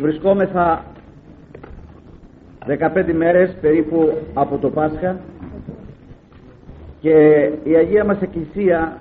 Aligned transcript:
Βρισκόμεθα 0.00 0.84
15 2.66 3.12
μέρες 3.14 3.56
περίπου 3.60 4.12
από 4.34 4.58
το 4.58 4.70
Πάσχα 4.70 5.16
και 7.00 7.10
η 7.64 7.76
Αγία 7.76 8.04
μας 8.04 8.20
Εκκλησία 8.20 9.00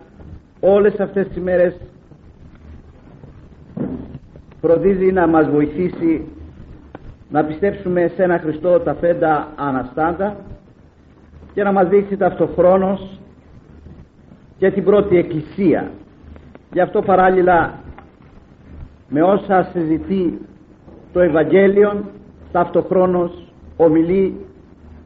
όλες 0.60 1.00
αυτές 1.00 1.28
τις 1.28 1.38
μέρες 1.38 1.76
φροντίζει 4.62 5.12
να 5.12 5.28
μας 5.28 5.50
βοηθήσει 5.50 6.28
να 7.30 7.44
πιστέψουμε 7.44 8.12
σε 8.16 8.24
ένα 8.24 8.40
Χριστό 8.40 8.80
τα 8.80 8.94
φέντα 8.94 9.48
αναστάντα 9.56 10.36
και 11.54 11.64
να 11.64 11.72
μας 11.72 11.88
δείξει 11.88 12.18
ταυτοχρόνως 12.18 13.20
και 14.58 14.72
την 14.72 14.84
πρώτη 14.84 15.18
Εκκλησία. 15.18 15.92
Γι' 16.74 16.82
αυτό 16.82 17.02
παράλληλα 17.02 17.74
με 19.10 19.22
όσα 19.22 19.70
συζητεί 19.74 20.40
το 21.16 21.22
Ευαγγέλιο 21.22 22.04
ταυτοχρόνως 22.52 23.32
ομιλεί 23.78 24.46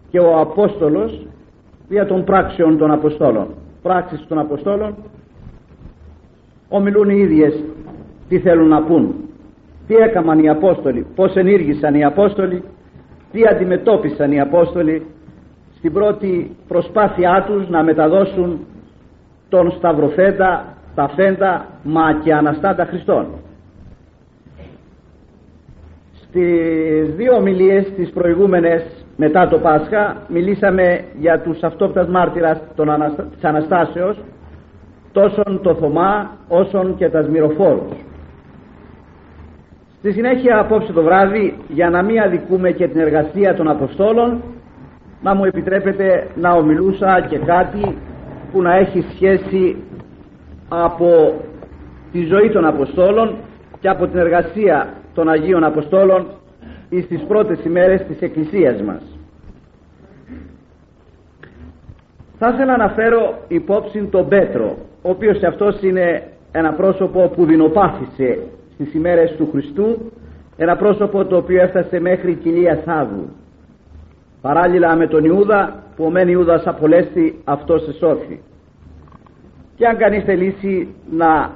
και 0.10 0.20
ο 0.20 0.40
Απόστολος 0.40 1.28
για 1.90 2.06
των 2.06 2.24
πράξεων 2.24 2.78
των 2.78 2.92
Αποστόλων. 2.92 3.48
Πράξεις 3.82 4.26
των 4.28 4.40
Αποστόλων 4.40 4.96
ομιλούν 6.70 7.10
οι 7.10 7.18
ίδιες 7.18 7.64
τι 8.30 8.40
θέλουν 8.40 8.68
να 8.68 8.82
πούν. 8.84 9.16
Τι 9.88 9.96
έκαναν 9.96 10.40
οι 10.40 10.50
Απόστολοι 10.50 11.06
πως 11.16 11.36
ενήργησαν 11.36 11.96
οι 11.96 12.04
Απόστολοι 12.04 12.64
τι 13.32 13.42
αντιμετώπισαν 13.52 14.32
οι 14.32 14.40
Απόστολοι 14.40 15.06
στην 15.78 15.94
πρώτη 15.94 16.56
προσπάθειά 16.68 17.44
τους 17.48 17.70
να 17.70 17.84
μεταδώσουν 17.84 18.60
τον 19.50 19.72
Σταυροθέντα, 19.72 20.66
τα 20.96 21.10
Φέντα, 21.16 21.66
μα 21.84 22.14
και 22.24 22.34
Αναστάτα 22.34 22.86
Χριστών 22.86 23.26
στις 26.30 27.16
δύο 27.16 27.36
ομιλίες 27.36 27.94
τις 27.96 28.10
προηγούμενες 28.10 28.84
μετά 29.18 29.48
το 29.48 29.58
Πάσχα 29.58 30.18
μιλήσαμε 30.28 31.04
για 31.20 31.40
τους 31.40 31.64
αυτόπτας 31.64 32.08
μάρτυρας 32.08 32.62
των 32.76 32.90
Αναστα... 32.90 33.24
της 33.24 33.44
Αναστάσεως 33.44 34.18
τόσον 35.12 35.60
το 35.64 35.76
Θωμά 35.76 36.30
όσον 36.48 36.96
και 36.96 37.10
τα 37.10 37.22
Σμυροφόρους. 37.22 37.98
Στη 39.98 40.12
συνέχεια 40.12 40.60
απόψε 40.60 40.94
το 40.94 41.02
βράδυ 41.02 41.58
για 41.68 41.90
να 41.90 42.04
μην 42.04 42.20
αδικούμε 42.22 42.72
και 42.72 42.88
την 42.88 43.00
εργασία 43.00 43.54
των 43.56 43.70
Αποστόλων 43.70 44.42
να 45.22 45.34
μου 45.36 45.46
επιτρέπετε 45.46 46.28
να 46.36 46.52
ομιλούσα 46.52 47.26
και 47.30 47.38
κάτι 47.38 47.98
που 48.52 48.62
να 48.62 48.76
έχει 48.76 49.06
σχέση 49.14 49.84
από 50.70 51.34
τη 52.12 52.26
ζωή 52.26 52.50
των 52.50 52.66
Αποστόλων 52.66 53.36
και 53.80 53.90
από 53.90 54.08
την 54.08 54.20
εργασία 54.20 54.94
των 55.20 55.30
Αγίων 55.30 55.64
Αποστόλων 55.64 56.26
εις 56.90 57.08
τις 57.08 57.22
πρώτες 57.28 57.66
ημέρες 57.66 58.02
της 58.08 58.22
Εκκλησίας 58.22 58.82
μας. 58.82 59.02
Θα 62.38 62.50
ήθελα 62.54 62.78
να 62.78 62.90
φέρω 62.90 63.44
υπόψη 63.48 64.04
τον 64.12 64.28
Πέτρο, 64.28 64.78
ο 65.02 65.10
οποίος 65.10 65.44
αυτός 65.44 65.82
είναι 65.82 66.24
ένα 66.52 66.74
πρόσωπο 66.74 67.32
που 67.36 67.46
δεινοπάθησε 67.46 68.40
στις 68.74 68.94
ημέρες 68.94 69.36
του 69.36 69.50
Χριστού, 69.52 70.12
ένα 70.58 70.76
πρόσωπο 70.76 71.26
το 71.26 71.38
οποίο 71.38 71.62
έφτασε 71.62 72.00
μέχρι 72.00 72.34
κοιλία 72.34 72.82
Θάβου. 72.86 73.30
Παράλληλα 74.42 74.96
με 74.96 75.08
τον 75.08 75.24
Ιούδα, 75.24 75.84
που 75.96 76.04
ο 76.04 76.10
μεν 76.10 76.28
Ιούδας 76.28 76.68
απολέστη 76.68 77.42
αυτός 77.44 77.88
εσώθη. 77.88 78.42
Και 79.76 79.88
αν 79.88 79.98
κανείς 79.98 80.24
θελήσει 80.24 80.96
να 81.12 81.52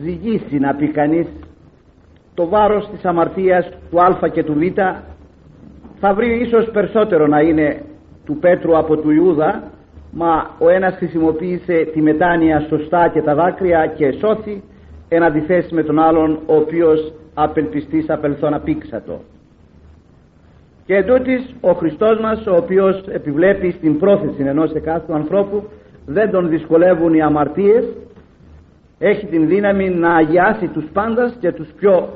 ζυγίσει 0.00 0.58
να 0.58 0.74
πει 0.74 0.88
κανείς 0.88 1.26
το 2.34 2.48
βάρος 2.48 2.88
της 2.92 3.04
αμαρτίας 3.04 3.68
του 3.90 4.02
Α 4.02 4.28
και 4.32 4.44
του 4.44 4.54
Β 4.54 4.80
θα 6.00 6.14
βρει 6.14 6.40
ίσως 6.40 6.70
περισσότερο 6.70 7.26
να 7.26 7.40
είναι 7.40 7.82
του 8.24 8.36
Πέτρου 8.36 8.76
από 8.78 8.96
του 8.96 9.10
Ιούδα 9.10 9.62
μα 10.10 10.50
ο 10.58 10.68
ένας 10.68 10.94
χρησιμοποίησε 10.94 11.88
τη 11.92 12.02
μετάνοια 12.02 12.60
σωστά 12.68 13.08
και 13.08 13.22
τα 13.22 13.34
δάκρυα 13.34 13.86
και 13.86 14.12
σώθη 14.12 14.62
εν 15.08 15.22
αντιθέσει 15.22 15.74
με 15.74 15.82
τον 15.82 15.98
άλλον 15.98 16.38
ο 16.46 16.54
οποίος 16.54 17.12
απελπιστής 17.34 18.10
απελθόν 18.10 18.54
απήξατο 18.54 19.20
και 20.86 20.94
εντούτοις 20.94 21.54
ο 21.60 21.72
Χριστός 21.72 22.20
μας 22.20 22.46
ο 22.46 22.56
οποίος 22.56 23.04
επιβλέπει 23.08 23.70
στην 23.70 23.98
πρόθεση 23.98 24.42
ενός 24.42 24.72
εκάστου 24.72 25.14
ανθρώπου 25.14 25.62
δεν 26.06 26.30
τον 26.30 26.48
δυσκολεύουν 26.48 27.14
οι 27.14 27.22
αμαρτίες 27.22 27.84
έχει 29.04 29.26
την 29.26 29.48
δύναμη 29.48 29.90
να 29.90 30.14
αγιάσει 30.14 30.66
τους 30.68 30.84
πάντας 30.92 31.36
και 31.40 31.52
τους 31.52 31.68
πιο 31.76 32.08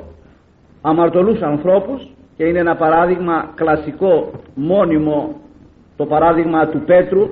αμαρτωλούς 0.82 1.40
ανθρώπους 1.40 2.06
και 2.36 2.44
είναι 2.44 2.58
ένα 2.58 2.76
παράδειγμα 2.76 3.50
κλασικό 3.54 4.30
μόνιμο 4.54 5.40
το 5.96 6.06
παράδειγμα 6.06 6.66
του 6.66 6.80
Πέτρου 6.86 7.28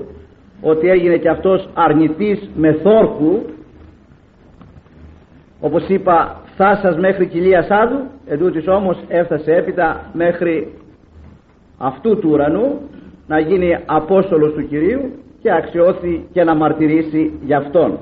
ότι 0.60 0.88
έγινε 0.88 1.16
και 1.16 1.28
αυτός 1.28 1.68
αρνητής 1.74 2.50
με 2.54 2.72
θόρκου. 2.72 3.44
Όπως 5.60 5.88
είπα 5.88 6.40
φτάσας 6.52 6.96
μέχρι 6.98 7.26
κοιλίας 7.26 7.66
Σάδου 7.66 8.00
εντούτοις 8.26 8.68
όμως 8.68 8.98
έφτασε 9.08 9.54
έπειτα 9.54 10.10
μέχρι 10.12 10.74
αυτού 11.78 12.18
του 12.18 12.28
ουρανού 12.32 12.80
να 13.26 13.38
γίνει 13.38 13.78
Απόστολος 13.86 14.52
του 14.52 14.66
Κυρίου 14.68 15.00
και 15.42 15.52
αξιώθη 15.52 16.26
και 16.32 16.44
να 16.44 16.54
μαρτυρήσει 16.54 17.32
για 17.44 17.58
Αυτόν 17.58 17.98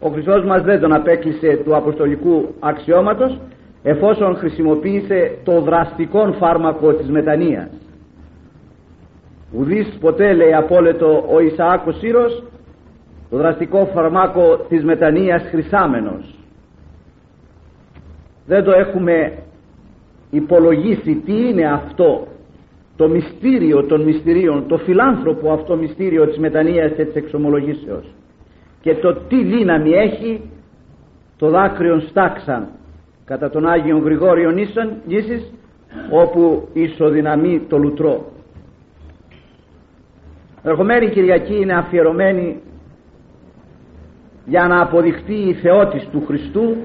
ο 0.00 0.08
Χριστός 0.08 0.44
μας 0.44 0.62
δεν 0.62 0.80
τον 0.80 0.92
απέκλεισε 0.92 1.60
του 1.64 1.76
αποστολικού 1.76 2.54
αξιώματος 2.60 3.38
εφόσον 3.82 4.36
χρησιμοποίησε 4.36 5.38
το 5.44 5.60
δραστικό 5.60 6.34
φάρμακο 6.38 6.92
της 6.92 7.08
μετανοίας. 7.08 7.68
Ουδής 9.52 9.98
ποτέ 10.00 10.32
λέει 10.32 10.54
απόλυτο 10.54 11.24
ο 11.32 11.40
Ισαάκος 11.40 11.98
Σύρος 11.98 12.42
το 13.30 13.36
δραστικό 13.36 13.90
φαρμάκο 13.94 14.56
της 14.68 14.84
μετανοίας 14.84 15.42
χρυσάμενος. 15.50 16.34
Δεν 18.46 18.64
το 18.64 18.70
έχουμε 18.70 19.32
υπολογίσει 20.30 21.22
τι 21.24 21.48
είναι 21.48 21.72
αυτό 21.72 22.26
το 22.96 23.08
μυστήριο 23.08 23.84
των 23.84 24.02
μυστηρίων 24.02 24.66
το 24.68 24.76
φιλάνθρωπο 24.76 25.52
αυτό 25.52 25.76
μυστήριο 25.76 26.26
της 26.26 26.38
μετανοίας 26.38 26.92
και 26.92 27.04
της 27.04 27.14
εξομολογήσεως 27.14 28.04
και 28.80 28.94
το 28.94 29.14
τι 29.14 29.44
δύναμη 29.44 29.90
έχει 29.90 30.50
το 31.36 31.50
δάκρυον 31.50 32.00
στάξαν 32.00 32.68
κατά 33.24 33.50
τον 33.50 33.68
Άγιο 33.68 33.98
Γρηγόριο 33.98 34.50
Νήσης 35.06 35.52
όπου 36.10 36.68
ισοδυναμεί 36.72 37.66
το 37.68 37.78
λουτρό. 37.78 38.32
Ερχομένη 40.62 41.08
Κυριακή 41.08 41.56
είναι 41.60 41.74
αφιερωμένη 41.74 42.60
για 44.44 44.66
να 44.66 44.80
αποδειχτεί 44.82 45.34
η 45.34 45.54
θεότης 45.54 46.08
του 46.12 46.24
Χριστού 46.26 46.76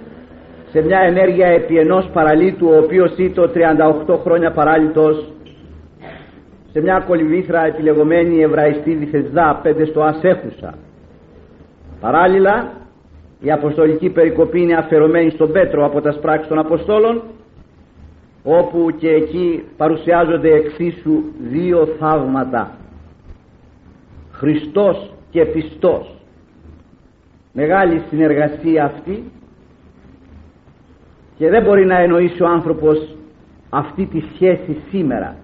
σε 0.72 0.82
μια 0.82 1.00
ενέργεια 1.00 1.48
επί 1.48 1.78
ενός 1.78 2.10
παραλίτου 2.14 2.68
ο 2.68 2.78
οποίος 2.78 3.18
ήταν 3.18 3.52
38 4.08 4.20
χρόνια 4.24 4.52
παράλυτος 4.52 5.32
σε 6.72 6.82
μια 6.82 7.04
κολυβήθρα 7.08 7.66
επιλεγωμένη 7.66 8.42
Εβραϊστή 8.42 8.94
Διθεσδά 8.94 9.60
πέντε 9.64 9.86
στο 9.86 10.02
Ασέχουσα 10.02 10.74
Παράλληλα 12.06 12.72
η 13.40 13.52
Αποστολική 13.52 14.10
Περικοπή 14.10 14.62
είναι 14.62 14.76
αφαιρωμένη 14.76 15.30
στον 15.30 15.52
Πέτρο 15.52 15.86
από 15.86 16.02
τα 16.02 16.12
σπράξεις 16.12 16.48
των 16.48 16.60
Αποστόλων 16.60 17.24
όπου 18.44 18.92
και 18.98 19.10
εκεί 19.10 19.64
παρουσιάζονται 19.78 20.54
εξίσου 20.54 21.24
δύο 21.40 21.86
θαύματα. 22.00 22.72
Χριστός 24.32 25.14
και 25.30 25.46
πιστός. 25.46 26.16
Μεγάλη 27.54 28.02
συνεργασία 28.10 28.86
αυτή. 28.86 29.24
Και 31.38 31.50
δεν 31.50 31.64
μπορεί 31.64 31.86
να 31.86 31.98
εννοήσει 31.98 32.44
ο 32.44 32.48
άνθρωπος 32.48 33.16
αυτή 33.70 34.06
τη 34.06 34.24
σχέση 34.34 34.78
σήμερα. 34.90 35.36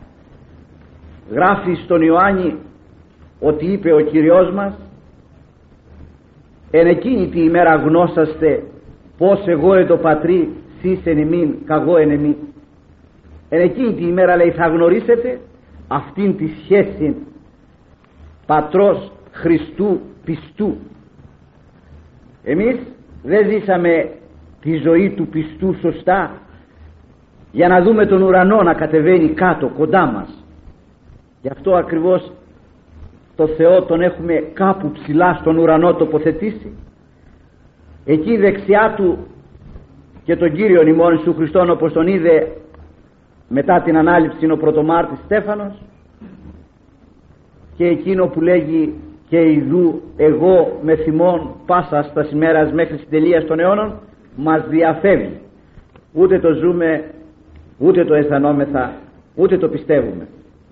Γράφει 1.32 1.74
στον 1.74 2.02
Ιωάννη 2.02 2.56
ότι 3.40 3.66
είπε 3.66 3.94
ο 3.94 4.00
Κυριός 4.00 4.52
μας 4.54 4.74
εν 6.72 6.88
εκείνη 6.88 7.28
τη 7.28 7.44
ημέρα 7.44 7.76
γνώσαστε 7.76 8.64
πως 9.18 9.44
εγώ 9.48 9.74
εν 9.74 9.88
το 9.88 9.98
πατρί 9.98 10.50
σεις 10.82 11.00
εν 11.04 11.18
εμήν 11.18 11.56
καγώ 11.66 11.98
εν 11.98 12.12
εμήν 12.12 12.36
εν 13.50 13.62
εκείνη 13.62 13.94
τη 13.94 14.04
ημέρα 14.04 14.36
λέει 14.36 14.52
θα 14.52 14.68
γνωρίσετε 14.68 15.40
αυτήν 15.88 16.38
τη 16.38 16.50
σχέση 16.64 17.16
πατρός 18.46 19.12
Χριστού 19.32 20.00
πιστού. 20.26 20.78
Εμείς 22.44 22.78
δεν 23.24 23.50
ζήσαμε 23.50 24.12
τη 24.62 24.76
ζωή 24.76 25.10
του 25.10 25.28
πιστού 25.28 25.76
σωστά 25.82 26.32
για 27.52 27.68
να 27.68 27.82
δούμε 27.82 28.06
τον 28.06 28.22
ουρανό 28.22 28.64
να 28.64 28.74
κατεβαίνει 28.74 29.30
κάτω 29.30 29.68
κοντά 29.68 30.06
μας. 30.06 30.46
Γι' 31.42 31.50
αυτό 31.50 31.76
ακριβώς 31.76 32.32
το 33.42 33.48
Θεό 33.48 33.82
τον 33.84 34.02
έχουμε 34.02 34.34
κάπου 34.54 34.92
ψηλά 34.92 35.38
στον 35.40 35.58
ουρανό 35.58 35.94
τοποθετήσει. 35.94 36.72
Εκεί 38.06 38.38
δεξιά 38.38 38.94
του 38.98 39.18
και 40.24 40.36
τον 40.36 40.54
Κύριον 40.54 40.88
ημών 40.88 41.20
σου 41.20 41.34
Χριστόν 41.34 41.70
όπως 41.70 41.94
τον 41.94 42.08
είδε 42.08 42.48
μετά 43.48 43.82
την 43.82 43.98
ανάληψη 43.98 44.52
ο 44.52 44.58
πρωτομάρτης 44.58 45.18
Στέφανος. 45.26 45.82
Και 47.78 47.86
εκείνο 47.86 48.28
που 48.28 48.42
λέγει 48.42 48.94
και 49.30 49.52
ειδού 49.52 50.02
εγώ 50.18 50.80
με 50.84 50.96
θυμών 50.96 51.56
πάσα 51.66 52.04
στα 52.04 52.24
σημέρας 52.24 52.72
μέχρι 52.72 52.98
στην 52.98 53.10
τελεία 53.10 53.46
των 53.46 53.60
αιώνων 53.60 54.00
μας 54.36 54.68
διαφεύγει. 54.70 55.40
Ούτε 56.14 56.40
το 56.40 56.54
ζούμε 56.54 57.04
ούτε 57.78 58.06
το 58.06 58.14
αισθανόμεθα 58.14 58.94
ούτε 59.36 59.58
το 59.58 59.68
πιστεύουμε. 59.68 60.28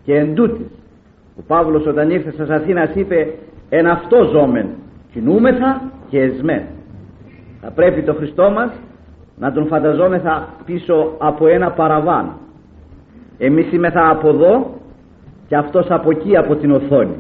Και 0.06 0.15
εν 0.15 0.36
τούτης, 0.36 0.78
ο 1.39 1.41
Παύλος 1.47 1.86
όταν 1.86 2.09
ήρθε 2.09 2.31
στα 2.31 2.56
Αθήνας 2.56 2.89
είπε 2.94 3.33
εν 3.69 3.88
αυτό 3.88 4.30
ζώμεν 4.33 4.68
κινούμεθα 5.12 5.91
και 6.09 6.19
εσμέν 6.19 6.62
θα 7.62 7.71
πρέπει 7.71 8.01
το 8.01 8.13
Χριστό 8.13 8.51
μας 8.51 8.71
να 9.38 9.51
τον 9.51 9.68
φανταζόμεθα 9.68 10.47
πίσω 10.65 11.15
από 11.18 11.47
ένα 11.47 11.71
παραβάν. 11.71 12.31
Εμείς 13.38 13.71
είμεθα 13.71 14.09
από 14.09 14.30
εδώ 14.30 14.74
και 15.47 15.56
αυτός 15.56 15.86
από 15.89 16.09
εκεί 16.09 16.38
από 16.38 16.56
την 16.56 16.71
οθόνη 16.71 17.15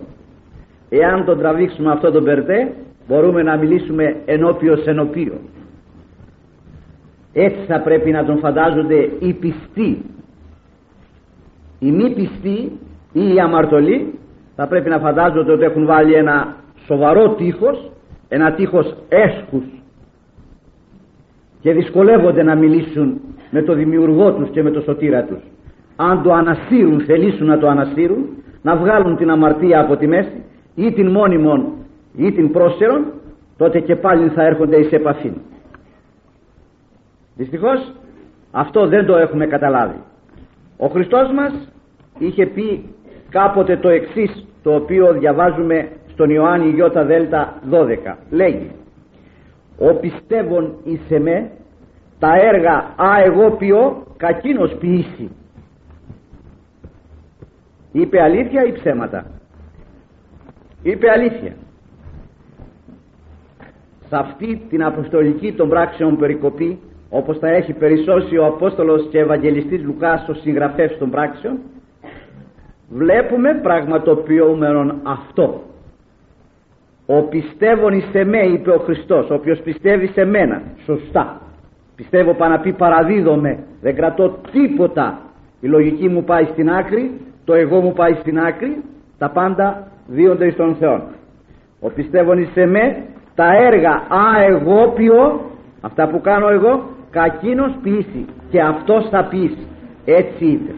εάν 0.89 1.25
τον 1.25 1.37
τραβήξουμε 1.37 1.91
αυτό 1.91 2.11
τον 2.11 2.23
περτέ 2.23 2.73
μπορούμε 3.07 3.43
να 3.43 3.57
μιλήσουμε 3.57 4.15
ενώπιος 4.25 4.85
ενωπίο 4.85 5.33
έτσι 7.33 7.59
θα 7.67 7.81
πρέπει 7.81 8.11
να 8.11 8.25
τον 8.25 8.37
φαντάζονται 8.37 9.09
οι 9.19 9.33
πιστοί. 9.33 10.05
Οι 11.79 11.91
μη 11.91 12.13
πιστοί 12.13 12.71
ή 13.11 13.33
οι 13.33 13.39
αμαρτωλοί 13.39 14.19
θα 14.55 14.67
πρέπει 14.67 14.89
να 14.89 14.99
φαντάζονται 14.99 15.51
ότι 15.51 15.63
έχουν 15.63 15.85
βάλει 15.85 16.13
ένα 16.13 16.55
σοβαρό 16.85 17.29
τείχος 17.29 17.91
ένα 18.29 18.53
τείχος 18.53 18.95
έσχους. 19.09 19.63
Και 21.61 21.73
δυσκολεύονται 21.73 22.43
να 22.43 22.55
μιλήσουν 22.55 23.21
με 23.51 23.61
το 23.61 23.73
δημιουργό 23.73 24.33
τους 24.33 24.49
και 24.49 24.63
με 24.63 24.71
το 24.71 24.81
σωτήρα 24.81 25.23
τους. 25.23 25.39
Αν 25.95 26.23
το 26.23 26.33
ανασύρουν 26.33 27.01
θελήσουν 27.01 27.47
να 27.47 27.57
το 27.57 27.67
ανασύρουν 27.67 28.25
να 28.61 28.75
βγάλουν 28.75 29.17
την 29.17 29.29
αμαρτία 29.29 29.79
από 29.79 29.97
τη 29.97 30.07
μέση 30.07 30.43
ή 30.75 30.91
την 30.91 31.11
μόνιμον 31.11 31.73
ή 32.15 32.31
την 32.31 32.51
πρόσερον 32.51 33.05
τότε 33.57 33.79
και 33.79 33.95
πάλι 33.95 34.29
θα 34.29 34.43
έρχονται 34.43 34.77
εις 34.77 34.91
επαφή 34.91 35.33
δυστυχώς 37.35 37.91
αυτό 38.51 38.87
δεν 38.87 39.05
το 39.05 39.17
έχουμε 39.17 39.45
καταλάβει. 39.45 40.01
Ο 40.77 40.87
Χριστός 40.87 41.31
μας 41.31 41.71
είχε 42.17 42.45
πει 42.45 42.83
κάποτε 43.29 43.77
το 43.77 43.89
εξής 43.89 44.45
το 44.63 44.75
οποίο 44.75 45.13
διαβάζουμε 45.13 45.89
στον 46.11 46.29
Ιωάννη 46.29 46.73
Ιώτα 46.77 47.03
Δέλτα 47.05 47.61
12 47.71 48.15
λέγει 48.29 48.71
ο 49.77 49.93
πιστεύων 49.93 50.75
εις 50.83 50.99
εμέ 51.09 51.51
τα 52.19 52.33
έργα 52.35 52.73
α 52.95 53.23
εγώ 53.25 53.51
ποιώ 53.51 54.03
κακίνος 54.17 54.75
ποιήσει 54.79 55.29
είπε 57.91 58.21
αλήθεια 58.21 58.65
ή 58.65 58.71
ψέματα; 58.71 59.25
Είπε 60.83 61.09
αλήθεια. 61.09 61.55
Σε 64.07 64.15
αυτή 64.15 64.61
την 64.69 64.83
αποστολική 64.83 65.53
των 65.53 65.69
πράξεων 65.69 66.17
περικοπή 66.17 66.79
όπως 67.09 67.39
τα 67.39 67.47
έχει 67.47 67.73
περισσώσει 67.73 68.37
ο 68.37 68.45
Απόστολος 68.45 69.07
και 69.11 69.19
Ευαγγελιστής 69.19 69.83
Λουκάς 69.83 70.27
ο 70.29 70.33
συγγραφέας 70.33 70.97
των 70.97 71.09
πράξεων 71.09 71.57
βλέπουμε 72.89 73.59
πραγματοποιούμενον 73.61 74.99
αυτό. 75.03 75.61
Ο 77.05 77.21
πιστεύων 77.21 77.93
εις 77.93 78.09
εμέ 78.13 78.39
είπε 78.39 78.71
ο 78.71 78.77
Χριστός 78.77 79.29
όποιος 79.29 79.59
πιστεύει 79.59 80.07
σε 80.07 80.25
μένα. 80.25 80.61
Σωστά. 80.85 81.41
Πιστεύω 81.95 82.33
πάνω 82.33 82.53
να 82.53 82.59
πει 82.59 82.73
παραδίδομαι. 82.73 83.63
Δεν 83.81 83.95
κρατώ 83.95 84.39
τίποτα. 84.51 85.19
Η 85.59 85.67
λογική 85.67 86.09
μου 86.09 86.23
πάει 86.23 86.45
στην 86.45 86.69
άκρη 86.69 87.11
το 87.45 87.53
εγώ 87.53 87.81
μου 87.81 87.93
πάει 87.93 88.13
στην 88.13 88.39
άκρη. 88.39 88.83
Τα 89.17 89.29
πάντα 89.29 89.87
δίονται 90.07 90.45
εις 90.45 90.55
τον 90.55 90.75
Θεό 90.75 91.01
ο 91.79 91.89
πιστεύων 91.89 92.37
εις 92.37 92.55
εμέ 92.55 93.03
τα 93.35 93.55
έργα 93.55 93.91
α 93.91 94.43
εγώ 94.49 94.91
ποιώ 94.95 95.41
αυτά 95.81 96.07
που 96.07 96.21
κάνω 96.21 96.49
εγώ 96.49 96.83
κακίνος 97.09 97.77
ποιήσει 97.83 98.25
και 98.49 98.61
αυτός 98.61 99.09
θα 99.09 99.23
ποιήσει. 99.23 99.67
Έτσι 100.05 100.45
είπε 100.45 100.71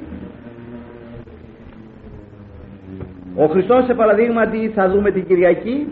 ο 3.36 3.46
Χριστός 3.46 3.86
σε 3.86 3.94
παραδείγματι 3.94 4.72
θα 4.76 4.90
δούμε 4.90 5.12
την 5.12 5.26
Κυριακή 5.26 5.88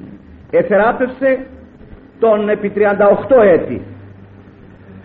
εθεράπευσε 0.52 1.46
τον 2.20 2.50
επί 2.50 2.72
38 2.76 2.82
έτη 3.44 3.82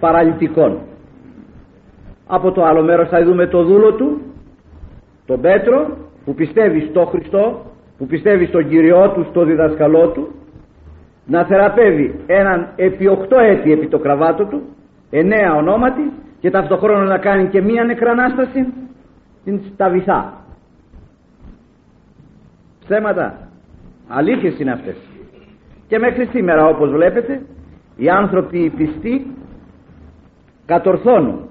παραλυτικών. 0.01 0.79
Από 2.27 2.53
το 2.53 2.65
άλλο 2.65 2.83
μέρος 2.83 3.09
θα 3.09 3.25
δούμε 3.25 3.47
το 3.47 3.65
δούλο 3.65 3.93
του 3.93 4.21
τον 5.27 5.41
Πέτρο 5.41 5.97
που 6.25 6.35
πιστεύει 6.35 6.81
στο 6.91 7.05
Χριστό 7.05 7.63
που 7.99 8.07
πιστεύει 8.07 8.47
στον 8.47 8.69
Κυριό 8.69 9.11
του 9.11 9.27
στο 9.31 9.45
διδασκαλό 9.45 10.09
του 10.09 10.29
να 11.27 11.45
θεραπεύει 11.45 12.21
έναν 12.27 12.69
επί 12.77 13.19
8 13.29 13.37
έτη 13.39 13.73
επί 13.73 13.87
το 13.89 13.99
κραβάτο 13.99 14.45
του 14.45 14.63
εννέα 15.11 15.55
ονόματι 15.55 16.13
και 16.41 16.51
ταυτοχρόνως 16.51 17.09
να 17.09 17.19
κάνει 17.19 17.49
και 17.49 17.63
μία 17.63 17.85
νεκρανάσταση 17.85 18.73
την 19.45 19.61
σταβηθά 19.73 20.44
ψέματα. 22.85 23.49
Αλήθειες 24.09 24.59
είναι 24.59 24.73
αυτές. 24.73 24.97
Και 25.87 25.99
μέχρι 25.99 26.27
σήμερα 26.27 26.67
όπως 26.67 26.91
βλέπετε 26.91 27.47
οι 27.97 28.09
άνθρωποι 28.09 28.71
πιστοί 28.77 29.27
κατορθώνουν 30.67 31.49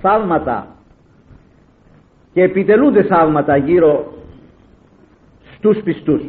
θαύματα 0.00 0.66
και 2.32 2.42
επιτελούνται 2.42 3.02
θαύματα 3.02 3.56
γύρω 3.56 4.12
στους 5.56 5.82
πιστούς. 5.82 6.22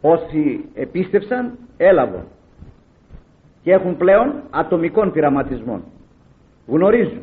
Όσοι 0.00 0.64
επίστευσαν 0.74 1.58
έλαβαν 1.76 2.26
και 3.62 3.72
έχουν 3.72 3.96
πλέον 3.96 4.42
ατομικών 4.50 5.12
πειραματισμών. 5.12 5.82
Γνωρίζουν 6.66 7.22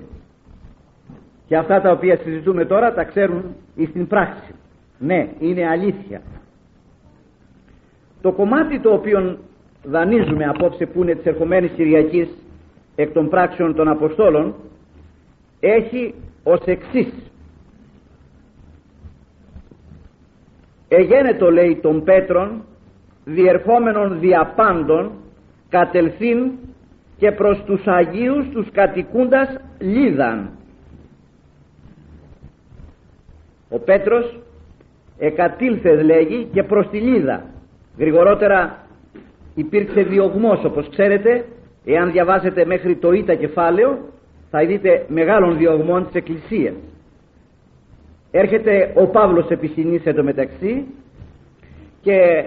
και 1.53 1.59
αυτά 1.59 1.81
τα 1.81 1.91
οποία 1.91 2.17
συζητούμε 2.17 2.65
τώρα 2.65 2.93
τα 2.93 3.03
ξέρουν 3.03 3.55
στην 3.89 4.07
πράξη. 4.07 4.55
Ναι 4.99 5.27
είναι 5.39 5.67
αλήθεια. 5.67 6.21
Το 8.21 8.31
κομμάτι 8.31 8.79
το 8.79 8.93
οποίο 8.93 9.37
δανείζουμε 9.83 10.45
απόψε 10.45 10.85
που 10.85 11.01
είναι 11.01 11.15
της 11.15 11.25
ερχομένης 11.25 11.71
Κυριακής 11.71 12.27
εκ 12.95 13.11
των 13.11 13.29
πράξεων 13.29 13.75
των 13.75 13.87
Αποστόλων 13.87 14.55
έχει 15.59 16.13
ως 16.43 16.61
εξής. 16.65 17.13
Εγένετο 20.87 21.51
λέει 21.51 21.79
των 21.81 22.03
Πέτρων 22.03 22.63
διερχόμενων 23.25 24.19
διαπάντων 24.19 25.11
κατελθύν 25.69 26.51
και 27.17 27.31
προς 27.31 27.63
τους 27.65 27.87
Αγίους 27.87 28.49
τους 28.49 28.71
κατοικούντας 28.71 29.59
Λίδαν 29.79 30.49
ο 33.73 33.79
Πέτρος 33.79 34.39
εκατήλθες 35.17 36.03
λέγει 36.03 36.47
και 36.53 36.63
προς 36.63 36.89
τη 36.89 36.97
Λίδα 36.97 37.43
γρηγορότερα 37.97 38.77
υπήρξε 39.55 40.01
διωγμός 40.01 40.63
όπως 40.63 40.89
ξέρετε. 40.89 41.45
Εάν 41.85 42.11
διαβάσετε 42.11 42.65
μέχρι 42.65 42.95
το 42.95 43.11
ήττα 43.11 43.35
κεφάλαιο 43.35 43.97
θα 44.49 44.65
δείτε 44.65 45.05
μεγάλων 45.07 45.57
διωγμών 45.57 46.05
της 46.05 46.15
Εκκλησίας. 46.15 46.73
Έρχεται 48.31 48.91
ο 48.95 49.07
Παύλος 49.07 49.49
επισυνής 49.49 50.01
μεταξύ 50.21 50.85
και 52.01 52.45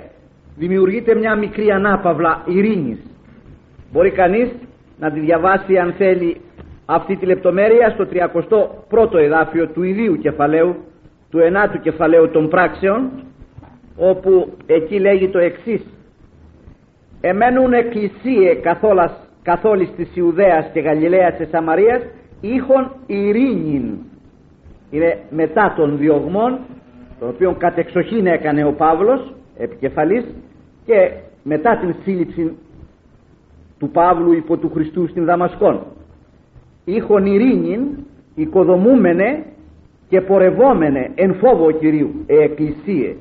δημιουργείται 0.56 1.14
μια 1.14 1.36
μικρή 1.36 1.70
ανάπαυλα 1.70 2.42
ειρήνης. 2.46 2.98
Μπορεί 3.92 4.10
κανείς 4.10 4.48
να 4.98 5.10
τη 5.12 5.20
διαβάσει 5.20 5.78
αν 5.78 5.92
θέλει 5.92 6.36
αυτή 6.86 7.16
τη 7.16 7.26
λεπτομέρεια 7.26 7.90
στο 7.90 8.06
31ο 8.12 9.18
εδάφιο 9.18 9.66
του 9.68 9.82
ιδίου 9.82 10.18
κεφαλαίου 10.18 10.76
του 11.36 11.42
ενάτου 11.42 11.80
κεφαλαίου 11.80 12.28
των 12.30 12.48
πράξεων 12.48 13.10
όπου 13.96 14.52
εκεί 14.66 14.98
λέγει 15.00 15.28
το 15.28 15.38
εξής. 15.38 15.82
Εμένουν 17.20 17.72
εκκλησίες 17.72 18.58
καθόλας, 18.62 19.12
καθόλης 19.42 19.90
της 19.96 20.16
Ιουδαίας 20.16 20.70
και 20.72 20.80
Γαλιλαίας 20.80 21.36
και 21.36 21.44
Σαμαρίας 21.44 22.02
ήχον 22.40 22.92
ειρήνην 23.06 23.98
είναι 24.90 25.18
μετά 25.30 25.74
των 25.76 25.98
διωγμών 25.98 26.58
τον 27.18 27.28
οποίο 27.28 27.54
κατεξοχήν 27.58 28.26
έκανε 28.26 28.64
ο 28.64 28.72
Παύλος 28.72 29.34
επικεφαλής 29.56 30.24
και 30.84 31.10
μετά 31.42 31.78
την 31.78 31.94
σύλληψη 32.02 32.56
του 33.78 33.90
Παύλου 33.90 34.32
υπό 34.32 34.56
του 34.56 34.70
Χριστού 34.74 35.08
στην 35.08 35.24
Δαμασκόν. 35.24 35.82
Ήχον 36.84 37.26
ειρήνην 37.26 37.80
οικοδομούμενε 38.34 39.44
και 40.08 40.20
πορευόμενε 40.20 41.10
εν 41.14 41.34
φόβο 41.34 41.70
Κυρίου 41.70 42.24
εκκλησίε 42.26 43.14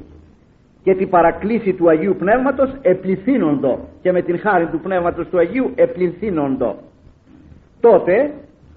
και 0.84 0.96
την 0.96 1.10
παρακλήση 1.10 1.74
του 1.74 1.90
Αγίου 1.90 2.16
Πνεύματος 2.20 2.76
επληθύνοντο 2.82 3.80
και 4.02 4.12
με 4.12 4.22
την 4.22 4.40
χάρη 4.40 4.66
του 4.66 4.80
Πνεύματος 4.80 5.28
του 5.28 5.38
Αγίου 5.38 5.72
επληθύνοντο 5.76 6.76
τότε 7.80 8.32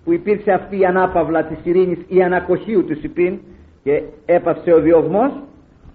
που 0.05 0.13
υπήρξε 0.13 0.53
αυτή 0.53 0.79
η 0.79 0.85
ανάπαυλα 0.85 1.45
της 1.45 1.59
ειρήνης 1.63 1.99
η 2.09 2.23
ανακοχίου 2.23 2.85
του 2.85 2.97
Σιπίν 2.97 3.39
και 3.83 4.03
έπαυσε 4.27 4.73
ο 4.73 4.81
διωγμός 4.81 5.31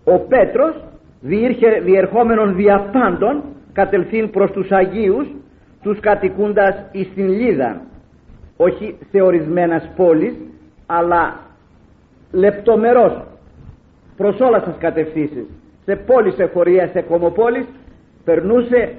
ο 0.03 0.19
Πέτρος 0.19 0.75
διήρχε 1.21 1.79
διερχόμενον 1.83 2.55
διαπάντων 2.55 3.43
κατελθύν 3.73 4.29
προς 4.29 4.51
τους 4.51 4.71
Αγίους 4.71 5.27
τους 5.83 5.99
κατοικούντας 5.99 6.75
εις 6.91 7.07
την 7.15 7.29
Λίδα. 7.29 7.81
Όχι 8.57 8.95
σε 9.11 9.21
ορισμένας 9.21 9.89
πόλης 9.95 10.33
αλλά 10.85 11.39
λεπτομερός 12.33 13.23
προς 14.17 14.39
όλα 14.39 14.59
σας 14.59 14.75
κατευθύνσεις. 14.79 15.45
Σε 15.85 15.95
πόλεις 15.95 16.37
εφορία 16.37 16.87
σε 16.87 17.01
κομοπόλεις 17.01 17.65
περνούσε 18.23 18.93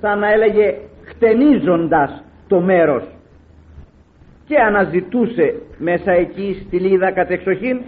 σαν 0.00 0.18
να 0.18 0.32
έλεγε 0.32 0.74
χτενίζοντας 1.04 2.22
το 2.48 2.60
μέρος. 2.60 3.02
Και 4.46 4.56
αναζητούσε 4.58 5.54
μέσα 5.78 6.12
εκεί 6.12 6.62
στη 6.66 6.78
Λίδα 6.78 7.10
κατεξοχήν 7.10 7.80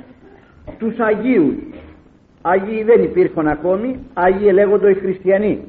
τους 0.78 0.98
Αγίους. 0.98 1.54
Άγιοι 2.42 2.82
δεν 2.82 3.02
υπήρχαν 3.02 3.48
ακόμη 3.48 3.98
Άγιοι 4.14 4.50
λέγονται 4.52 4.90
οι 4.90 4.94
Χριστιανοί. 4.94 5.64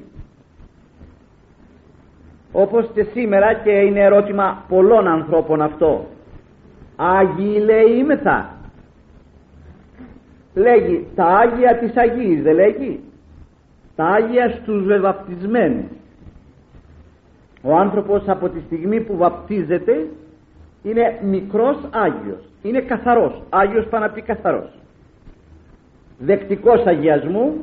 Όπως 2.52 2.90
και 2.94 3.04
σήμερα 3.04 3.54
και 3.54 3.72
είναι 3.72 4.00
ερώτημα 4.00 4.66
πολλών 4.68 5.08
ανθρώπων 5.08 5.62
αυτό. 5.62 6.06
Άγιοι 6.96 7.64
λέει 7.66 7.98
είμεθα 7.98 8.61
λέγει 10.54 11.08
τα 11.16 11.26
Άγια 11.26 11.78
της 11.78 11.98
Αγίης 11.98 12.44
δεν 12.44 12.56
λέγει; 12.56 13.00
Τα 13.96 14.06
Άγια 14.06 14.50
στους 14.50 14.84
βεβαπτισμένους 14.84 15.86
ο 17.62 17.76
άνθρωπος 17.76 18.24
από 18.28 18.50
τη 18.50 18.60
στιγμή 18.66 19.02
που 19.02 19.18
βαπτίζεται 19.18 20.08
είναι 20.84 21.20
μικρός 21.24 21.78
Άγιος. 21.92 22.50
Είναι 22.62 22.80
καθαρός. 22.80 23.42
Άγιος 23.50 23.86
πάνω 23.86 24.10
πει 24.14 24.22
καθαρός. 24.22 24.70
Δεκτικός 26.18 26.86
αγιασμού 26.86 27.54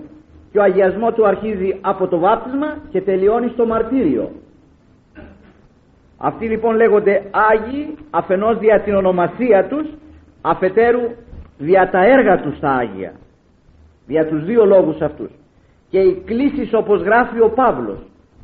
και 0.52 0.58
ο 0.58 0.62
αγιασμό 0.62 1.12
του 1.12 1.26
αρχίζει 1.26 1.78
από 1.80 2.06
το 2.06 2.18
βάπτισμα 2.18 2.76
και 2.90 3.00
τελειώνει 3.00 3.48
στο 3.48 3.66
μαρτύριο. 3.66 4.30
Αυτοί 6.18 6.48
λοιπόν 6.48 6.76
λέγονται 6.76 7.22
Άγιοι 7.30 7.94
αφενός 8.10 8.58
δια 8.58 8.80
την 8.80 8.94
ονομασία 8.94 9.64
τους 9.64 9.86
αφετέρου 10.40 11.00
δια 11.58 11.90
τα 11.90 12.04
έργα 12.04 12.40
τους 12.40 12.58
τα 12.58 12.70
Άγια 12.70 13.12
δια 14.08 14.26
τους 14.26 14.44
δύο 14.44 14.64
λόγους 14.64 15.00
αυτούς. 15.00 15.30
Και 15.90 15.98
οι 15.98 16.22
κλήσεις 16.24 16.74
όπως 16.74 17.02
γράφει 17.02 17.40
ο 17.40 17.48
Παύλος 17.48 17.98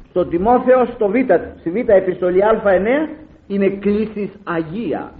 στο 0.08 0.26
Τιμόθεος 0.26 0.88
στο 0.88 1.08
Β, 1.08 1.14
στη 1.58 1.70
Β 1.70 1.88
επιστολή 1.88 2.40
Α9 2.42 3.08
είναι 3.46 3.68
κλήσεις 3.68 4.30
Αγία. 4.44 5.12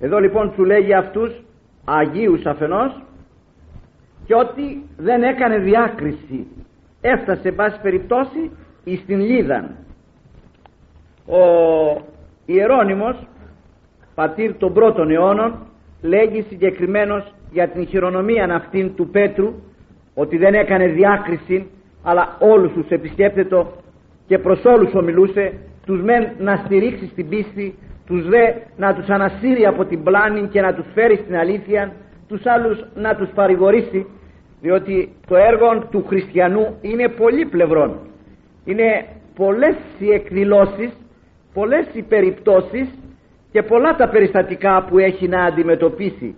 Εδώ 0.00 0.18
λοιπόν 0.18 0.52
του 0.54 0.64
λέγει 0.64 0.94
αυτούς 0.94 1.42
Αγίους 1.84 2.46
αφενός 2.46 3.02
και 4.26 4.34
ότι 4.34 4.82
δεν 4.96 5.22
έκανε 5.22 5.58
διάκριση. 5.58 6.46
Έφτασε 7.00 7.52
πάση 7.52 7.80
περιπτώσει 7.80 8.50
εις 8.84 9.04
την 9.04 9.20
Λίδαν. 9.20 9.76
Ο 11.26 11.38
Ιερώνυμος 12.46 13.26
πατήρ 14.14 14.54
των 14.54 14.72
πρώτων 14.72 15.10
αιώνων 15.10 15.54
λέγει 16.02 16.44
συγκεκριμένος 16.48 17.34
για 17.52 17.68
την 17.68 17.86
χειρονομία 17.86 18.54
αυτήν 18.54 18.94
του 18.94 19.08
Πέτρου 19.08 19.54
ότι 20.14 20.36
δεν 20.36 20.54
έκανε 20.54 20.86
διάκριση 20.86 21.66
αλλά 22.02 22.36
όλους 22.40 22.72
τους 22.72 22.88
επισκέπτετο 22.88 23.72
και 24.26 24.38
προς 24.38 24.64
όλους 24.64 24.94
ομιλούσε 24.94 25.52
τους 25.86 26.02
μεν 26.02 26.28
να 26.38 26.56
στηρίξει 26.56 27.06
στην 27.06 27.28
πίστη 27.28 27.74
τους 28.06 28.28
δε 28.28 28.52
να 28.76 28.94
τους 28.94 29.08
ανασύρει 29.08 29.66
από 29.66 29.84
την 29.84 30.02
πλάνη 30.02 30.48
και 30.48 30.60
να 30.60 30.74
τους 30.74 30.86
φέρει 30.94 31.16
στην 31.16 31.36
αλήθεια 31.36 31.92
τους 32.28 32.46
άλλους 32.46 32.84
να 32.94 33.16
τους 33.16 33.28
παρηγορήσει 33.34 34.06
διότι 34.60 35.12
το 35.26 35.36
έργο 35.36 35.86
του 35.90 36.04
χριστιανού 36.06 36.78
είναι 36.80 37.08
πολύ 37.08 37.46
πλευρών. 37.46 37.98
Είναι 38.64 39.06
πολλές 39.34 39.76
οι 39.98 40.10
εκδηλώσεις 40.10 40.90
πολλές 41.54 41.86
οι 41.92 42.02
περιπτώσεις 42.02 42.88
και 43.52 43.62
πολλά 43.62 43.96
τα 43.96 44.08
περιστατικά 44.08 44.84
που 44.88 44.98
έχει 44.98 45.28
να 45.28 45.44
αντιμετωπίσει. 45.44 46.34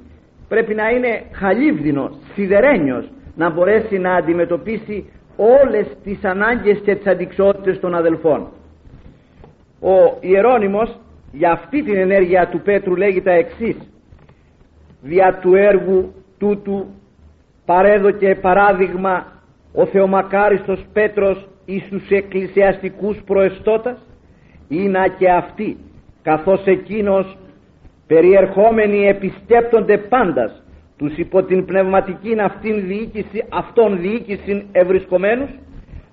Πρέπει 0.49 0.75
να 0.75 0.89
είναι 0.89 1.23
χαλίβδινος, 1.33 2.17
σιδερένιος 2.35 3.09
να 3.37 3.51
μπορέσει 3.51 3.99
να 3.99 4.15
αντιμετωπίσει 4.15 5.11
όλες 5.37 5.87
τις 6.05 6.25
ανάγκες 6.25 6.79
και 6.85 6.95
τις 6.95 7.07
αντικσότητες 7.07 7.81
των 7.81 7.95
αδελφών. 7.95 8.47
Ο 9.81 10.17
Ιερώνυμος 10.21 10.99
για 11.33 11.53
αυτή 11.53 11.83
την 11.83 11.97
ενέργεια 11.97 12.49
του 12.49 12.61
Πέτρου 12.61 12.97
λέγει 12.97 13.23
τα 13.23 13.33
εξής. 13.33 13.77
Δια 15.03 15.39
του 15.43 15.55
έργου 15.55 16.15
τούτου 16.39 16.87
παρέδοκε 17.65 18.35
παράδειγμα 18.35 19.27
ο 19.75 19.87
Θεομακάριστος 19.87 20.87
Πέτρος 20.93 21.49
εις 21.65 21.89
τους 21.91 22.11
εκκλησιαστικούς 22.11 23.23
προεστώτας 23.27 23.99
να 24.69 25.09
και 25.09 25.31
αυτοί 25.31 25.77
καθώς 26.25 26.65
εκείνος 26.65 27.37
περιερχόμενοι 28.07 29.07
επισκέπτονται 29.07 29.99
πάντας 29.99 30.63
τους 30.97 31.17
υπό 31.17 31.43
την 31.43 31.65
πνευματική 31.65 32.41
αυτήν 32.41 32.87
διοίκηση, 32.87 33.45
αυτών 33.49 34.01
διοίκηση 34.01 34.67
ευρισκομένους 34.73 35.51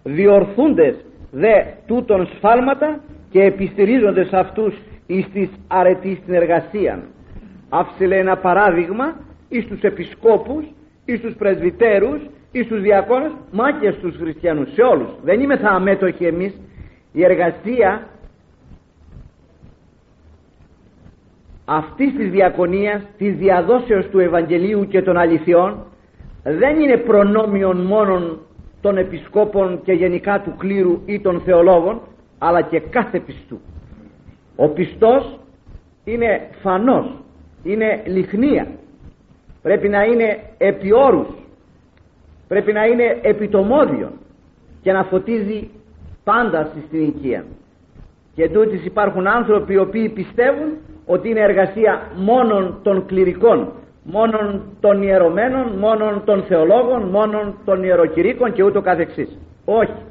διορθούντες 0.03 0.95
δε 1.31 1.63
τούτων 1.87 2.27
σφάλματα 2.35 2.99
και 3.29 3.43
επιστηρίζονται 3.43 4.23
σε 4.23 4.37
αυτούς 4.37 4.73
εις 5.07 5.25
της 5.33 5.49
αρετής 5.67 6.17
στην 6.17 6.33
εργασία 6.33 7.03
άφησε 7.71 8.15
ένα 8.15 8.37
παράδειγμα 8.37 9.15
εις 9.49 9.65
τους 9.65 9.81
επισκόπους 9.81 10.65
εις 11.05 11.19
τους 11.19 11.33
πρεσβυτέρους 11.33 12.21
εις 12.51 12.67
τους 12.67 12.81
διακόνους 12.81 13.31
μα 13.51 13.71
και 13.71 13.91
στους 13.91 14.15
χριστιανούς 14.15 14.73
σε 14.73 14.81
όλους. 14.81 15.09
Δεν 15.23 15.39
είμαι 15.39 15.57
θα 15.57 15.69
αμέτωχοι 15.69 16.25
εμείς. 16.25 16.53
Η 17.11 17.23
εργασία 17.23 18.07
αυτής 21.77 22.13
της 22.15 22.29
διακονίας 22.29 23.01
της 23.17 23.35
διαδόσεως 23.35 24.05
του 24.05 24.19
Ευαγγελίου 24.19 24.87
και 24.87 25.01
των 25.01 25.17
αληθιών 25.17 25.85
δεν 26.43 26.79
είναι 26.79 26.97
προνόμιον 26.97 27.77
μόνον 27.77 28.39
των 28.81 28.97
επισκόπων 28.97 29.81
και 29.83 29.91
γενικά 29.93 30.41
του 30.41 30.55
κλήρου 30.57 31.01
ή 31.05 31.19
των 31.19 31.41
θεολόγων 31.45 32.01
αλλά 32.37 32.61
και 32.61 32.79
κάθε 32.79 33.19
πιστού. 33.19 33.59
Ο 34.55 34.67
πιστός 34.67 35.39
είναι 36.03 36.47
φανός 36.61 37.05
είναι 37.63 38.01
λιχνία. 38.05 38.67
Πρέπει 39.61 39.89
να 39.89 40.03
είναι 40.03 40.39
επί 40.57 40.93
όρους 40.93 41.27
πρέπει 42.47 42.71
να 42.73 42.85
είναι 42.85 43.19
επιτομόδιον 43.21 44.11
και 44.81 44.91
να 44.91 45.03
φωτίζει 45.03 45.69
πάντα 46.23 46.71
στην 46.87 47.03
οικία 47.03 47.45
και 48.35 48.49
τούτης 48.49 48.85
υπάρχουν 48.85 49.27
άνθρωποι 49.27 49.73
οι 49.73 49.77
οποίοι 49.77 50.09
πιστεύουν 50.09 50.69
ότι 51.13 51.29
είναι 51.29 51.39
εργασία 51.39 52.01
μόνον 52.15 52.79
των 52.83 53.05
κληρικών 53.05 53.71
μόνον 54.03 54.61
των 54.79 55.01
ιερωμένων 55.01 55.67
μόνον 55.77 56.21
των 56.25 56.43
θεολόγων 56.43 57.01
μόνον 57.01 57.55
των 57.65 57.83
ιεροκηρύκων 57.83 58.53
και 58.53 58.63
ούτω 58.63 58.81
καθεξής. 58.81 59.37
Όχι. 59.65 60.01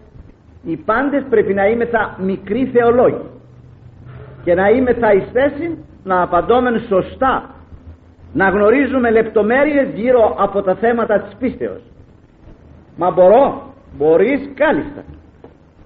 Οι 0.64 0.76
πάντες 0.76 1.24
πρέπει 1.30 1.54
να 1.54 1.66
είμαι 1.66 1.86
τα 1.86 2.16
μικροί 2.18 2.70
θεολόγοι 2.72 3.24
και 4.44 4.54
να 4.54 4.68
είμαι 4.68 4.94
τα 4.94 5.12
εις 5.12 5.24
θέση 5.32 5.84
να 6.04 6.22
απαντώμεν 6.22 6.80
σωστά 6.88 7.54
να 8.32 8.48
γνωρίζουμε 8.48 9.10
λεπτομέρειες 9.10 9.88
γύρω 9.94 10.34
από 10.38 10.62
τα 10.62 10.74
θέματα 10.74 11.20
της 11.20 11.36
πίστεως. 11.38 11.82
Μα 12.96 13.10
μπορώ 13.10 13.62
μπορείς 13.96 14.50
κάλλιστα. 14.54 15.02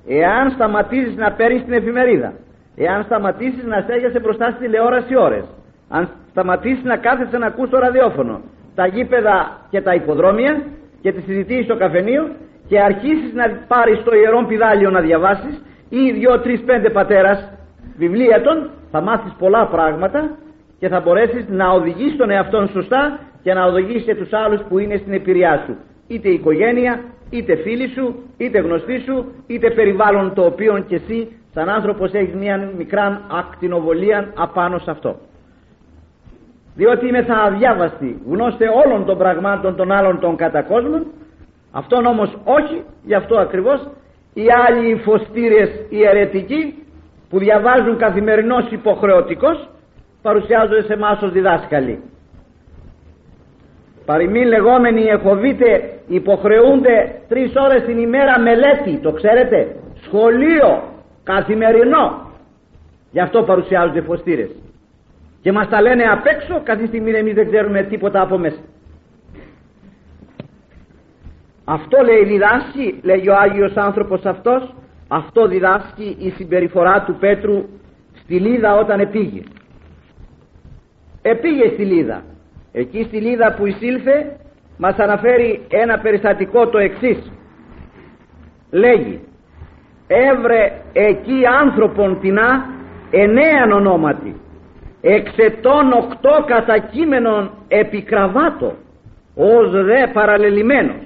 Εάν 0.06 0.50
σταματήσεις 0.50 1.16
να 1.16 1.33
παίρνεις 1.33 1.64
την 1.64 1.73
εφημερίδα 1.73 2.33
εάν 2.76 3.02
σταματήσεις 3.04 3.64
να 3.64 3.81
στέγεσαι 3.81 4.21
μπροστά 4.21 4.50
στη 4.50 4.64
τηλεόραση 4.64 5.16
ώρες 5.16 5.45
αν 5.88 6.09
σταματήσεις 6.31 6.85
να 6.85 6.97
κάθεσαι 6.97 7.38
να 7.38 7.47
ακούς 7.47 7.71
το 7.71 7.78
ραδιόφωνο 7.78 8.40
τα 8.75 8.87
γήπεδα 8.87 9.61
και 9.71 9.81
τα 9.81 9.95
υποδρόμια 9.95 10.62
και 11.00 11.12
τις 11.12 11.25
συζητήσεις 11.25 11.64
στο 11.64 11.76
καφενείο 11.76 12.28
και 12.69 12.81
αρχίσεις 12.81 13.33
να 13.35 13.45
πάρεις 13.69 14.02
το 14.02 14.14
ιερό 14.14 14.45
πιδάλιο 14.49 14.90
να 14.90 15.00
διαβάσεις 15.00 15.62
ή 15.88 16.11
δυο, 16.11 16.40
τρεις, 16.40 16.61
πέντε 16.61 16.90
πατέρας 16.90 17.50
βιβλία 17.97 18.43
των 18.43 18.71
θα 18.90 19.00
μάθεις 19.00 19.33
πολλά 19.38 19.66
πράγματα 19.66 20.31
και 20.78 20.88
θα 20.88 21.00
μπορέσεις 21.00 21.49
να 21.49 21.71
οδηγήσεις 21.71 22.16
τον 22.16 22.31
εαυτό 22.31 22.66
σωστά 22.73 23.19
και 23.43 23.54
να 23.54 23.64
οδηγήσεις 23.64 24.04
και 24.04 24.14
τους 24.14 24.33
άλλους 24.33 24.61
που 24.69 24.78
είναι 24.78 24.97
στην 24.97 25.12
επηρεά 25.12 25.62
σου 25.66 25.76
είτε 26.07 26.28
η 26.28 26.33
οικογένεια 26.33 27.00
είτε 27.37 27.57
φίλοι 27.57 27.88
σου 27.88 28.14
είτε 28.37 28.59
γνωστοί 28.59 28.99
σου 29.00 29.33
είτε 29.47 29.71
περιβάλλον 29.71 30.35
το 30.35 30.45
οποίο 30.45 30.85
και 30.88 30.95
εσύ 30.95 31.29
σαν 31.55 31.69
άνθρωπος 31.69 32.12
έχεις 32.12 32.35
μια 32.35 32.71
μικρά 32.76 33.21
ακτινοβολία 33.31 34.33
απάνω 34.37 34.79
σε 34.79 34.91
αυτό. 34.91 35.17
Διότι 36.75 37.09
είμαι 37.09 37.23
θα 37.23 37.35
αδιάβαστη 37.35 38.21
γνώστε 38.29 38.67
όλων 38.85 39.05
των 39.05 39.19
πραγμάτων 39.19 39.76
των 39.76 39.93
άλλων 39.93 40.21
των 40.21 40.37
κατακόσμων 40.37 41.07
αυτόν 41.73 42.07
όμως 42.07 42.38
όχι 42.45 42.83
γι' 43.05 43.14
αυτό 43.14 43.38
ακριβώς 43.38 43.88
οι 44.35 44.45
άλλοι 44.69 44.91
οι 44.91 44.97
φωστήρες 44.97 45.71
οι 45.88 46.03
αιρετικοί 46.03 46.75
που 47.29 47.38
διαβάζουν 47.38 47.97
καθημερινώς 47.99 48.71
υποχρεωτικός 48.71 49.69
παρουσιάζονται 50.23 50.83
σε 50.83 50.93
εμάς 50.93 51.23
ως 51.23 51.33
διδάσκαλοι. 51.33 52.03
Παροιμήν 54.05 54.47
λεγόμενοι 54.47 55.03
εχοβείτε 55.03 55.94
υποχρεούνται 56.07 57.21
τρεις 57.29 57.53
ώρες 57.57 57.83
την 57.85 57.99
ημέρα 57.99 58.41
μελέτη 58.41 58.99
το 59.03 59.13
ξέρετε; 59.13 59.77
Σχολείο 60.03 60.83
καθημερινό. 61.23 62.31
Γι' 63.11 63.21
αυτό 63.21 63.43
παρουσιάζονται 63.43 64.01
φωστήρες. 64.01 64.51
Και 65.41 65.53
μας 65.53 65.69
τα 65.69 65.81
λένε 65.83 66.03
απ' 66.03 66.27
έξω 66.27 66.61
κάθε 66.65 66.87
στιγμή 66.87 67.11
εμείς 67.11 67.35
δεν 67.35 67.51
ξέρουμε 67.51 67.83
τίποτα 67.83 68.21
από 68.21 68.39
μέσα. 68.39 68.61
Αυτό 71.65 72.03
λέει 72.03 72.25
διδάσκει 72.25 73.01
λέει 73.03 73.29
ο 73.29 73.35
Άγιος 73.35 73.77
άνθρωπος 73.77 74.25
αυτός. 74.25 74.75
Αυτό 75.09 75.47
διδάσκει 75.49 76.17
η 76.19 76.31
συμπεριφορά 76.31 77.05
του 77.07 77.15
Πέτρου 77.15 77.65
στη 78.23 78.39
Λίδα 78.39 78.77
όταν 78.77 79.01
επήγε. 79.01 79.43
Επήγε 81.23 81.69
στη 81.69 81.85
Λίδα. 81.85 82.23
Εκεί 82.73 83.05
στη 83.05 83.17
Λίδα 83.17 83.55
που 83.55 83.67
εισήλθε 83.67 84.37
μας 84.76 84.97
αναφέρει 84.99 85.66
ένα 85.69 85.99
περιστατικό 85.99 86.66
το 86.66 86.78
εξής. 86.78 87.33
Λέγει 88.71 89.21
έβρε 90.07 90.73
εκεί 90.93 91.47
άνθρωπον 91.61 92.21
τεινά 92.21 92.66
εννέαν 93.11 93.73
ονόματι 93.73 94.37
εξετών 95.00 95.93
οκτώ 95.93 96.45
κατακείμενων 96.47 97.50
επικραβάτο 97.69 98.75
ως 99.35 99.71
δε 99.71 100.07
παραλελημένος 100.12 101.02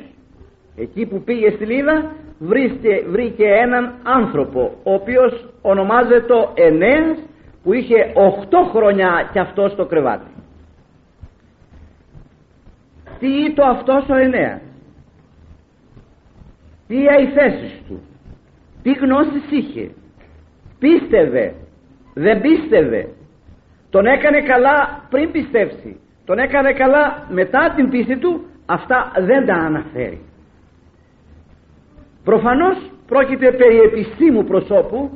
εκεί 0.76 1.06
που 1.06 1.22
πήγε 1.22 1.50
στη 1.50 1.64
Λίδα 1.64 2.12
βρήκε, 2.38 3.04
βρήκε 3.08 3.46
έναν 3.46 3.92
άνθρωπο 4.02 4.72
ο 4.82 4.92
οποίος 4.92 5.44
ονομάζεται 5.62 6.34
Ενέας 6.54 7.18
που 7.62 7.72
είχε 7.72 8.10
οχτώ 8.14 8.70
χρόνια 8.74 9.28
κι 9.32 9.38
αυτός 9.38 9.72
στο 9.72 9.84
κρεβάτι 9.86 10.37
τι 13.18 13.28
ήτο 13.44 13.64
αυτός 13.64 14.08
ο 14.08 14.14
Ενέας; 14.14 14.60
Τι 16.86 16.96
οι 16.96 17.26
θέσεις 17.34 17.82
του; 17.88 18.00
Τι 18.82 18.92
γνώσεις 18.92 19.50
είχε; 19.50 19.90
Πίστευε; 20.78 21.54
Δεν 22.14 22.40
πίστευε. 22.40 23.08
Τον 23.90 24.06
έκανε 24.06 24.40
καλά 24.40 25.02
πριν 25.10 25.30
πιστέψει. 25.30 26.00
Τον 26.24 26.38
έκανε 26.38 26.72
καλά 26.72 27.26
μετά 27.28 27.72
την 27.76 27.90
πίστη 27.90 28.16
του. 28.18 28.44
Αυτά 28.66 29.12
δεν 29.18 29.46
τα 29.46 29.54
αναφέρει. 29.54 30.20
Προφανώς 32.24 32.76
πρόκειται 33.06 33.52
περί 33.52 33.78
επιστήμου 33.78 34.44
προσώπου. 34.44 35.10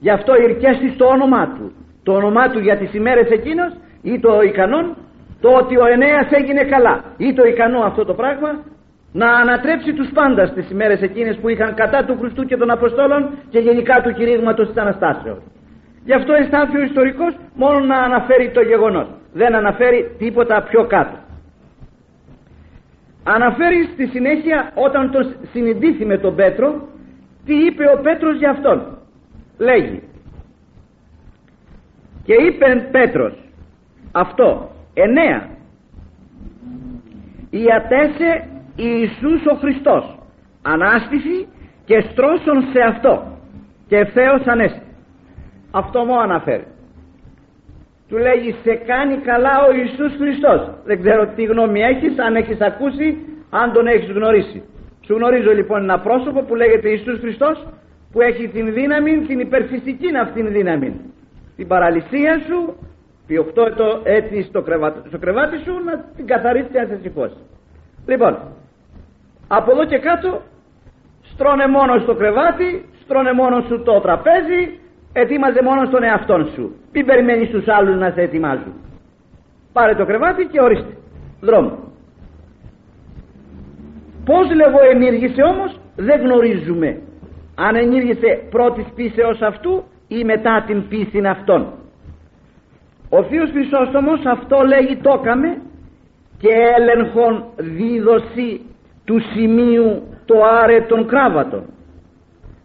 Γι' 0.00 0.10
αυτό 0.10 0.34
ηρκέσει 0.34 0.88
στο 0.94 1.06
όνομά 1.06 1.46
του. 1.48 1.72
Το 2.02 2.12
όνομά 2.12 2.50
του 2.50 2.58
για 2.58 2.76
τις 2.76 2.94
ημέρες 2.94 3.30
εκείνος 3.30 3.72
ή 4.02 4.20
το 4.20 4.40
ικανόν 4.40 4.96
το 5.40 5.48
ότι 5.48 5.76
ο 5.76 5.86
Ενέας 5.86 6.30
έγινε 6.30 6.64
καλά 6.64 7.04
ή 7.16 7.32
το 7.32 7.44
ικανό 7.44 7.80
αυτό 7.80 8.04
το 8.04 8.14
πράγμα 8.14 8.64
να 9.12 9.30
ανατρέψει 9.32 9.92
τους 9.92 10.10
πάντας 10.14 10.52
τις 10.52 10.70
ημέρες 10.70 11.02
εκείνες 11.02 11.36
που 11.36 11.48
είχαν 11.48 11.74
κατά 11.74 12.04
του 12.04 12.16
Χριστού 12.18 12.44
και 12.44 12.56
των 12.56 12.70
Αποστόλων 12.70 13.30
και 13.50 13.58
γενικά 13.58 14.00
του 14.02 14.12
κηρύγματος 14.12 14.68
της 14.68 14.76
Αναστάσεως 14.76 15.38
Γι' 16.04 16.12
αυτό 16.12 16.32
αισθάνθηκε 16.32 16.78
ο 16.78 16.82
ιστορικός 16.82 17.34
μόνο 17.54 17.80
να 17.80 17.96
αναφέρει 17.96 18.50
το 18.50 18.60
γεγονός. 18.60 19.08
Δεν 19.32 19.54
αναφέρει 19.54 20.14
τίποτα 20.18 20.62
πιο 20.62 20.86
κάτω. 20.86 21.16
Αναφέρει 23.22 23.88
στη 23.92 24.06
συνέχεια 24.06 24.72
όταν 24.74 25.10
τον 25.10 25.34
συνειδήθη 25.52 26.04
με 26.04 26.18
τον 26.18 26.34
Πέτρο 26.34 26.88
τι 27.44 27.54
είπε 27.54 27.84
ο 27.84 28.00
Πέτρος 28.02 28.36
για 28.36 28.50
αυτόν. 28.50 28.98
Λέγει 29.58 30.02
και 32.24 32.34
είπε 32.34 32.88
Πέτρος 32.90 33.34
αυτό 34.12 34.70
εννέα. 35.02 35.48
Ιατέσε 37.50 38.48
Ιησούς 38.76 39.46
ο 39.52 39.54
Χριστός. 39.54 40.18
Ανάστηση 40.62 41.48
και 41.84 42.00
στρώσον 42.10 42.62
σε 42.72 42.80
αυτό. 42.80 43.12
Και 43.88 43.96
ευθέως 43.96 44.46
ανέστη. 44.46 44.82
Αυτό 45.70 46.04
μου 46.04 46.20
αναφέρει. 46.20 46.66
Του 48.08 48.16
λέγει 48.16 48.54
σε 48.62 48.74
κάνει 48.74 49.16
καλά 49.16 49.54
ο 49.68 49.72
Ιησούς 49.72 50.12
Χριστός 50.18 50.70
δεν 50.84 51.00
ξέρω 51.00 51.26
τι 51.36 51.44
γνώμη 51.44 51.80
έχεις 51.80 52.18
αν 52.18 52.36
έχεις 52.36 52.60
ακούσει 52.60 53.18
αν 53.50 53.72
τον 53.72 53.86
έχεις 53.86 54.10
γνωρίσει. 54.10 54.62
Σου 55.06 55.14
γνωρίζω 55.14 55.52
λοιπόν 55.52 55.82
ένα 55.82 56.00
πρόσωπο 56.00 56.42
που 56.42 56.54
λέγεται 56.54 56.88
Ιησούς 56.88 57.18
Χριστός 57.18 57.66
που 58.12 58.20
έχει 58.20 58.48
την 58.48 58.72
δύναμη 58.72 59.18
την 59.18 59.38
υπερφυσική 59.38 60.16
αυτήν 60.22 60.52
δύναμη. 60.52 61.00
Την 61.56 61.66
παραλυσία 61.66 62.40
σου 62.48 62.76
το 63.76 64.00
έτσι 64.02 64.42
στο 64.42 64.62
κρεβάτι, 64.62 65.08
στο 65.08 65.18
κρεβάτι 65.18 65.56
σου 65.58 65.72
να 65.84 66.04
την 66.16 66.26
καθαρίσει 66.26 66.68
και 66.72 66.78
να 66.80 66.86
σε 66.86 66.98
σηκώσει 67.02 67.36
λοιπόν 68.06 68.38
από 69.48 69.70
εδώ 69.70 69.84
και 69.84 69.98
κάτω 69.98 70.42
στρώνε 71.32 71.66
μόνο 71.66 71.98
στο 71.98 72.14
κρεβάτι 72.14 72.84
στρώνε 73.02 73.32
μόνο 73.32 73.60
σου 73.60 73.82
το 73.82 74.00
τραπέζι 74.00 74.78
ετοίμαζε 75.12 75.62
μόνο 75.62 75.86
στον 75.86 76.02
εαυτόν 76.02 76.50
σου. 76.54 76.74
Μην 76.92 77.06
περιμένεις 77.06 77.50
τους 77.50 77.68
άλλους 77.68 77.96
να 77.96 78.10
σε 78.10 78.20
ετοιμάζουν. 78.20 78.72
Πάρε 79.72 79.94
το 79.94 80.04
κρεβάτι 80.04 80.44
και 80.44 80.60
ορίστε. 80.60 80.96
Δρόμο. 81.40 81.78
Πως 84.24 84.54
λέγω 84.54 84.78
ενήργησε 84.92 85.42
όμως 85.42 85.80
δεν 85.96 86.20
γνωρίζουμε. 86.20 87.00
Αν 87.54 87.76
ενήργησε 87.76 88.40
πρώτης 88.50 88.86
πίσεως 88.94 89.40
αυτού 89.40 89.84
ή 90.08 90.24
μετά 90.24 90.64
την 90.66 90.88
πίστη 90.88 91.26
αυτών 91.26 91.72
ο 93.18 93.22
Θείος 93.22 93.50
Χρυσόστομος 93.50 94.20
αυτό 94.24 94.56
λέγει 94.72 94.96
το 94.96 95.20
έκαμε 95.20 95.56
και 96.38 96.48
έλεγχον 96.78 97.44
δίδωση 97.56 98.60
του 99.04 99.20
σημείου 99.32 100.02
το 100.24 100.34
άρε 100.62 100.80
των 100.80 101.06
κράβατων. 101.06 101.62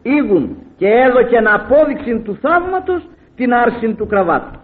Ήγουν 0.02 0.58
και 0.78 0.88
έδωκε 0.88 1.38
απόδειξη 1.38 2.20
του 2.20 2.38
θαύματος 2.42 3.02
την 3.36 3.54
άρση 3.54 3.94
του 3.94 4.08
κραβάτου. 4.08 4.60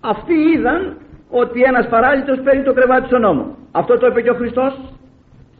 Αυτοί 0.00 0.34
είδαν 0.34 0.96
ότι 1.30 1.62
ένας 1.62 1.88
παράλυτος 1.88 2.40
παίρνει 2.40 2.62
το 2.62 2.72
κρεβάτι 2.72 3.06
στον 3.06 3.20
νόμο. 3.20 3.56
Αυτό 3.72 3.98
το 3.98 4.06
είπε 4.06 4.20
και 4.22 4.30
ο 4.30 4.34
Χριστός 4.34 4.80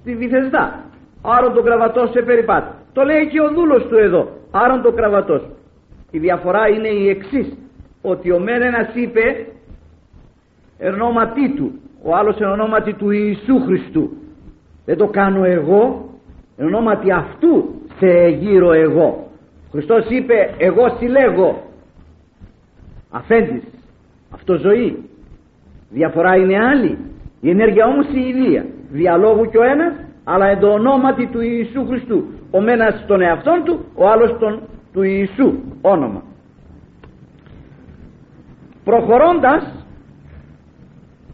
στη 0.01 0.17
Βυθεσδά 0.17 0.85
άρον 1.23 1.53
το 1.53 1.63
κραβατός 1.63 2.11
σε 2.11 2.23
περιπάτη 2.23 2.71
το 2.93 3.03
λέει 3.03 3.27
και 3.27 3.41
ο 3.41 3.49
δούλος 3.55 3.87
του 3.87 3.97
εδώ. 3.97 4.29
Άρον 4.51 4.83
το 4.83 4.93
κραβατός 4.93 5.43
η 6.11 6.19
διαφορά 6.19 6.69
είναι 6.69 6.89
η 6.89 7.09
εξής 7.09 7.59
ότι 8.07 8.33
ο 8.33 8.39
μεν 8.39 8.63
ένας 8.63 8.95
είπε 8.95 9.47
ονόματί 10.93 11.55
του 11.57 11.73
ο 12.03 12.15
άλλος 12.15 12.37
εν 12.41 12.47
ονόματι 12.47 12.93
του 12.93 13.11
Ιησού 13.11 13.61
Χριστού. 13.61 14.11
Δεν 14.85 14.97
το 14.97 15.07
κάνω 15.07 15.45
εγώ 15.45 16.09
εν 16.57 16.67
ονόματι 16.67 17.13
αυτού 17.13 17.75
σε 17.99 18.29
γύρω 18.29 18.73
εγώ 18.73 19.31
Χριστός 19.71 20.07
είπε 20.09 20.55
εγώ 20.59 20.97
συλλέγω 20.99 21.63
αφέντης. 23.11 23.63
Αυτό 24.31 24.57
ζωή. 24.57 25.05
Διαφορά 25.91 26.37
είναι 26.37 26.59
άλλη. 26.59 26.99
Η 27.41 27.51
ενέργεια 27.51 27.87
όμως 27.87 28.07
η 28.07 28.21
ίδια 28.29 28.67
διαλόγου 28.91 29.51
και 29.51 29.59
ο 29.59 29.65
ένας 29.65 29.93
αλλά 30.25 30.47
εν 30.47 30.59
το 30.59 30.69
ονόματι 30.73 31.27
του 31.27 31.41
Ιησού 31.41 31.87
Χριστού. 31.87 32.25
Ο 32.51 32.61
μένας 32.61 33.05
τον 33.07 33.21
εαυτόν 33.21 33.63
του 33.65 33.85
ο 33.95 34.09
άλλος 34.09 34.37
τον 34.39 34.61
του 34.93 35.03
Ιησού. 35.03 35.53
Όνομα 35.81 36.23
προχωρώντας 38.87 39.87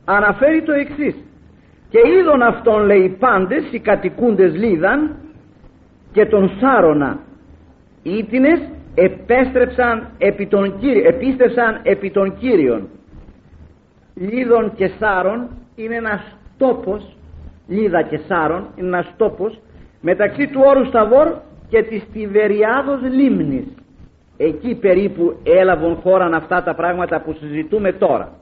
αναφέρει 0.04 0.62
το 0.62 0.72
εξής. 0.72 1.14
Και 1.88 1.98
είδον 2.18 2.42
αυτόν 2.42 2.84
λέει 2.84 3.16
πάντες 3.18 3.64
οι 3.70 3.78
κατοικούντες 3.78 4.54
λίδαν 4.54 5.16
και 6.12 6.26
τον 6.26 6.50
Σάρωνα 6.60 7.18
ήτινες 8.02 8.60
επέστρεψαν 8.94 10.08
επί 10.18 10.46
των 10.46 10.74
επίστευσαν 11.04 11.80
επί 11.82 12.10
των 12.10 12.36
Κύριων. 12.38 12.88
Λίδων 14.14 14.72
και 14.74 14.90
Σάρων 14.98 15.48
είναι 15.76 15.94
ένας 15.94 16.36
τόπος 16.58 17.16
Λίδα 17.68 18.02
και 18.02 18.20
Σάρων 18.28 18.66
είναι 18.76 18.86
ένας 18.86 19.14
τόπος 19.16 19.60
μεταξύ 20.00 20.46
του 20.46 20.60
όρου 20.64 20.86
Σταβόρ 20.86 21.28
και 21.68 21.82
της 21.82 22.02
Τιβεριάδος 22.12 23.00
Λίμνης 23.02 23.66
εκεί 24.36 24.74
περίπου 24.74 25.36
έλαβαν 25.42 25.94
χώραν 25.94 26.34
αυτά 26.34 26.62
τα 26.62 26.74
πράγματα 26.74 27.20
που 27.20 27.36
συζητούμε 27.40 27.92
τώρα. 27.92 28.32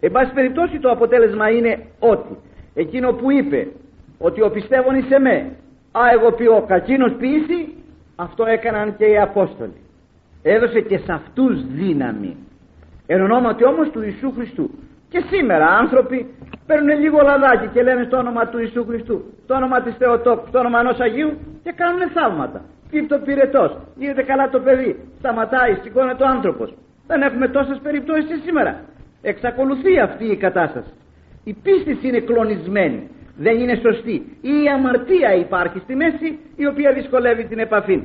Εν 0.00 0.12
πάση 0.12 0.32
περιπτώσει 0.32 0.78
το 0.78 0.90
αποτέλεσμα 0.90 1.50
είναι 1.50 1.86
ότι 1.98 2.36
εκείνο 2.74 3.12
που 3.12 3.30
είπε 3.30 3.68
ότι 4.18 4.42
ο 4.42 4.50
πιστεύων 4.50 5.04
σε 5.08 5.18
με 5.18 5.56
α 5.92 6.00
εγώ 6.12 6.32
πει 6.32 6.46
ο 6.46 6.64
κακίνος 6.68 7.12
ποιήσει 7.18 7.74
αυτό 8.16 8.44
έκαναν 8.44 8.96
και 8.96 9.04
οι 9.04 9.18
Απόστολοι. 9.18 9.80
Έδωσε 10.42 10.80
και 10.80 10.98
σε 10.98 11.12
αυτούς 11.12 11.66
δύναμη. 11.66 12.36
Εν 13.06 13.20
ονόματι 13.20 13.64
όμως 13.64 13.90
του 13.90 14.02
Ιησού 14.02 14.32
Χριστού. 14.32 14.70
Και 15.08 15.22
σήμερα 15.30 15.66
άνθρωποι 15.66 16.34
παίρνουν 16.66 16.98
λίγο 16.98 17.18
λαδάκι 17.22 17.66
και 17.72 17.82
λένε 17.82 18.04
στο 18.04 18.16
όνομα 18.16 18.48
του 18.48 18.58
Ιησού 18.58 18.84
Χριστού 18.84 19.24
στο 19.50 19.58
όνομα 19.58 19.82
της 19.82 19.94
Θεοτόκου, 19.96 20.46
στο 20.48 20.58
όνομα 20.58 20.78
ενός 20.80 20.98
Αγίου 21.00 21.38
και 21.62 21.72
κάνουν 21.76 22.10
θαύματα 22.10 22.60
το 23.08 23.18
πυρετός, 23.24 23.76
γίνεται 23.96 24.22
καλά 24.22 24.48
το 24.50 24.60
παιδί. 24.60 25.08
Σταματάει, 25.18 25.74
σηκώνεται 25.82 26.22
ο 26.22 26.26
άνθρωπος. 26.26 26.74
Δεν 27.06 27.22
έχουμε 27.22 27.48
τόσες 27.48 27.78
περιπτώσεις 27.82 28.42
σήμερα. 28.44 28.80
Εξακολουθεί 29.22 29.98
αυτή 29.98 30.24
η 30.24 30.36
κατάσταση. 30.36 30.92
Η 31.44 31.52
πίστη 31.62 32.08
είναι 32.08 32.20
κλονισμένη. 32.20 33.08
Δεν 33.36 33.58
είναι 33.60 33.74
σωστή. 33.74 34.38
Ή 34.40 34.62
η 34.64 34.68
αμαρτία 34.68 35.34
υπάρχει 35.34 35.78
στη 35.78 35.94
μέση 35.94 36.38
η 36.56 36.66
οποία 36.66 36.92
δυσκολεύει 36.92 37.44
την 37.44 37.58
επαφή. 37.58 38.02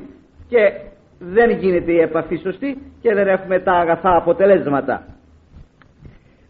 Και 0.48 0.72
δεν 1.18 1.50
γίνεται 1.50 1.92
η 1.92 1.98
επαφή 1.98 2.36
σωστή 2.36 2.78
και 3.00 3.14
δεν 3.14 3.28
έχουμε 3.28 3.58
τα 3.58 3.72
αγαθά 3.72 4.16
αποτελέσματα. 4.16 5.06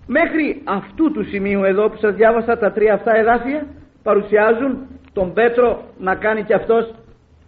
Μέχρι 0.06 0.62
αυτού 0.64 1.12
του 1.12 1.24
σημείου 1.24 1.64
εδώ 1.64 1.88
που 1.88 1.96
σας 1.96 2.14
διάβασα 2.14 2.58
τα 2.58 2.72
τρία 2.72 2.94
αυτά 2.94 3.16
εδάφια 3.16 3.66
παρουσιάζουν 4.02 4.86
τον 5.12 5.32
Πέτρο 5.32 5.82
να 5.98 6.14
κάνει 6.14 6.42
και 6.42 6.54
αυτός 6.54 6.94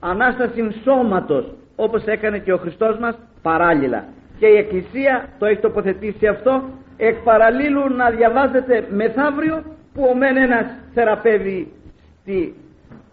Ανάσταση 0.00 0.74
σώματος 0.84 1.54
όπως 1.76 2.04
έκανε 2.04 2.38
και 2.38 2.52
ο 2.52 2.56
Χριστός 2.56 2.98
μας 2.98 3.18
παράλληλα. 3.42 4.04
Και 4.38 4.46
η 4.46 4.56
Εκκλησία 4.56 5.28
το 5.38 5.46
έχει 5.46 5.60
τοποθετήσει 5.60 6.26
αυτό 6.26 6.62
εκ 6.96 7.16
παραλλήλου 7.16 7.88
να 7.96 8.10
διαβάζετε 8.10 8.86
μεθαύριο 8.90 9.62
που 9.94 10.08
ο 10.10 10.14
μεν 10.16 10.36
ένας 10.36 10.66
θεραπεύει 10.94 11.72
στη 12.20 12.54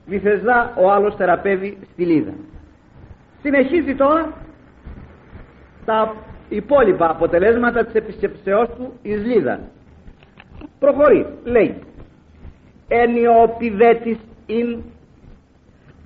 Βυθεσδά 0.06 0.74
ο 0.78 0.92
άλλος 0.92 1.16
θεραπεύει 1.16 1.78
στη 1.92 2.06
Λίδα. 2.06 2.34
Συνεχίζει 3.42 3.96
τώρα 3.96 4.34
τα 5.86 6.16
υπόλοιπα 6.50 7.10
αποτελέσματα 7.10 7.86
της 7.86 7.94
επισκεψεώς 7.94 8.68
του 8.68 8.94
εις 9.02 9.26
Λίδα. 9.26 9.60
Προχωρεί 10.80 11.26
λέει 11.44 11.76
ενιοπηδέτης 12.88 14.18
ειν 14.46 14.84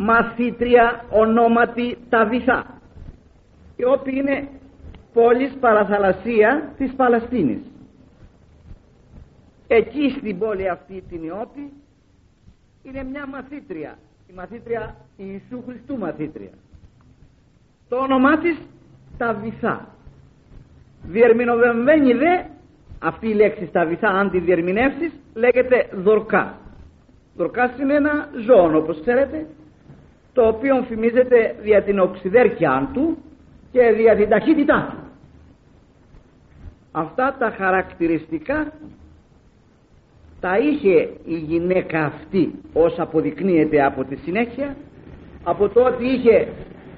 μαθήτρια 0.02 1.06
ονόματι 1.10 1.98
Ταβιθά 2.10 2.82
η 3.76 3.84
οποία 3.86 4.14
είναι 4.14 4.48
πόλης 5.14 5.54
παραθαλασσία 5.60 6.74
της 6.78 6.94
Παλαιστίνης 6.96 7.62
εκεί 9.68 10.16
στην 10.18 10.40
πόλη 10.40 10.70
αυτή 10.70 11.04
την 11.10 11.24
Ιώπη 11.24 11.74
είναι 12.84 13.04
μια 13.04 13.28
μαθήτρια 13.28 13.98
η 14.30 14.34
μαθήτρια 14.36 14.96
Ιησού 15.18 15.64
Χριστού 15.68 15.98
μαθήτρια. 15.98 16.50
Το 17.90 17.96
όνομά 17.96 18.38
της 18.38 18.58
Ταβιθά 19.18 19.88
διερμηνοβεμμένη 21.04 22.14
δε 22.14 22.44
αυτή 23.00 23.28
η 23.28 23.34
λέξη 23.34 23.66
Ταβιθά 23.66 24.08
αν 24.08 24.32
τη 24.32 24.40
διερμηνεύσεις 24.40 25.12
λέγεται 25.34 25.90
δορκά 25.94 26.58
δορκά 27.36 27.76
είναι 27.82 27.94
ένα 27.94 28.30
ζώο 28.46 28.78
όπως 28.78 29.00
ξέρετε 29.02 29.48
το 30.34 30.48
οποίο 30.48 30.86
φημίζεται 30.90 31.56
δια 31.62 31.84
την 31.84 32.00
οξυδέρκεια 32.00 32.90
του 32.94 33.18
και 33.72 33.94
δια 33.96 34.16
την 34.16 34.30
ταχύτητά 34.30 34.88
του. 34.92 35.08
Αυτά 36.92 37.36
τα 37.40 37.54
χαρακτηριστικά 37.58 38.74
τα 40.40 40.58
είχε 40.58 41.10
η 41.26 41.36
γυναίκα 41.38 42.06
αυτή 42.06 42.54
ως 42.74 43.00
αποδεικνύεται 43.00 43.86
από 43.86 44.04
τη 44.04 44.16
συνέχεια 44.16 44.76
από 45.44 45.70
το 45.70 45.84
ότι 45.84 46.06
είχε 46.06 46.48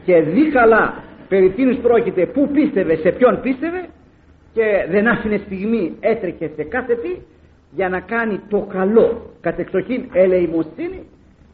και 0.06 0.22
δει 0.22 0.50
καλά 0.50 1.04
περί 1.28 1.50
τίνος 1.50 1.78
πρόκειται 1.78 2.26
που 2.26 2.50
πίστευε 2.54 2.96
σε 2.96 3.12
ποιον 3.12 3.42
πίστευε 3.42 3.88
και 4.54 4.86
δεν 4.90 5.08
άφηνε 5.08 5.38
στιγμή 5.46 5.96
έτρεχε 6.00 6.52
σε 6.56 6.64
κάθε 6.64 6.96
τι 6.96 7.16
για 7.72 7.90
να 7.90 8.00
κάνει 8.00 8.40
το 8.50 8.68
καλό. 8.74 9.32
Κατεξοχήν 9.42 10.10
ελεημοσύνη 10.14 11.08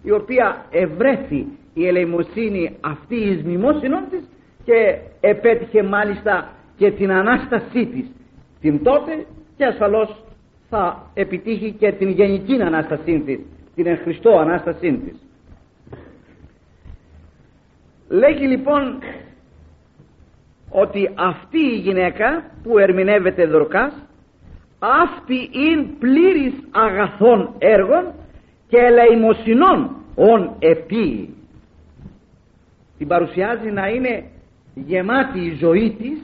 η 0.04 0.12
οποία 0.12 0.66
ευρέθη 0.72 1.46
η 1.78 1.88
ελεημοσύνη 1.88 2.78
αυτή 2.82 3.16
εις 3.16 3.44
μνημόσυνον 3.44 4.04
της 4.10 4.30
και 4.64 4.98
επέτυχε 5.20 5.84
μάλιστα 5.84 6.50
και 6.78 6.92
την 6.92 7.12
Ανάστασή 7.12 7.86
της. 7.86 8.06
Την 8.62 8.84
τότε 8.84 9.26
και 9.58 9.66
ασφαλώς 9.66 10.24
θα 10.70 11.12
επιτύχει 11.14 11.72
και 11.72 11.92
την 11.92 12.10
γενική 12.10 12.62
Ανάστασή 12.62 13.20
της 13.26 13.40
την 13.76 13.88
εν 13.88 13.98
Χριστώ 13.98 14.38
Ανάστασή 14.38 14.94
της. 15.06 15.16
Λέγει 18.10 18.48
λοιπόν 18.48 19.00
ότι 20.70 21.10
αυτή 21.16 21.60
η 21.60 21.78
γυναίκα 21.78 22.44
που 22.64 22.78
ερμηνεύεται 22.78 23.46
δορκάς 23.46 23.94
αυτή 24.80 25.50
είναι 25.52 25.88
πλήρης 26.00 26.54
αγαθών 26.72 27.56
έργων 27.58 28.14
και 28.68 28.78
ελεημοσυνών 28.78 29.96
ον 30.16 30.56
επί 30.60 31.37
την 32.98 33.08
παρουσιάζει 33.08 33.72
να 33.72 33.88
είναι 33.88 34.24
γεμάτη 34.74 35.40
η 35.40 35.56
ζωή 35.60 35.96
της 36.00 36.20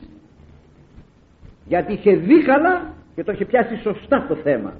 γιατί 1.68 1.94
είχε 1.94 2.16
δει 2.16 2.44
καλά 2.44 2.94
και 3.16 3.24
το 3.24 3.32
είχε 3.32 3.46
πιάσει 3.46 3.78
σωστά 3.78 4.26
το 4.28 4.36
θέμα. 4.36 4.74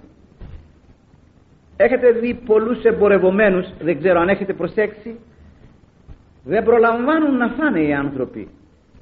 Έχετε 1.78 2.12
δει 2.12 2.34
πολλούς 2.46 2.84
εμπορευομένους 2.84 3.66
δεν 3.80 3.98
ξέρω 3.98 4.20
αν 4.20 4.30
έχετε 4.30 4.54
προσέξει 4.54 5.20
δεν 6.44 6.64
προλαμβάνουν 6.64 7.38
να 7.38 7.48
φάνε 7.48 7.80
οι 7.80 7.94
άνθρωποι. 7.94 8.48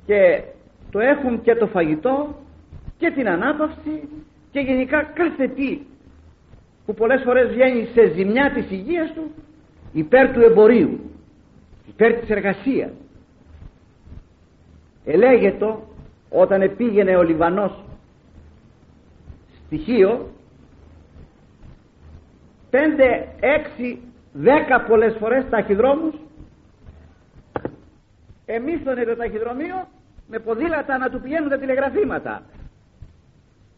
Και 0.06 0.44
το 0.92 1.00
έχουν 1.00 1.42
και 1.42 1.56
το 1.56 1.68
φαγητό 1.68 2.36
και 2.98 3.12
την 3.12 3.30
ανάπαυση 3.30 4.10
και 4.52 4.60
γενικά 4.60 5.04
κάθε 5.04 5.48
τι 5.48 5.80
που 6.86 6.94
πολλές 6.94 7.22
φορές 7.26 7.50
βγαίνει 7.50 7.88
σε 7.94 8.14
ζημιά 8.16 8.52
της 8.52 8.72
υγείας 8.72 9.14
του 9.14 9.32
υπέρ 9.94 10.32
του 10.34 10.42
εμπορίου 10.42 11.11
υπέρ 11.92 12.20
της 12.20 12.30
εργασίας. 12.30 12.92
Ελέγεται 15.06 15.76
όταν 16.30 16.76
πήγαινε 16.76 17.16
ο 17.18 17.24
Λιβανός 17.24 17.84
στοιχείο 19.66 20.32
πέντε, 22.70 23.28
έξι, 23.40 24.00
δέκα 24.34 24.82
πολλές 24.82 25.16
φορές 25.20 25.46
ταχυδρόμους 25.50 26.16
εμίσθωνε 28.46 29.04
το 29.04 29.16
ταχυδρομείο 29.16 29.88
με 30.28 30.40
ποδήλατα 30.40 30.98
να 30.98 31.10
του 31.10 31.22
πηγαίνουν 31.22 31.50
τα 31.50 31.58
τηλεγραφήματα. 31.58 32.44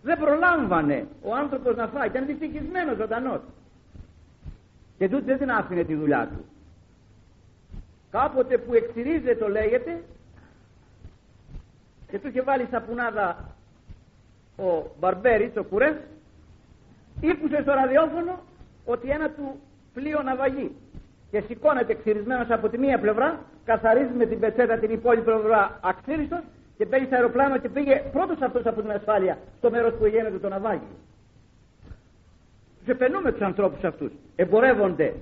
Δεν 0.01 0.17
προλάμβανε 0.19 1.07
ο 1.21 1.35
άνθρωπος 1.35 1.75
να 1.75 1.87
φάει 1.87 2.07
ήταν 2.07 2.25
δυστυχισμένος 2.25 2.97
ζωντανός. 2.97 3.41
Και 4.97 5.09
τούτη 5.09 5.23
δεν 5.23 5.37
την 5.37 5.51
άφηνε 5.51 5.83
τη 5.83 5.95
δουλειά 5.95 6.27
του 6.27 6.45
κάποτε 8.17 8.57
που 8.57 8.73
εξηρίζεται 8.73 9.35
το 9.35 9.47
λέγεται 9.49 10.03
και 12.09 12.19
του 12.19 12.27
είχε 12.27 12.41
βάλει 12.41 12.67
σαπουνάδα 12.71 13.55
ο 14.57 14.83
Μπαρμπέρης 14.99 15.51
ο 15.57 15.63
Κουρές 15.63 15.95
ήκουσε 17.21 17.61
στο 17.61 17.73
ραδιόφωνο 17.73 18.39
ότι 18.85 19.09
ένα 19.09 19.29
του 19.29 19.59
πλοίο 19.93 20.21
ναυαγεί 20.21 20.75
και 21.31 21.43
σηκώνεται 21.47 21.91
εξηρισμένος 21.91 22.49
από 22.49 22.69
τη 22.69 22.77
μία 22.77 22.99
πλευρά 22.99 23.39
καθαρίζει 23.65 24.13
με 24.13 24.25
την 24.25 24.39
πετσέτα 24.39 24.77
την 24.77 24.91
υπόλοιπη 24.91 25.25
πλευρά 25.25 25.79
αξίριστος 25.83 26.41
και 26.77 26.85
μπαίνει 26.85 27.05
στο 27.05 27.15
αεροπλάνο 27.15 27.57
και 27.57 27.69
πήγε 27.69 28.03
πρώτος 28.11 28.41
αυτός 28.41 28.65
από 28.65 28.81
την 28.81 28.91
ασφάλεια 28.91 29.37
στο 29.57 29.69
μέρος 29.69 29.93
που 29.93 30.05
γίνεται 30.05 30.37
το 30.37 30.49
ναυάγιο. 30.49 30.95
Τους 32.79 32.87
επενούμε 32.87 33.31
τους 33.31 33.41
ανθρώπους 33.41 33.83
αυτούς. 33.83 34.11
Εμπορεύονται 34.35 35.13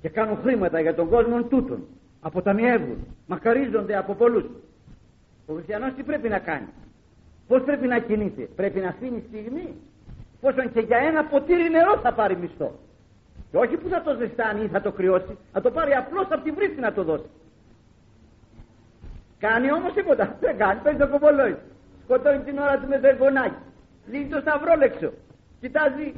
και 0.00 0.08
κάνουν 0.08 0.38
χρήματα 0.42 0.80
για 0.80 0.94
τον 0.94 1.08
κόσμο 1.08 1.42
τούτον 1.42 1.86
αποταμιεύουν 2.20 3.06
μακαρίζονται 3.26 3.96
από 3.96 4.14
πολλούς. 4.14 4.44
Ο 5.46 5.54
χριστιανός 5.54 5.94
τι 5.94 6.02
πρέπει 6.02 6.28
να 6.28 6.38
κάνει; 6.38 6.68
Πως 7.46 7.62
πρέπει 7.62 7.86
να 7.86 7.98
κινείται; 7.98 8.42
Πρέπει 8.42 8.80
να 8.80 8.88
αφήνει 8.88 9.24
στιγμή; 9.28 9.74
Πόσον 10.40 10.72
και 10.72 10.80
για 10.80 10.96
ένα 10.98 11.24
ποτήρι 11.24 11.70
νερό 11.70 11.98
θα 12.02 12.12
πάρει 12.12 12.36
μισθό. 12.36 12.78
Και 13.50 13.56
όχι 13.56 13.76
που 13.76 13.88
θα 13.88 14.02
το 14.02 14.16
ζεστάνει 14.18 14.64
ή 14.64 14.68
θα 14.68 14.80
το 14.80 14.92
κρυώσει 14.92 15.36
θα 15.52 15.60
το 15.60 15.70
πάρει 15.70 15.92
απλώς 15.92 16.26
από 16.30 16.42
την 16.42 16.54
βρύση 16.54 16.80
να 16.80 16.92
το 16.92 17.02
δώσει. 17.04 17.28
Κάνει 19.38 19.72
όμως 19.72 19.92
τίποτα. 19.92 20.36
Δεν 20.40 20.56
κάνει 20.56 20.80
παίζει 20.80 20.98
το 20.98 21.08
κομπολόι 21.08 21.56
σκοτώνει 22.08 22.38
την 22.38 22.58
ώρα 22.58 22.78
του 22.78 22.88
με 22.88 22.98
το 22.98 23.08
εγγονάκι 23.08 23.62
δίνει 24.06 24.26
το 24.26 24.40
σταυρόλεξο. 24.40 25.12
Κοιτάζει 25.60 26.14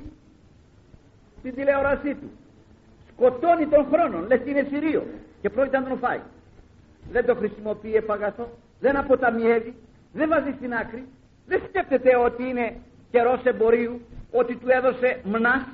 την 1.43 1.55
τηλεόρασή 1.55 2.15
του. 2.15 2.31
Σκοτώνει 3.13 3.67
τον 3.67 3.87
χρόνο 3.93 4.27
λες 4.27 4.41
είναι 4.47 4.67
σιρίο 4.71 5.07
και 5.41 5.51
πρόκειται 5.51 5.79
να 5.79 5.89
τον 5.89 5.99
φάει. 5.99 6.21
Δεν 7.13 7.27
το 7.27 7.35
χρησιμοποιεί 7.35 7.95
επαγαθό 7.95 8.49
δεν 8.81 8.97
αποταμιεύει 8.97 9.75
δεν 10.13 10.29
βάζει 10.29 10.53
στην 10.57 10.75
άκρη. 10.75 11.07
Δεν 11.47 11.63
σκέφτεται 11.69 12.17
ότι 12.17 12.43
είναι 12.49 12.77
καιρός 13.11 13.41
εμπορίου 13.45 14.01
ότι 14.31 14.57
του 14.57 14.69
έδωσε 14.69 15.21
μνάς 15.25 15.65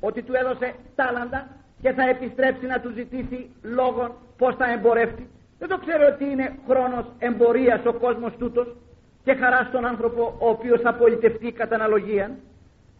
ότι 0.00 0.22
του 0.22 0.34
έδωσε 0.34 0.74
τάλαντα 0.94 1.48
και 1.80 1.92
θα 1.92 2.08
επιστρέψει 2.08 2.66
να 2.66 2.80
του 2.80 2.90
ζητήσει 2.90 3.50
λόγων 3.62 4.12
πως 4.36 4.54
θα 4.56 4.72
εμπορεύσει. 4.72 5.28
Δεν 5.58 5.68
το 5.68 5.78
ξέρει 5.78 6.04
ότι 6.04 6.24
είναι 6.24 6.58
χρόνος 6.68 7.06
εμπορίας 7.18 7.84
ο 7.86 7.92
κόσμος 7.92 8.32
τούτος 8.38 8.76
και 9.24 9.34
χαράς 9.34 9.66
στον 9.66 9.86
άνθρωπο 9.86 10.36
ο 10.38 10.48
οποίος 10.48 10.80
θα 10.80 10.94
πολιτευτεί 10.94 11.52
κατά 11.52 11.74
αναλογία 11.74 12.30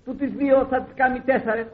που 0.05 0.15
τις 0.15 0.31
δύο 0.31 0.67
θα 0.71 0.81
τις 0.81 0.95
κάνει 0.95 1.21
τέσσερες. 1.21 1.67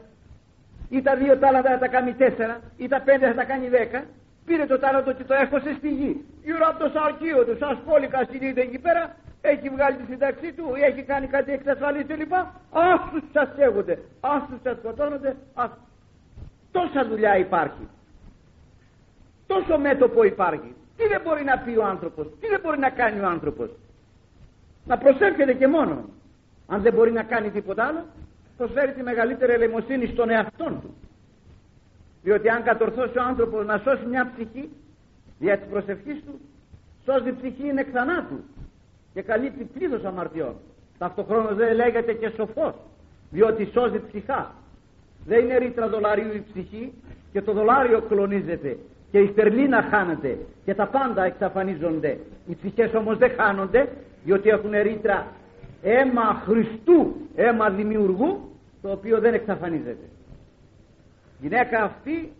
Ή 0.89 1.01
τα 1.01 1.15
δύο 1.15 1.37
τάλαντα 1.37 1.69
θα 1.69 1.77
τα 1.77 1.87
κάνει 1.87 2.13
τέσσερα 2.13 2.59
ή 2.77 2.87
τα 2.87 3.01
πέντε 3.01 3.27
θα 3.27 3.33
τα 3.33 3.43
κάνει 3.43 3.67
δέκα 3.69 4.03
πήρε 4.45 4.65
το 4.65 4.79
τάλαντο 4.79 5.11
και 5.11 5.23
το 5.23 5.33
έχωσε 5.33 5.75
στη 5.77 5.89
γη. 5.89 6.25
Γύρω 6.43 6.65
από 6.69 6.79
το 6.83 6.89
σαρκείο 6.95 7.45
του 7.45 7.57
σαν 7.59 7.77
σπόλικα 7.81 8.27
συνείδε 8.31 8.61
εκεί 8.61 8.79
πέρα 8.79 9.15
έχει 9.41 9.69
βγάλει 9.69 9.95
τη 9.97 10.05
σύνταξή 10.11 10.53
του 10.53 10.65
ή 10.75 10.81
έχει 10.81 11.01
κάνει 11.03 11.27
κάτι 11.27 11.51
εξασφαλίσει 11.51 12.05
κλπ 12.05 12.33
άστους 12.71 13.23
σας 13.33 13.49
καίγονται 13.55 13.99
άστους 14.19 14.59
σας 14.63 14.77
σκοτώνονται 14.77 15.35
άστους. 15.53 15.83
τόσα 16.71 17.07
δουλειά 17.07 17.37
υπάρχει. 17.37 17.87
Τόσο 19.47 19.77
μέτωπο 19.77 20.23
υπάρχει. 20.23 20.75
Τι 20.97 21.07
δεν 21.07 21.21
μπορεί 21.23 21.43
να 21.43 21.57
πει 21.57 21.77
ο 21.77 21.85
άνθρωπος 21.85 22.27
τι 22.39 22.47
δεν 22.47 22.59
μπορεί 22.63 22.79
να 22.79 22.89
κάνει 22.89 23.19
ο 23.19 23.27
άνθρωπος. 23.27 23.69
Να 24.85 24.97
προσέρχεται 24.97 25.53
και 25.53 25.67
μόνο 25.67 26.05
αν 26.67 26.81
δεν 26.81 26.93
μπορεί 26.93 27.11
να 27.11 27.23
κάνει 27.23 27.49
τίποτα 27.49 27.83
άλλο 27.85 28.05
προσφέρει 28.57 28.93
τη 28.93 29.03
μεγαλύτερη 29.03 29.53
ελεημοσύνη 29.53 30.05
στον 30.05 30.29
εαυτό 30.29 30.65
του 30.65 30.95
διότι 32.23 32.49
αν 32.49 32.63
κατορθώσει 32.63 33.17
ο 33.17 33.23
άνθρωπος 33.23 33.65
να 33.65 33.77
σώσει 33.77 34.05
μια 34.05 34.31
ψυχή 34.35 34.69
δια 35.39 35.57
της 35.57 35.67
προσευχής 35.67 36.23
του 36.25 36.39
σώζει 37.05 37.31
ψυχή 37.31 37.67
είναι 37.67 37.85
του 38.29 38.43
και 39.13 39.21
καλύπτει 39.21 39.63
πλήθος 39.63 40.03
αμαρτιών. 40.03 40.55
Ταυτοχρόνως 40.97 41.55
δεν 41.55 41.75
λέγεται 41.75 42.13
και 42.13 42.31
σοφός 42.35 42.73
διότι 43.29 43.69
σώζει 43.73 44.01
ψυχά. 44.07 44.51
Δεν 45.25 45.43
είναι 45.43 45.57
ρήτρα 45.57 45.87
δολαρίου 45.89 46.33
η 46.35 46.43
ψυχή 46.51 46.93
και 47.31 47.41
το 47.41 47.51
δολάριο 47.53 48.01
κλονίζεται 48.01 48.77
και 49.11 49.19
η 49.19 49.27
στερλίνα 49.31 49.81
χάνεται 49.81 50.37
και 50.65 50.73
τα 50.73 50.87
πάντα 50.87 51.23
εξαφανίζονται. 51.23 52.19
Οι 52.47 52.55
ψυχές 52.55 52.93
όμως 52.93 53.17
δεν 53.17 53.31
χάνονται 53.37 53.89
διότι 54.23 54.49
έχουν 54.49 54.71
ρήτρα 54.81 55.27
αίμα 55.81 56.41
Χριστού 56.45 57.15
αίμα 57.35 57.69
δημιουργού 57.69 58.49
το 58.81 58.91
οποίο 58.91 59.19
δεν 59.19 59.33
εξαφανίζεται. 59.33 60.05
η 60.22 60.22
γυναίκα 61.43 61.83
αυτή 61.83 62.31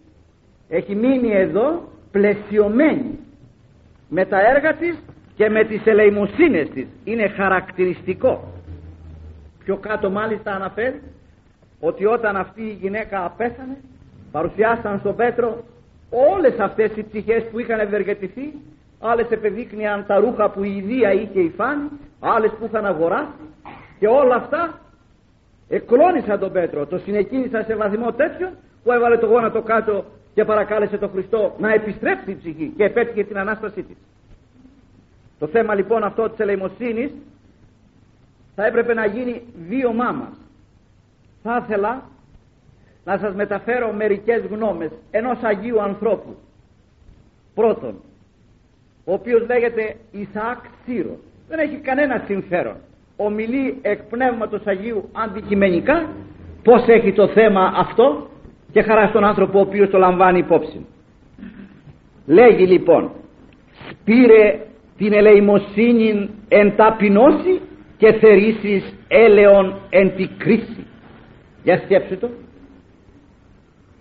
έχει 0.70 0.96
μείνει 0.96 1.32
εδώ 1.32 1.90
πλαισιωμένη 2.12 3.20
με 4.10 4.26
τα 4.26 4.50
έργα 4.50 4.74
της 4.74 4.96
και 5.36 5.50
με 5.50 5.64
τις 5.64 5.86
ελεημοσύνες 5.86 6.70
της. 6.70 6.88
Είναι 7.04 7.28
χαρακτηριστικό. 7.28 8.54
Πιο 9.64 9.78
κάτω 9.78 10.10
μάλιστα 10.10 10.52
αναφέρει 10.52 11.02
ότι 11.80 12.06
όταν 12.06 12.36
αυτή 12.36 12.62
η 12.62 12.78
γυναίκα 12.82 13.26
απέθανε 13.26 13.78
παρουσιάσαν 14.32 15.00
στον 15.00 15.16
Πέτρο 15.16 15.64
όλες 16.10 16.60
αυτές 16.60 16.92
οι 16.96 17.06
ψυχές 17.10 17.44
που 17.44 17.60
είχαν 17.60 17.80
ευεργετηθεί. 17.80 18.54
Άλλες 19.00 19.30
επεδείκνυαν 19.30 20.06
τα 20.08 20.16
ρούχα 20.20 20.50
που 20.50 20.64
η 20.64 20.76
Ιδία 20.76 21.14
είχε 21.14 21.40
η 21.40 21.54
Φάνη 21.58 21.90
άλλες 22.20 22.52
που 22.60 22.66
είχαν 22.66 22.86
αγοράσει. 22.86 23.32
Και 24.00 24.08
όλα 24.08 24.36
αυτά 24.36 24.80
εκλώνησαν 25.70 26.40
τον 26.40 26.52
Πέτρο. 26.52 26.86
Το 26.86 26.98
συνεκίνησαν 26.98 27.64
σε 27.66 27.76
βαθμό 27.76 28.12
τέτοιο 28.12 28.50
που 28.84 28.92
έβαλε 28.92 29.18
το 29.18 29.26
γόνατο 29.26 29.62
κάτω 29.62 30.06
και 30.34 30.46
παρακάλεσε 30.46 30.98
τον 30.98 31.10
Χριστό 31.10 31.56
να 31.60 31.74
επιστρέψει 31.74 32.32
η 32.32 32.36
ψυχή 32.36 32.74
και 32.78 32.84
επέτυχε 32.84 33.24
την 33.24 33.38
Ανάστασή 33.38 33.84
της. 33.84 33.96
Το 35.40 35.48
θέμα 35.48 35.74
λοιπόν 35.76 36.04
αυτό 36.04 36.30
της 36.30 36.40
ελεημοσύνης 36.40 37.12
θα 38.56 38.66
έπρεπε 38.66 38.94
να 38.94 39.06
γίνει 39.06 39.42
δύο 39.68 39.94
μάμας 39.94 40.38
θα 41.44 41.64
ήθελα 41.66 42.02
να 43.06 43.18
σας 43.18 43.34
μεταφέρω 43.36 43.92
μερικές 43.94 44.42
γνώμες 44.50 44.92
ενός 45.12 45.38
Αγίου 45.44 45.82
ανθρώπου. 45.82 46.36
Πρώτον 47.56 47.96
ο 49.06 49.14
οποίος 49.14 49.46
λέγεται 49.48 49.96
Ισαάκ 50.12 50.58
Σύρος 50.86 51.18
δεν 51.48 51.60
έχει 51.60 51.76
κανένα 51.76 52.24
συμφέρον. 52.26 52.76
Ομιλεί 53.18 53.80
εκ 53.82 54.02
πνεύματος 54.04 54.66
Αγίου 54.66 55.10
αντικειμενικά. 55.14 56.10
Πως 56.64 56.88
έχει 56.88 57.14
το 57.14 57.28
θέμα 57.28 57.74
αυτό; 57.76 58.28
Και 58.74 58.82
χαρά 58.82 59.08
στον 59.08 59.24
άνθρωπο 59.24 59.58
ο 59.58 59.62
οποίος 59.62 59.90
το 59.90 59.98
λαμβάνει 59.98 60.40
υπόψη. 60.40 60.86
Λέγει 62.26 62.66
λοιπόν 62.66 63.12
σπήρε 63.90 64.60
την 64.98 65.14
ελεημοσύνη 65.14 66.30
εν 66.48 66.76
ταπεινώσει 66.76 67.62
και 67.98 68.14
θερήσεις 68.14 68.96
έλεον 69.08 69.76
εν 69.90 70.16
τη 70.16 70.28
κρίση 70.28 70.88
για 71.64 71.78
σκέψου 71.78 72.18
το. 72.18 72.30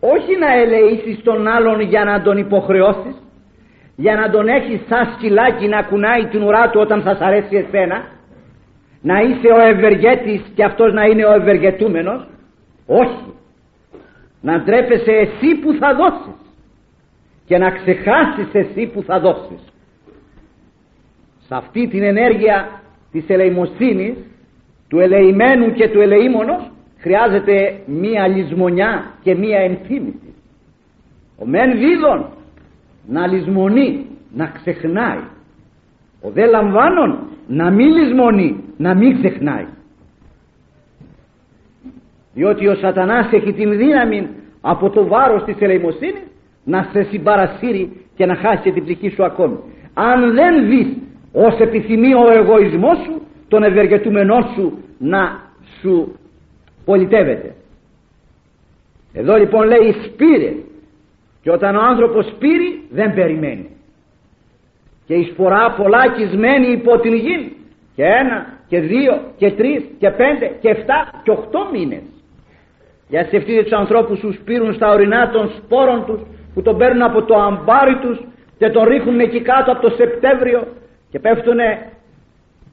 Όχι 0.01 0.39
να 0.39 0.53
ελεήσεις 0.53 1.23
τον 1.23 1.47
άλλον 1.47 1.81
για 1.81 2.05
να 2.05 2.23
τον 2.23 2.37
υποχρεώσεις 2.39 3.17
για 3.97 4.15
να 4.15 4.31
τον 4.31 4.49
έχεις 4.49 4.81
σαν 4.89 5.13
σκυλάκι 5.15 5.69
να 5.69 5.83
κουνάει 5.83 6.27
την 6.27 6.43
ουρά 6.43 6.71
του 6.71 6.81
όταν 6.81 7.03
θα 7.03 7.15
σ' 7.15 7.21
αρέσει 7.21 7.57
εσένα 7.57 8.05
να 9.03 9.21
είσαι 9.21 9.49
ο 9.49 9.61
ευεργέτης 9.61 10.43
και 10.55 10.65
αυτός 10.65 10.93
να 10.93 11.05
είναι 11.05 11.25
ο 11.25 11.33
ευεργετούμενος. 11.33 12.27
Όχι 12.87 13.33
να 14.43 14.61
ντρέπεσαι 14.61 15.13
εσύ 15.13 15.55
που 15.55 15.73
θα 15.73 15.95
δώσεις. 15.95 16.41
Και 17.47 17.59
να 17.59 17.71
ξεχάσεις 17.71 18.49
εσύ 18.53 18.87
που 18.87 19.03
θα 19.03 19.21
δώσεις. 19.21 19.61
Σε 21.47 21.55
αυτή 21.55 21.89
την 21.89 22.03
ενέργεια 22.03 22.83
της 23.13 23.25
ελεημοσύνης 23.29 24.15
του 24.89 24.99
ελεημένου 24.99 25.73
και 25.73 25.89
του 25.89 26.01
ελεήμονος 26.01 26.71
χρειάζεται 26.99 27.81
μία 27.87 28.29
λησμονιά 28.29 29.11
και 29.23 29.35
μία 29.35 29.59
ενθύμηση. 29.59 30.35
Ο 31.39 31.47
μεν 31.47 31.79
δίδων 31.79 32.29
να 33.07 33.27
λησμονεί 33.27 34.07
να 34.35 34.47
ξεχνάει. 34.47 35.21
Ο 36.21 36.31
δε 36.31 36.47
λαμβάνων 36.47 37.19
να 37.47 37.71
μην 37.71 37.89
λησμονεί 37.97 38.65
να 38.77 38.95
μην 38.95 39.19
ξεχνάει 39.19 39.67
διότι 42.35 42.68
ο 42.68 42.75
σατανάς 42.75 43.33
έχει 43.33 43.53
την 43.53 43.77
δύναμη 43.77 44.29
από 44.61 44.90
το 44.90 45.07
βάρος 45.07 45.45
της 45.45 45.57
ελεημοσύνης 45.59 46.23
να 46.64 46.88
σε 46.92 47.03
συμπαρασύρει 47.03 48.07
και 48.14 48.27
να 48.27 48.37
χάσει 48.37 48.73
την 48.73 48.85
ψυχή 48.85 49.11
σου 49.11 49.25
ακόμη. 49.25 49.59
Αν 49.95 50.35
δεν 50.35 50.68
δεις 50.68 50.97
ως 51.33 51.59
επιθυμεί 51.59 52.14
ο 52.14 52.31
εγωισμός 52.31 52.99
σου 52.99 53.23
τον 53.49 53.62
ευεργετούμενός 53.62 54.53
σου 54.55 54.79
να 54.99 55.40
σου 55.81 56.18
πολιτεύεται. 56.85 57.55
Εδώ 59.12 59.37
λοιπόν 59.37 59.66
λέει 59.66 59.95
σπήρε. 60.07 60.55
Και 61.42 61.51
όταν 61.51 61.77
ο 61.77 61.81
άνθρωπος 61.81 62.27
σπείρει 62.27 62.83
δεν 62.90 63.14
περιμένει. 63.14 63.68
Και 65.07 65.14
η 65.14 65.25
σπορά 65.25 65.75
πολλάκισμένη 65.77 66.68
υπό 66.73 66.99
την 66.99 67.14
γη. 67.14 67.57
Και 67.95 68.05
ένα 68.05 68.47
και 68.68 68.81
δύο 68.81 69.21
και 69.37 69.51
τρεις 69.51 69.85
και 69.99 70.11
πέντε 70.11 70.57
και 70.61 70.68
εφτά 70.68 71.21
και 71.23 71.31
οχτώ 71.31 71.68
μήνες 71.73 72.03
για 73.12 73.25
σκεφτείτε 73.25 73.62
τους 73.62 73.72
ανθρώπους 73.72 74.20
που 74.20 74.33
σπείρουν 74.33 74.75
στα 74.75 74.88
ορεινά 74.92 75.31
των 75.31 75.51
σπόρων 75.57 76.05
τους 76.07 76.20
που 76.55 76.62
τον 76.62 76.77
παίρνουν 76.79 77.03
από 77.03 77.22
το 77.22 77.35
αμπάρι 77.35 77.96
τους 78.03 78.18
και 78.59 78.70
τον 78.70 78.85
ρίχνουν 78.85 79.20
εκεί 79.20 79.40
κάτω 79.40 79.72
από 79.72 79.81
το 79.81 79.90
Σεπτέμβριο 79.96 80.66
και 81.11 81.18
πέφτουν 81.18 81.59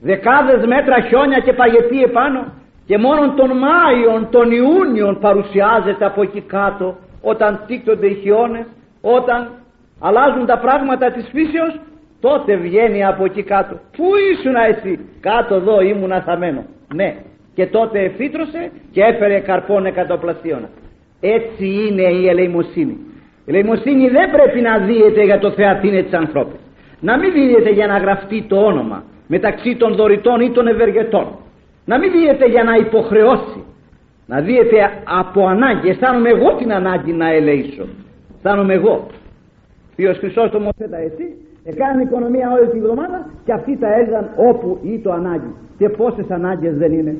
δεκάδες 0.02 0.66
μέτρα 0.66 1.02
χιόνια 1.08 1.40
και 1.40 1.54
παγετή 1.54 2.04
επάνω 2.04 2.42
και 2.86 2.98
μόνο 2.98 3.34
τον 3.34 3.52
Μάιον, 3.58 4.30
τον 4.30 4.52
Ιούνιον 4.52 5.20
παρουσιάζεται 5.20 6.06
από 6.06 6.22
εκεί 6.22 6.42
κάτω 6.42 6.98
όταν 7.22 7.64
τύκτονται 7.68 8.08
οι 8.08 8.20
χιόνες, 8.22 8.66
όταν 9.02 9.50
αλλάζουν 10.00 10.46
τα 10.46 10.58
πράγματα 10.58 11.12
της 11.12 11.30
φύσεως 11.34 11.80
τότε 12.20 12.56
βγαίνει 12.56 13.06
από 13.06 13.26
εκεί 13.26 13.44
κάτω. 13.44 13.74
Πού 13.98 14.06
ήσουν 14.32 14.56
εσύ; 14.56 15.00
Κάτω 15.20 15.56
εδώ 15.56 15.82
ήμουν 15.82 16.22
θαμένο 16.22 16.66
ναι 16.96 17.16
και 17.60 17.68
τότε 17.68 18.00
εφήτρωσε 18.00 18.72
και 18.92 19.02
έφερε 19.02 19.40
καρπών 19.40 19.86
εκατοπλασίωνα 19.86 20.70
έτσι 21.20 21.66
είναι 21.66 22.02
η 22.02 22.28
ελεημοσύνη. 22.28 22.98
Η 23.46 23.50
ελεημοσύνη 23.52 24.10
δεν 24.10 24.32
πρέπει 24.32 24.62
να 24.62 24.78
δίεται 24.78 25.24
για 25.24 25.40
το 25.40 25.52
θεατήνε 25.52 26.02
της 26.02 26.14
ανθρώπης. 26.14 26.60
Να 27.00 27.18
μην 27.18 27.32
δίεται 27.34 27.70
για 27.70 27.88
να 27.88 27.98
γραφτεί 27.98 28.46
το 28.48 28.56
όνομα 28.56 29.04
μεταξύ 29.28 29.76
των 29.76 29.96
δωρητών 29.96 30.42
ή 30.42 30.52
των 30.52 30.68
ευεργετών. 30.68 31.28
Να 31.86 32.00
μην 32.00 32.12
δίεται 32.12 32.48
για 32.48 32.64
να 32.64 32.76
υποχρεώσει. 32.76 33.64
Να 34.26 34.42
δίεται 34.42 34.78
από 35.20 35.48
ανάγκη. 35.48 35.90
Αισθάνομαι 35.90 36.30
εγώ 36.30 36.56
την 36.56 36.74
ανάγκη 36.74 37.12
να 37.12 37.34
ελεήσω 37.34 37.86
αισθάνομαι 38.36 38.74
εγώ. 38.74 39.08
Ποιος 39.96 40.18
Χρυσόστομος 40.18 40.72
έτα 40.78 40.98
εσύ 40.98 41.26
έκανε 41.64 42.02
οικονομία 42.02 42.52
όλη 42.52 42.68
τη 42.70 42.80
βδομάδα 42.80 43.30
και 43.46 43.54
αυτοί 43.54 43.78
τα 43.78 43.94
έλεγαν 43.94 44.30
όπου 44.50 44.80
ή 44.84 45.00
το 45.00 45.12
ανάγκη. 45.12 45.54
Και 45.78 45.90
πόσες 45.90 46.30
ανάγκες 46.30 46.78
δεν 46.78 46.92
είναι 46.94 47.16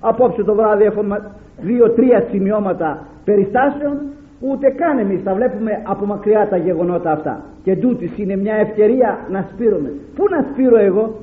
απόψε 0.00 0.42
το 0.42 0.54
βράδυ 0.54 0.84
έχουμε 0.84 1.30
δύο-τρία 1.60 2.24
σημειώματα 2.30 3.06
περιστάσεων 3.24 3.96
που 4.40 4.48
ούτε 4.52 4.70
καν 4.70 4.98
εμείς 4.98 5.22
τα 5.22 5.34
βλέπουμε 5.34 5.82
από 5.82 6.06
μακριά 6.06 6.46
τα 6.50 6.56
γεγονότα 6.56 7.10
αυτά. 7.12 7.44
Και 7.62 7.76
τούτης 7.76 8.18
είναι 8.18 8.36
μια 8.36 8.54
ευκαιρία 8.54 9.18
να 9.30 9.46
σπείρουμε 9.52 9.90
πού 10.16 10.24
να 10.30 10.44
σπείρω 10.52 10.78
εγώ; 10.78 11.14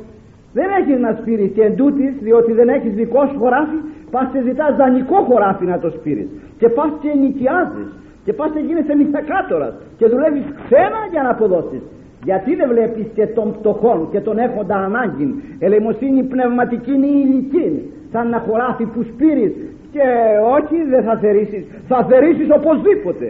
Δεν 0.54 0.66
έχεις 0.80 1.00
να 1.00 1.18
σπείρεις 1.20 1.52
και 1.56 1.64
εντούτοις 1.64 2.14
διότι 2.22 2.52
δεν 2.54 2.70
έχεις 2.70 2.94
δικό 2.94 3.26
σου 3.26 3.40
χωράφι. 3.40 3.80
Πας 4.12 4.28
και 4.34 4.42
ζητάς 4.42 4.76
δανεικό 4.76 5.16
χωράφι 5.16 5.66
να 5.66 5.80
το 5.80 5.90
σπείρεις. 5.90 6.28
Και 6.58 6.70
πας 6.70 6.92
και 7.02 7.12
νοικιάζεις 7.20 7.90
και 8.26 8.34
πας 8.34 8.52
και 8.54 8.60
γίνεσαι 8.60 8.96
μυθακάτορας. 8.96 9.74
Και 9.98 10.08
δουλεύεις 10.08 10.44
ξένα 10.64 11.00
για 11.12 11.22
να 11.22 11.30
αποδώσεις. 11.30 11.82
Γιατί 12.24 12.56
δεν 12.56 12.68
βλέπεις 12.70 13.06
και 13.14 13.28
των 13.28 13.54
πτωχών 13.58 14.08
και 14.12 14.20
τον 14.20 14.38
έχοντα 14.38 14.76
ανάγκη 14.76 15.28
ελεημοσύνη 15.60 16.24
πνευματική 16.24 16.92
είναι 16.92 17.06
η 17.06 17.20
ηλική 17.26 17.92
σαν 18.14 18.28
ένα 18.28 18.40
χωράφι 18.48 18.86
που 18.86 19.02
σπείρεις 19.04 19.54
και 19.94 20.06
όχι 20.58 20.78
δεν 20.90 21.04
θα 21.04 21.18
θερήσεις 21.18 21.64
θα 21.88 22.06
θερήσεις 22.10 22.48
οπωσδήποτε 22.60 23.28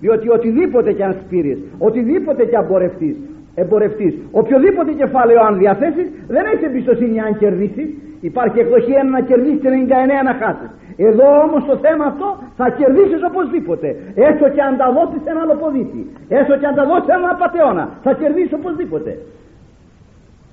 διότι 0.00 0.26
οτιδήποτε 0.36 0.92
και 0.92 1.04
αν 1.04 1.14
σπείρεις 1.22 1.58
οτιδήποτε 1.78 2.44
και 2.44 2.56
αν 2.56 2.66
πορευτείς 2.66 3.16
εμπορευτής. 3.56 4.14
Οποιοδήποτε 4.30 4.92
κεφάλαιο 4.92 5.40
αν 5.46 5.58
διαθέσεις 5.58 6.06
δεν 6.28 6.44
έχεις 6.50 6.66
εμπιστοσύνη 6.66 7.20
αν 7.20 7.38
κερδίσεις. 7.38 7.88
Υπάρχει 8.20 8.58
εκδοχή 8.58 8.92
ένα 8.92 9.10
να 9.10 9.20
κερδίσεις 9.20 9.60
και 9.60 9.68
99 9.68 10.22
να 10.28 10.34
χάσεις. 10.40 10.70
Εδώ 10.96 11.26
όμως 11.46 11.64
το 11.70 11.76
θέμα 11.76 12.04
αυτό 12.04 12.28
θα 12.56 12.66
κερδίσεις 12.78 13.20
οπωσδήποτε. 13.30 13.88
Έστω 14.14 14.48
και 14.54 14.62
αν 14.68 14.76
τα 14.76 14.88
δώσεις 14.96 15.20
σε 15.24 15.30
ένα 15.34 15.44
λοποδίτη. 15.50 16.02
Έστω 16.28 16.54
και 16.60 16.66
αν 16.66 16.74
τα 16.74 16.84
δώσεις 16.84 17.04
σε 17.08 17.12
ένα 17.18 17.34
πατεώνα. 17.42 17.84
Θα 18.02 18.12
κερδίσεις 18.20 18.52
οπωσδήποτε. 18.52 19.18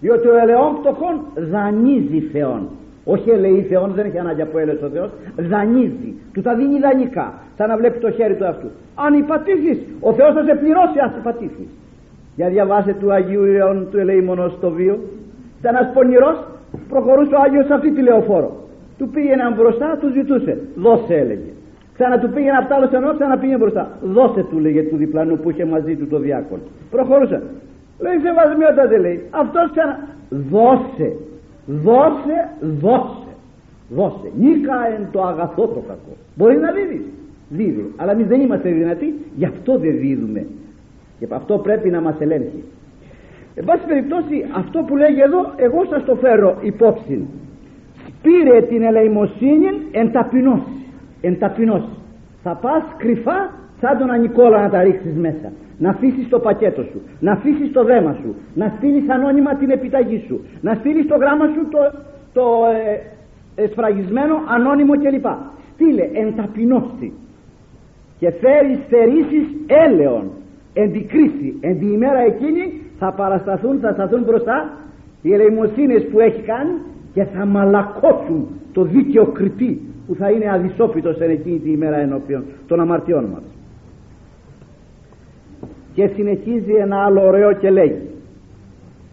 Διότι 0.01 0.27
ο 0.27 0.35
ελαιόν 0.41 0.71
πτωχόν 0.79 1.15
δανείζει 1.51 2.19
Θεόν. 2.31 2.61
Όχι 3.05 3.29
ελεεί 3.29 3.61
Θεόν, 3.69 3.91
δεν 3.95 4.05
έχει 4.05 4.17
ανάγκη 4.17 4.41
από 4.41 4.59
έλεος 4.59 4.81
ο 4.81 4.89
Θεός. 4.89 5.09
Δανείζει. 5.35 6.13
Του 6.33 6.41
τα 6.41 6.55
δίνει 6.55 6.79
δανεικά. 6.79 7.33
Σαν 7.57 7.69
να 7.69 7.77
βλέπει 7.77 7.99
το 7.99 8.11
χέρι 8.11 8.35
του 8.35 8.45
αυτού. 8.45 8.67
Αν 8.95 9.13
υπατήσεις, 9.13 9.77
ο 9.99 10.13
Θεός 10.13 10.33
θα 10.33 10.43
σε 10.43 10.55
πληρώσει 10.55 10.99
αν 11.03 11.13
υπατήσεις. 11.19 11.67
Για 12.35 12.49
διαβάσε 12.49 12.95
του 12.99 13.11
Αγίου 13.11 13.45
Ιεών 13.45 13.87
του 13.91 13.97
Ελεήμονος 13.97 14.51
στο 14.51 14.69
βίο. 14.69 14.99
Ήταν 15.59 15.75
ένας 15.75 15.93
πονηρός, 15.93 16.37
προχωρούσε 16.89 17.35
ο 17.35 17.39
Άγιος 17.45 17.65
σε 17.65 17.73
αυτή 17.73 17.91
τη 17.91 18.01
λεωφόρο. 18.01 18.51
Του 18.97 19.09
πήγαιναν 19.09 19.53
μπροστά, 19.53 19.97
του 20.01 20.09
ζητούσε. 20.11 20.57
Δώσε 20.75 21.13
έλεγε. 21.13 21.51
Ξανά 21.93 22.19
του 22.19 22.29
πήγαινε 22.29 22.57
αυτά 22.57 22.75
άλλο 22.75 22.89
ενώ 22.91 23.13
ξανά 23.13 23.37
πήγαινε 23.37 23.57
μπροστά. 23.57 23.89
Δώσε 24.01 24.43
του 24.49 24.59
λέγε 24.59 24.81
του 24.81 24.97
διπλανού 24.97 25.37
που 25.37 25.49
είχε 25.49 25.65
μαζί 25.65 25.95
του 25.95 26.07
το 26.07 26.17
διάκονο. 26.19 26.61
Προχωρούσε. 26.91 27.41
Λέει 27.99 28.17
δεν 28.87 29.01
λέει. 29.01 29.23
Αυτός 29.31 29.71
ξανά. 29.71 29.99
Δώσε. 30.29 31.15
Δώσε, 31.65 32.49
δώσε. 32.61 33.27
Δώσε. 33.89 34.31
Νίκα 34.39 34.75
εν 34.97 35.07
το 35.11 35.23
αγαθό 35.23 35.67
το 35.67 35.79
κακό. 35.87 36.15
Μπορεί 36.35 36.57
να 36.57 36.71
δίδει. 36.71 37.05
Δίδει. 37.49 37.91
Αλλά 37.95 38.11
εμείς 38.11 38.27
δεν 38.27 38.41
είμαστε 38.41 38.69
δυνατοί, 38.69 39.13
γι' 39.35 39.45
αυτό 39.45 39.77
δεν 39.77 39.97
δίδουμε 39.97 40.45
και 41.19 41.33
αυτό 41.35 41.57
πρέπει 41.57 41.89
να 41.89 42.01
μας 42.01 42.15
ελέγχει 42.19 42.63
εν 43.55 43.65
πάση 43.65 43.85
περιπτώσει 43.87 44.45
αυτό 44.55 44.79
που 44.79 44.97
λέγει 44.97 45.21
εδώ 45.21 45.53
εγώ 45.55 45.85
σας 45.89 46.05
το 46.05 46.15
φέρω 46.15 46.57
υπόψη 46.61 47.27
πήρε 48.21 48.61
την 48.61 48.81
ελεημοσύνη 48.81 49.67
εν 49.91 50.11
ταπεινώσει 50.11 50.85
εν 51.21 51.39
ταπεινώσει 51.39 51.95
θα 52.43 52.55
πας 52.55 52.83
κρυφά 52.97 53.51
σαν 53.83 53.97
τον 53.97 54.11
Ανικόλα 54.11 54.61
να 54.61 54.69
τα 54.69 54.81
ρίξεις 54.81 55.15
μέσα. 55.15 55.47
Να 55.77 55.89
αφήσεις 55.89 56.29
το 56.29 56.39
πακέτο 56.39 56.83
σου. 56.83 57.01
Να 57.19 57.31
αφήσεις 57.31 57.71
το 57.71 57.83
δέμα 57.83 58.13
σου. 58.21 58.35
Να 58.53 58.73
στείλεις 58.77 59.09
ανώνυμα 59.09 59.55
την 59.55 59.69
επιταγή 59.69 60.23
σου. 60.27 60.45
Να 60.61 60.73
στείλεις 60.73 61.07
το 61.07 61.15
γράμμα 61.15 61.45
σου 61.53 61.67
το, 61.73 61.79
το 62.33 62.43
ε, 63.55 63.63
εσφραγισμένο 63.63 64.35
ανώνυμο 64.55 64.93
κλπ. 65.03 65.25
Στείλε 65.73 66.05
εν 66.13 66.35
ταπεινώσει 66.35 67.13
και 68.19 68.29
φέρεις 68.41 68.77
στερήσεις 68.85 69.47
έλεον. 69.85 70.25
Εν 70.73 70.91
τη 70.91 71.01
κρίση, 71.03 71.57
εν 71.61 71.79
τη 71.79 71.85
ημέρα 71.85 72.19
εκείνη 72.19 72.81
θα 72.99 73.11
παρασταθούν, 73.11 73.79
θα 73.79 73.91
σταθούν 73.93 74.23
μπροστά 74.23 74.69
οι 75.21 75.33
ελεημοσύνες 75.33 76.07
που 76.11 76.19
έχει 76.19 76.41
κάνει 76.41 76.75
και 77.13 77.23
θα 77.23 77.45
μαλακώσουν 77.45 78.47
το 78.73 78.83
δίκαιο 78.83 79.25
κριτή 79.25 79.81
που 80.07 80.15
θα 80.15 80.29
είναι 80.29 80.51
αδυσόπιτος 80.51 81.19
εν 81.19 81.29
εκείνη 81.29 81.59
τη 81.59 81.71
ημέρα 81.71 81.97
ενώπιον 81.97 82.43
των 82.67 82.79
αμαρτιών 82.79 83.23
μας 83.23 83.43
και 85.93 86.07
συνεχίζει 86.07 86.73
ένα 86.73 87.03
άλλο 87.03 87.21
ωραίο 87.21 87.53
και 87.53 87.69
λέει 87.69 88.09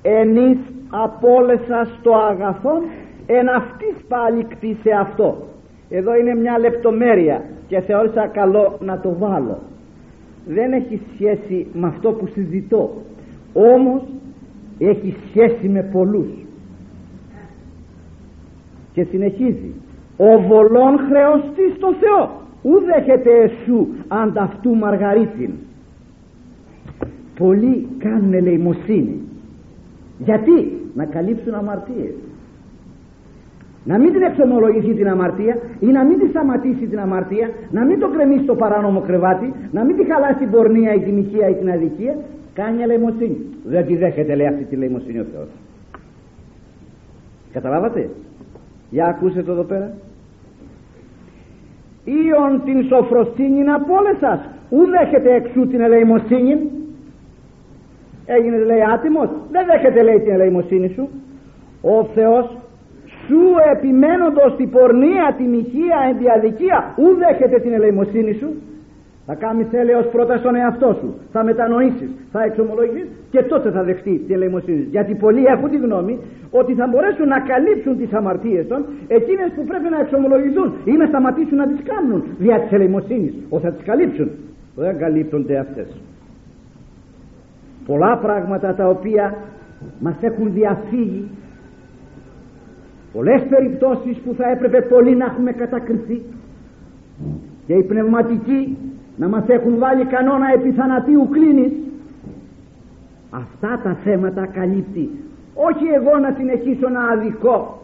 ενείς 0.02 0.58
απόλεσα 0.90 1.88
στο 1.98 2.12
αγαθόν 2.14 2.82
εν 3.26 3.48
αυτής 3.48 3.94
πάλι 4.08 4.44
κτίσε 4.44 4.90
αυτό 5.00 5.36
εδώ 5.90 6.14
είναι 6.14 6.34
μια 6.34 6.58
λεπτομέρεια 6.58 7.44
και 7.66 7.80
θεώρησα 7.80 8.26
καλό 8.26 8.78
να 8.80 9.00
το 9.00 9.16
βάλω. 9.18 9.58
Δεν 10.46 10.72
έχει 10.72 11.00
σχέση 11.14 11.66
με 11.72 11.86
αυτό 11.86 12.12
που 12.12 12.26
συζητώ 12.26 12.90
όμως 13.52 14.02
έχει 14.78 15.16
σχέση 15.28 15.68
με 15.68 15.82
πολλούς. 15.82 16.28
Και 18.92 19.02
συνεχίζει 19.02 19.72
ο 20.16 20.40
βολών 20.40 20.98
χρεωστής 21.08 21.74
στο 21.76 21.94
Θεό 22.00 22.30
ου 22.62 22.84
δέχεται 22.84 23.30
εσού 23.30 23.88
ανταυτού 24.08 24.74
μαργαρίτην 24.76 25.50
πολλοί 27.42 27.86
κάνουν 27.98 28.32
ελεημοσύνη 28.34 29.16
γιατί; 30.18 30.58
Να 30.94 31.04
καλύψουν 31.04 31.54
αμαρτίες 31.54 32.14
να 33.84 33.98
μην 33.98 34.12
την 34.12 34.22
εξομολογηθεί 34.22 34.94
την 34.94 35.08
αμαρτία 35.08 35.58
ή 35.80 35.86
να 35.86 36.04
μην 36.04 36.18
της 36.18 36.28
σταματήσει 36.28 36.86
την 36.86 37.00
αμαρτία, 37.00 37.50
να 37.70 37.84
μην 37.84 37.98
το 37.98 38.08
κρεμίσει 38.08 38.44
το 38.44 38.54
παράνομο 38.54 39.00
κρεβάτι, 39.00 39.52
να 39.72 39.84
μην 39.84 39.96
τη 39.96 40.04
χαλάσει 40.04 40.38
την 40.38 40.50
πορνεία 40.50 40.94
ή 40.94 41.00
την 41.00 41.18
ηχεία 41.18 41.48
ή 41.48 41.54
την 41.54 41.70
αδικία, 41.70 42.16
κάνει 42.54 42.82
ελεημοσύνη. 42.82 43.36
Δεν 43.64 43.86
τη 43.86 43.96
δέχεται 43.96 44.34
λέει 44.34 44.46
αυτή 44.46 44.64
τη 44.64 44.76
λαιμοσύνη 44.76 45.18
ο 45.18 45.26
Θεός. 45.34 45.48
Καταλάβατε; 47.52 48.10
Για 48.90 49.06
ακούσετε 49.06 49.50
εδώ 49.50 49.62
πέρα. 49.62 49.92
Ήον 52.04 52.62
την 52.64 52.84
σοφροσύνη 52.84 53.70
από 53.70 53.94
όλες 53.94 54.16
σας. 54.20 54.40
Ού 54.70 54.78
δέχεται 54.86 55.34
εξού 55.34 55.66
την 55.66 55.80
ελεημοσύνη. 55.80 56.56
Έγινε 58.36 58.56
λέει 58.70 58.82
άτιμος. 58.94 59.28
Δεν 59.50 59.64
δέχεται 59.70 60.02
λέει 60.02 60.18
την 60.24 60.32
ελεημοσύνη 60.32 60.88
σου. 60.96 61.08
Ο 61.82 62.04
Θεός 62.14 62.44
σου 63.26 63.42
επιμένοντος 63.72 64.56
την 64.56 64.70
πορνεία, 64.70 65.34
τη 65.38 65.44
μοιχεία, 65.54 65.98
εν 66.08 66.16
διαδικία, 66.18 66.78
ου 67.00 67.06
δέχεται 67.22 67.58
την 67.60 67.72
ελεημοσύνη 67.72 68.32
σου, 68.40 68.48
θα 69.26 69.34
κάνει 69.34 69.62
θέλεος 69.70 70.06
πρώτα 70.06 70.36
στον 70.36 70.54
εαυτό 70.54 70.96
σου, 71.00 71.14
θα 71.32 71.44
μετανοήσεις, 71.44 72.10
θα 72.32 72.42
εξομολογήσεις 72.42 73.08
και 73.30 73.42
τότε 73.42 73.70
θα 73.70 73.82
δεχτεί 73.82 74.14
την 74.26 74.34
ελεημοσύνη. 74.34 74.86
Γιατί 74.90 75.14
πολλοί 75.14 75.44
έχουν 75.44 75.70
τη 75.70 75.76
γνώμη 75.76 76.18
ότι 76.50 76.72
θα 76.74 76.86
μπορέσουν 76.90 77.28
να 77.28 77.40
καλύψουν 77.40 77.96
τις 77.98 78.12
αμαρτίες 78.12 78.66
των 78.66 78.84
εκείνες 79.08 79.48
που 79.56 79.64
πρέπει 79.64 79.88
να 79.90 79.98
εξομολογηθούν 80.00 80.72
ή 80.84 80.92
να 80.92 81.06
σταματήσουν 81.06 81.56
να 81.56 81.66
τις 81.66 81.80
κάνουν 81.90 82.24
δια 82.38 82.60
της 82.60 82.72
ελεημοσύνης, 82.72 83.32
ότι 83.48 83.62
θα 83.64 83.72
τις 83.72 83.84
καλύψουν. 83.84 84.28
Δεν 84.74 84.98
καλύπτονται 84.98 85.58
αυτές. 85.58 85.88
Πολλά 87.86 88.16
πράγματα 88.16 88.74
τα 88.74 88.88
οποία 88.88 89.36
μας 89.98 90.14
έχουν 90.20 90.52
διαφύγει. 90.52 91.28
Πολλές 93.12 93.42
περιπτώσεις 93.48 94.16
που 94.16 94.34
θα 94.34 94.50
έπρεπε 94.50 94.80
πολύ 94.80 95.16
να 95.16 95.24
έχουμε 95.24 95.52
κατακριθεί. 95.52 96.22
Και 97.66 97.74
οι 97.74 97.82
πνευματικοί 97.82 98.76
να 99.16 99.28
μας 99.28 99.44
έχουν 99.48 99.78
βάλει 99.78 100.04
κανόνα 100.04 100.52
επιθανατίου 100.54 101.28
κλίνης. 101.30 101.72
Αυτά 103.30 103.80
τα 103.82 103.96
θέματα 104.04 104.46
καλύπτει. 104.46 105.10
Όχι 105.54 105.86
εγώ 105.94 106.18
να 106.18 106.34
συνεχίσω 106.38 106.88
να 106.88 107.02
αδικό 107.08 107.82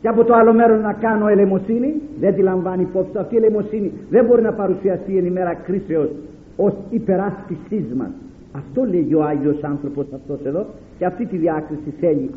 και 0.00 0.08
από 0.08 0.24
το 0.24 0.34
άλλο 0.34 0.52
μέρος 0.52 0.82
να 0.82 0.92
κάνω 0.92 1.28
ελεμοσύνη 1.28 2.00
δεν 2.20 2.34
τη 2.34 2.42
λαμβάνει 2.42 2.82
υπόψη. 2.82 3.18
Αυτή 3.18 3.34
η 3.34 3.36
ελεμοσύνη 3.36 3.92
δεν 4.10 4.24
μπορεί 4.24 4.42
να 4.42 4.52
παρουσιαστεί 4.52 5.16
εν 5.16 5.26
ημέρα 5.26 5.54
κρίσεως 5.54 6.08
ως 6.56 6.74
υπεράσπισής 6.90 7.94
μας 7.96 8.10
αυτό 8.52 8.84
λέγει 8.84 9.14
ο 9.14 9.24
Άγιος 9.24 9.62
άνθρωπος 9.62 10.06
αυτός 10.14 10.44
εδώ 10.44 10.66
και 10.98 11.04
αυτή 11.04 11.26
τη 11.26 11.36
διάκριση 11.36 11.94
θέλει 12.00 12.30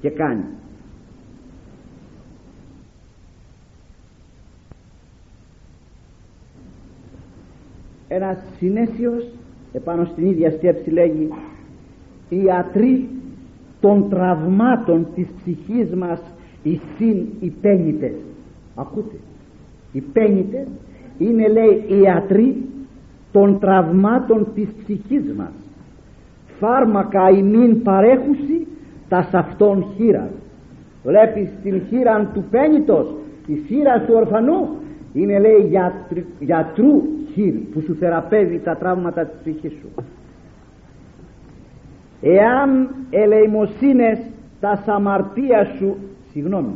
και 0.00 0.10
κάνει. 0.10 0.44
Ένας 8.08 8.38
συνέσιος 8.58 9.28
επάνω 9.72 10.04
στην 10.04 10.26
ίδια 10.26 10.50
σκέψη 10.50 10.90
λέγει 10.90 11.28
οι 12.28 12.42
ιατροί 12.42 13.08
των 13.80 14.08
τραυμάτων 14.08 15.06
της 15.14 15.26
ψυχής 15.36 15.94
μας 15.94 16.20
οι 16.62 16.80
συν 16.96 17.26
οι 17.40 17.50
πένιτες 17.60 18.14
ακούτε 18.74 19.16
οι 19.92 20.00
πένιτες 20.00 20.66
είναι 21.18 21.48
λέει 21.48 21.84
οι 21.88 22.00
ιατροί 22.00 22.66
των 23.36 23.58
τραυμάτων 23.58 24.46
της 24.54 24.68
ψυχής 24.82 25.32
μας. 25.36 25.52
Φάρμακα 26.58 27.30
ημίν 27.30 27.82
παρέχουση 27.82 28.66
τα 29.08 29.28
αυτών 29.32 29.84
χείρα 29.96 30.28
βλέπεις 31.02 31.48
την 31.62 31.82
χείρα 31.88 32.30
του 32.34 32.44
πένιτος 32.50 33.14
τη 33.46 33.54
χείρα 33.66 34.00
του 34.00 34.12
ορφανού 34.16 34.68
είναι 35.12 35.38
λέει 35.38 35.70
γιατρού 36.40 37.02
που 37.72 37.80
σου 37.80 37.94
θεραπεύει 37.94 38.60
τα 38.64 38.76
τραύματα 38.76 39.24
της 39.24 39.38
ψυχής 39.40 39.72
σου. 39.80 40.04
Εάν 42.20 42.88
ελεημοσύνες 43.10 44.18
τα 44.60 44.82
σαμαρτία 44.86 45.64
σου 45.78 45.96
συγγνώμη 46.32 46.74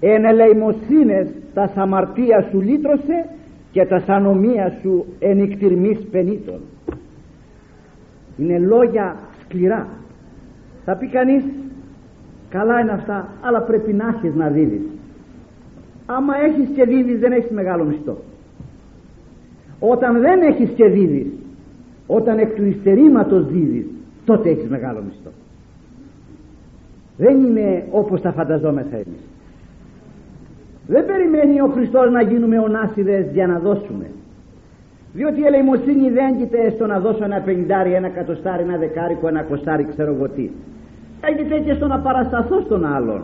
εν 0.00 0.24
ελεημοσύνες 0.24 1.28
τα 1.54 1.70
σαμαρτία 1.74 2.46
σου 2.50 2.60
λύτρωσε 2.60 3.28
και 3.76 3.84
τα 3.84 4.00
σανομία 4.00 4.78
σου 4.80 5.04
εν 5.18 5.40
εκτιρμής 5.40 5.98
πενήτων. 6.10 6.60
Είναι 8.36 8.58
λόγια 8.58 9.16
σκληρά. 9.42 9.88
Θα 10.84 10.96
πει 10.96 11.08
κανείς 11.08 11.42
καλά 12.48 12.80
είναι 12.80 12.92
αυτά 12.92 13.28
αλλά 13.40 13.60
πρέπει 13.62 13.92
να 13.92 14.08
έχεις 14.08 14.34
να 14.34 14.48
δίδεις 14.48 14.80
άμα 16.06 16.34
έχεις 16.36 16.68
και 16.74 16.84
δίδεις 16.84 17.18
δεν 17.18 17.32
έχεις 17.32 17.50
μεγάλο 17.50 17.84
μισθό. 17.84 18.16
Όταν 19.78 20.20
δεν 20.20 20.40
έχεις 20.42 20.70
και 20.70 20.88
δίδεις 20.88 21.26
όταν 22.06 22.38
εκ 22.38 22.54
του 22.54 22.64
υστερήματος 22.64 23.46
δίδεις 23.46 23.86
τότε 24.24 24.50
έχεις 24.50 24.68
μεγάλο 24.68 25.02
μισθό. 25.02 25.30
Δεν 27.16 27.44
είναι 27.44 27.86
όπως 27.90 28.20
τα 28.20 28.32
φανταζόμεθα 28.32 28.96
εμείς 28.96 29.20
δεν 30.86 31.06
περιμένει 31.06 31.60
ο 31.60 31.66
Χριστός 31.66 32.10
να 32.10 32.22
γίνουμε 32.22 32.58
ονάσιδες 32.58 33.26
για 33.32 33.46
να 33.46 33.58
δώσουμε. 33.58 34.06
Διότι 35.12 35.40
η 35.40 35.44
ελεημοσύνη 35.46 36.10
δεν 36.10 36.26
έγκυται 36.26 36.70
στο 36.70 36.86
να 36.86 36.98
δώσω 37.00 37.24
ένα 37.24 37.40
πενηντάρι, 37.40 37.92
ένα 37.92 38.08
κατοστάρι, 38.08 38.62
ένα 38.62 38.76
δεκάρικο, 38.76 39.28
ένα 39.28 39.42
κοστάρι 39.42 39.86
ξέρω 39.92 40.12
εγώ 40.14 40.28
τι. 40.28 40.50
Έγκυται 41.20 41.58
και 41.58 41.74
στο 41.74 41.86
να 41.86 41.98
παρασταθώ 41.98 42.60
στον 42.60 42.84
άλλον. 42.84 43.22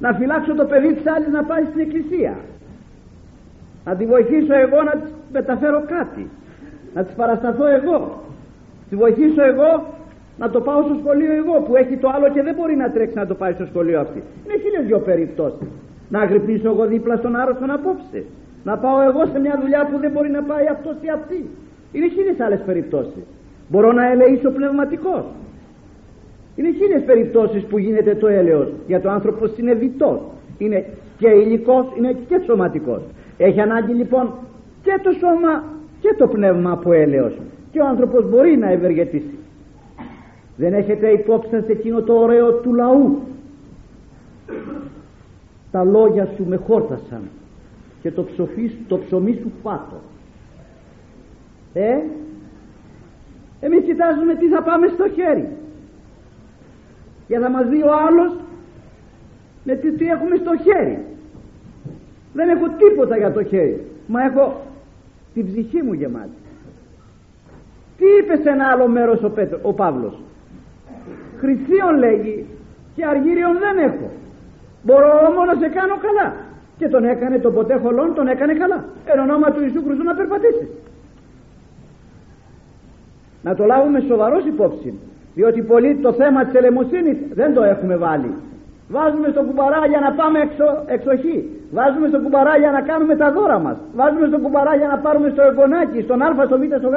Να 0.00 0.12
φυλάξω 0.12 0.54
το 0.54 0.64
παιδί 0.64 0.94
της 0.94 1.06
άλλης 1.06 1.28
να 1.28 1.44
πάει 1.44 1.64
στην 1.64 1.80
εκκλησία. 1.80 2.34
Να 3.84 3.94
τη 3.94 4.06
βοηθήσω 4.06 4.54
εγώ 4.54 4.82
να 4.82 4.90
της 4.90 5.10
μεταφέρω 5.32 5.84
κάτι. 5.86 6.28
Να 6.94 7.04
της 7.04 7.14
παρασταθώ 7.14 7.66
εγώ. 7.66 8.22
Τη 8.88 8.96
βοηθήσω 8.96 9.42
εγώ 9.42 9.86
να 10.38 10.50
το 10.50 10.60
πάω 10.60 10.82
στο 10.82 10.96
σχολείο 11.00 11.32
εγώ 11.32 11.60
που 11.60 11.76
έχει 11.76 11.96
το 11.96 12.08
άλλο 12.14 12.28
και 12.28 12.42
δεν 12.42 12.54
μπορεί 12.54 12.76
να 12.76 12.90
τρέξει 12.90 13.16
να 13.16 13.26
το 13.26 13.34
πάει 13.34 13.52
στο 13.52 13.66
σχολείο 13.66 14.00
αυτή. 14.00 14.22
Είναι 14.44 14.58
χίλιες 14.62 14.86
δυο 14.86 14.98
περιπτώσεις 14.98 15.68
να 16.08 16.20
αγρυπνήσω 16.20 16.68
εγώ 16.68 16.86
δίπλα 16.86 17.16
στον 17.16 17.36
άρρωστον 17.36 17.70
απόψε. 17.70 18.24
Να 18.64 18.76
πάω 18.78 19.00
εγώ 19.08 19.26
σε 19.32 19.38
μια 19.38 19.58
δουλειά 19.60 19.88
που 19.92 19.98
δεν 19.98 20.10
μπορεί 20.10 20.30
να 20.30 20.42
πάει 20.42 20.66
αυτός 20.66 20.96
ή 21.00 21.08
αυτή. 21.08 21.48
Είναι 21.92 22.08
χίλιες 22.08 22.40
άλλες 22.40 22.60
περιπτώσεις. 22.66 23.24
Μπορώ 23.68 23.92
να 23.92 24.10
ελεήσω 24.10 24.50
πνευματικός. 24.50 25.24
Είναι 26.56 26.70
χίλιες 26.70 27.02
περιπτώσεις 27.02 27.62
που 27.64 27.78
γίνεται 27.78 28.14
το 28.14 28.26
έλεος 28.26 28.68
για 28.86 29.00
το 29.00 29.10
άνθρωπο 29.10 29.50
είναι 29.56 29.74
βιτός 29.74 30.20
είναι 30.58 30.84
και 31.18 31.28
υλικός 31.28 31.86
είναι 31.98 32.16
και 32.28 32.40
σωματικός. 32.46 33.02
Έχει 33.36 33.60
ανάγκη 33.60 33.92
λοιπόν 33.92 34.32
και 34.82 35.00
το 35.02 35.10
σώμα 35.10 35.64
και 36.00 36.14
το 36.18 36.26
πνεύμα 36.26 36.70
από 36.70 36.92
έλεος. 36.92 37.32
Και 37.70 37.80
ο 37.80 37.86
άνθρωπος 37.86 38.28
μπορεί 38.28 38.56
να 38.56 38.70
ευεργετήσει. 38.70 39.38
Δεν 40.56 40.74
έχετε 40.74 41.08
υπόψη 41.08 41.50
σας 41.50 41.68
εκείνο 41.68 42.02
το 42.02 42.12
ωραίο 42.12 42.52
του 42.52 42.74
λαού 42.74 43.18
τα 45.74 45.84
λόγια 45.84 46.28
σου 46.36 46.44
με 46.46 46.56
χόρτασαν 46.56 47.22
και 48.02 48.10
το, 48.10 48.22
ψοφί, 48.24 48.70
το 48.88 48.98
ψωμί 48.98 49.38
σου 49.42 49.52
φάτο. 49.62 50.00
Ε 51.72 51.96
εμείς 53.60 53.84
κοιτάζουμε 53.84 54.34
τι 54.34 54.48
θα 54.48 54.62
πάμε 54.62 54.86
στο 54.86 55.08
χέρι. 55.08 55.48
Για 57.28 57.38
να 57.38 57.50
μας 57.50 57.68
δει 57.68 57.82
ο 57.82 57.92
άλλος 58.08 58.32
με 59.64 59.74
τι, 59.74 59.92
τι 59.92 60.06
έχουμε 60.06 60.36
στο 60.36 60.52
χέρι. 60.56 60.98
Δεν 62.32 62.48
έχω 62.48 62.66
τίποτα 62.68 63.16
για 63.16 63.32
το 63.32 63.44
χέρι 63.44 63.86
μα 64.06 64.22
έχω 64.22 64.60
την 65.34 65.46
ψυχή 65.46 65.82
μου 65.82 65.92
γεμάτη. 65.92 66.38
Τι 67.98 68.04
είπε 68.20 68.36
σε 68.42 68.50
ένα 68.50 68.66
άλλο 68.72 68.88
μέρος 68.88 69.22
ο, 69.22 69.30
Πέτρο, 69.30 69.58
ο 69.62 69.72
Παύλος; 69.72 70.20
Χρυσίων 71.38 71.98
λέγει 71.98 72.46
και 72.94 73.04
αργύριον 73.04 73.58
δεν 73.58 73.78
έχω 73.78 74.10
μπορώ 74.84 75.10
όμως 75.28 75.46
να 75.46 75.54
σε 75.60 75.68
κάνω 75.68 75.96
καλά. 76.06 76.26
Και 76.78 76.88
τον 76.88 77.04
έκανε 77.04 77.38
το 77.38 77.50
ποτέ 77.50 77.74
χολόν 77.82 78.14
τον 78.14 78.26
έκανε 78.28 78.54
καλά. 78.54 78.84
Εν 79.04 79.18
ονόμα 79.18 79.50
του 79.50 79.62
Ιησού 79.62 79.82
Χριστού 79.84 80.04
να 80.04 80.14
περπατήσει. 80.14 80.68
Να 83.42 83.54
το 83.54 83.64
λάβουμε 83.64 84.00
σοβαρός 84.08 84.44
υπόψη 84.44 84.98
διότι 85.34 85.62
πολύ 85.62 85.94
το 86.02 86.12
θέμα 86.12 86.44
της 86.44 86.54
ελεμοσύνης 86.54 87.16
δεν 87.34 87.54
το 87.54 87.62
έχουμε 87.62 87.96
βάλει. 87.96 88.30
Βάζουμε 88.88 89.28
στο 89.28 89.42
κουμπαρά 89.42 89.86
για 89.86 90.00
να 90.00 90.12
πάμε 90.12 90.38
εξω, 90.38 90.68
εξοχή. 90.86 91.50
Βάζουμε 91.72 92.08
στο 92.08 92.18
κουμπαρά 92.20 92.56
για 92.56 92.70
να 92.70 92.80
κάνουμε 92.80 93.16
τα 93.16 93.32
δώρα 93.32 93.58
μας. 93.58 93.76
Βάζουμε 93.94 94.26
στο 94.26 94.38
κουμπαρά 94.38 94.76
για 94.76 94.88
να 94.88 94.98
πάρουμε 94.98 95.28
στο 95.28 95.42
εγγονάκι 95.42 96.00
στον 96.02 96.22
α, 96.22 96.44
στο 96.46 96.58
β, 96.58 96.62
στο 96.78 96.88
γ. 96.88 96.96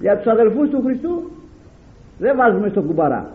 Για 0.00 0.16
τους 0.16 0.26
αδελφούς 0.26 0.68
του 0.68 0.82
Χριστού 0.84 1.30
δεν 2.18 2.36
βάζουμε 2.36 2.68
στο 2.68 2.82
κουμπαρά 2.82 3.26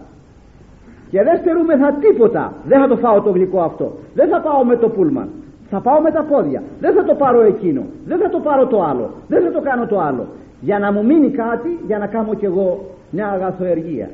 και 1.10 1.24
δεν 1.24 1.38
στερούμεθα 1.38 1.94
τίποτα. 1.94 2.54
Δεν 2.66 2.80
θα 2.82 2.88
το 2.88 2.98
φάω 2.98 3.22
το 3.22 3.30
γλυκό 3.30 3.62
αυτό. 3.62 3.98
Δεν 4.14 4.30
θα 4.30 4.40
πάω 4.42 4.64
με 4.64 4.76
το 4.76 4.90
πούλμαν. 4.90 5.30
Θα 5.70 5.80
πάω 5.82 6.00
με 6.02 6.12
τα 6.12 6.24
πόδια. 6.24 6.64
Δεν 6.80 6.94
θα 6.94 7.04
το 7.04 7.14
πάρω 7.14 7.42
εκείνο. 7.42 7.82
Δεν 8.06 8.18
θα 8.18 8.30
το 8.30 8.40
πάρω 8.40 8.66
το 8.66 8.84
άλλο. 8.84 9.10
Δεν 9.28 9.44
θα 9.44 9.52
το 9.52 9.62
κάνω 9.62 9.86
το 9.86 10.00
άλλο. 10.00 10.26
Για 10.60 10.80
να 10.80 10.92
μου 10.92 11.06
μείνει 11.06 11.30
κάτι 11.30 11.80
για 11.88 11.98
να 11.98 12.08
κάνω 12.08 12.34
κι 12.34 12.46
εγώ 12.46 12.86
μια 13.10 13.28
αγαθοεργία. 13.28 14.10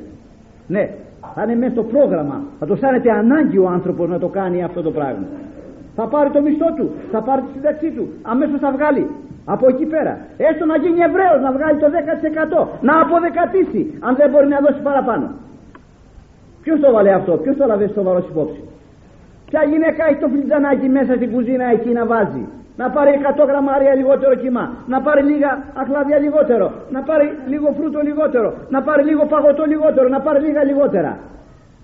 Ναι 0.66 0.90
θα 1.34 1.42
είναι 1.42 1.54
μέσα 1.54 1.72
στο 1.72 1.82
πρόγραμμα. 1.82 2.36
Θα 2.58 2.66
το 2.66 2.72
αισθάνεται 2.72 3.10
ανάγκη 3.10 3.58
ο 3.58 3.68
άνθρωπος 3.68 4.08
να 4.08 4.18
το 4.18 4.28
κάνει 4.28 4.62
αυτό 4.62 4.82
το 4.82 4.90
πράγμα. 4.90 5.26
Θα 5.96 6.04
πάρει 6.06 6.30
το 6.30 6.40
μισθό 6.40 6.68
του. 6.76 6.90
Θα 7.12 7.20
πάρει 7.22 7.40
τη 7.42 7.50
σύνταξή 7.56 7.90
του. 7.90 8.04
Αμέσως 8.22 8.58
θα 8.60 8.70
βγάλει. 8.76 9.06
Από 9.44 9.66
εκεί 9.68 9.84
πέρα. 9.84 10.18
Έστω 10.36 10.64
να 10.64 10.76
γίνει 10.76 11.00
Εβραίος 11.08 11.40
να 11.46 11.50
βγάλει 11.56 11.78
το 11.78 11.88
10% 11.90 12.66
να 12.80 12.94
αποδεκατήσει 13.00 13.82
αν 14.06 14.12
δεν 14.16 14.30
μπορεί 14.30 14.46
να 14.46 14.58
δώσει 14.64 14.80
παραπάνω 14.82 15.26
ποιος 16.62 16.80
το 16.80 16.92
βάλε 16.92 17.12
αυτό 17.12 17.32
ποιος 17.36 17.56
το 17.56 17.66
λαβες 17.66 17.90
στο 17.90 18.02
βαρός 18.02 18.26
υπόψη; 18.28 18.60
Ποια 19.48 19.62
γυναίκα 19.70 20.02
έχει 20.08 20.20
το 20.24 20.28
φλιτζανάκι 20.28 20.88
μέσα 20.88 21.12
στην 21.14 21.32
κουζίνα 21.32 21.64
εκεί 21.64 21.90
να 21.98 22.06
βάζει; 22.06 22.44
Να 22.76 22.90
πάρει 22.90 23.10
100 23.12 23.46
γραμμάρια 23.50 23.94
λιγότερο 23.94 24.34
κιμά, 24.34 24.64
να 24.86 25.00
πάρει 25.00 25.22
λίγα 25.22 25.50
αχλάδια 25.74 26.18
λιγότερο, 26.18 26.72
να 26.90 27.00
πάρει 27.08 27.26
λίγο 27.48 27.74
φρούτο 27.78 28.00
λιγότερο, 28.08 28.54
να 28.74 28.82
πάρει 28.82 29.02
λίγο 29.10 29.24
παγωτό 29.32 29.64
λιγότερο, 29.64 30.08
να 30.08 30.20
πάρει 30.20 30.40
λίγα 30.46 30.64
λιγότερα. 30.64 31.18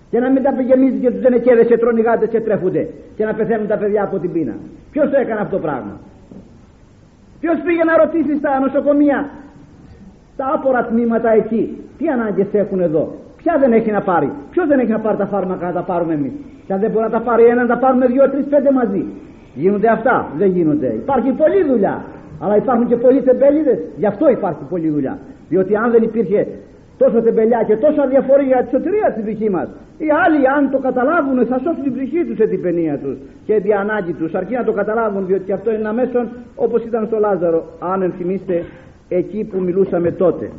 Για 0.09 0.19
να 0.19 0.29
μην 0.29 0.43
τα 0.43 0.51
πηγεμίζει 0.57 0.97
και 0.97 1.11
τους 1.11 1.21
δεν 1.21 1.65
και 1.65 1.77
τρώνε 1.77 2.01
γάτες 2.01 2.29
και 2.29 2.41
τρέφονται 2.41 2.87
και 3.15 3.25
να 3.25 3.33
πεθαίνουν 3.33 3.67
τα 3.67 3.77
παιδιά 3.77 4.03
από 4.03 4.17
την 4.19 4.31
πείνα. 4.31 4.55
Ποιος 4.91 5.09
το 5.09 5.17
έκανε 5.19 5.41
αυτό 5.41 5.55
το 5.55 5.61
πράγμα; 5.61 5.93
Ποιος 7.39 7.57
πήγε 7.65 7.83
να 7.83 7.97
ρωτήσει 7.97 8.37
στα 8.37 8.59
νοσοκομεία, 8.59 9.29
τα 10.37 10.51
άπορα 10.53 10.85
τμήματα 10.85 11.29
εκεί, 11.31 11.63
τι 11.97 12.07
ανάγκες 12.07 12.47
έχουν 12.51 12.79
εδώ; 12.79 13.15
Ποια 13.41 13.53
δεν 13.59 13.71
έχει 13.73 13.91
να 13.91 14.01
πάρει, 14.01 14.29
ποιος 14.51 14.67
δεν 14.67 14.79
έχει 14.79 14.91
να 14.97 14.99
πάρει 14.99 15.17
τα 15.17 15.25
φάρμακα 15.25 15.65
να 15.65 15.73
τα 15.73 15.81
πάρουμε 15.81 16.13
εμείς; 16.13 16.31
Και 16.65 16.73
αν 16.73 16.79
δεν 16.79 16.91
μπορεί 16.91 17.05
να 17.09 17.15
τα 17.17 17.21
πάρει 17.27 17.43
ένα, 17.43 17.61
να 17.61 17.67
τα 17.67 17.77
πάρουμε 17.77 18.05
δύο, 18.07 18.29
τρεις, 18.29 18.45
πέντε 18.45 18.71
μαζί. 18.71 19.05
Γίνονται 19.55 19.87
αυτά, 19.87 20.15
δεν 20.37 20.49
γίνονται. 20.55 20.87
Υπάρχει 20.87 21.31
πολλή 21.31 21.63
δουλειά. 21.71 21.95
Αλλά 22.41 22.55
υπάρχουν 22.55 22.87
και 22.87 22.95
πολλοί 22.95 23.21
τεμπέληδες. 23.21 23.79
Γι' 23.97 24.05
αυτό 24.05 24.29
υπάρχει 24.29 24.63
πολλή 24.69 24.89
δουλειά. 24.89 25.17
Διότι 25.49 25.75
αν 25.75 25.91
δεν 25.91 26.03
υπήρχε 26.03 26.47
τόσο 26.97 27.21
τεμπελιά 27.21 27.63
και 27.67 27.75
τόσο 27.75 28.01
αδιαφορία 28.01 28.45
για 28.45 28.63
τη 28.63 28.69
σωτηρία 28.69 29.11
της 29.15 29.23
δική 29.23 29.49
μας, 29.49 29.67
οι 29.97 30.07
άλλοι 30.25 30.47
αν 30.57 30.71
το 30.71 30.77
καταλάβουν 30.77 31.45
θα 31.45 31.57
σώσουν 31.63 31.83
την 31.83 31.93
ψυχή 31.93 32.25
τους 32.25 32.37
σε 32.37 32.45
την 32.47 32.61
παινία 32.61 32.97
τους 32.97 33.17
και 33.45 33.59
την 33.63 33.73
ανάγκη 33.73 34.13
τους. 34.13 34.33
Αρκεί 34.33 34.53
να 34.53 34.63
το 34.63 34.71
καταλάβουν, 34.71 35.25
διότι 35.25 35.51
αυτό 35.51 35.69
είναι 35.69 35.79
ένα 35.79 35.93
μέσον 35.93 36.27
όπως 36.55 36.83
ήταν 36.83 37.05
στο 37.05 37.17
Λάζαρο, 37.19 37.63
αν 37.79 38.01
ενθυμίστε 38.01 38.63
εκεί 39.09 39.43
που 39.43 39.59
μιλούσαμε 39.61 40.11
τότε. 40.11 40.49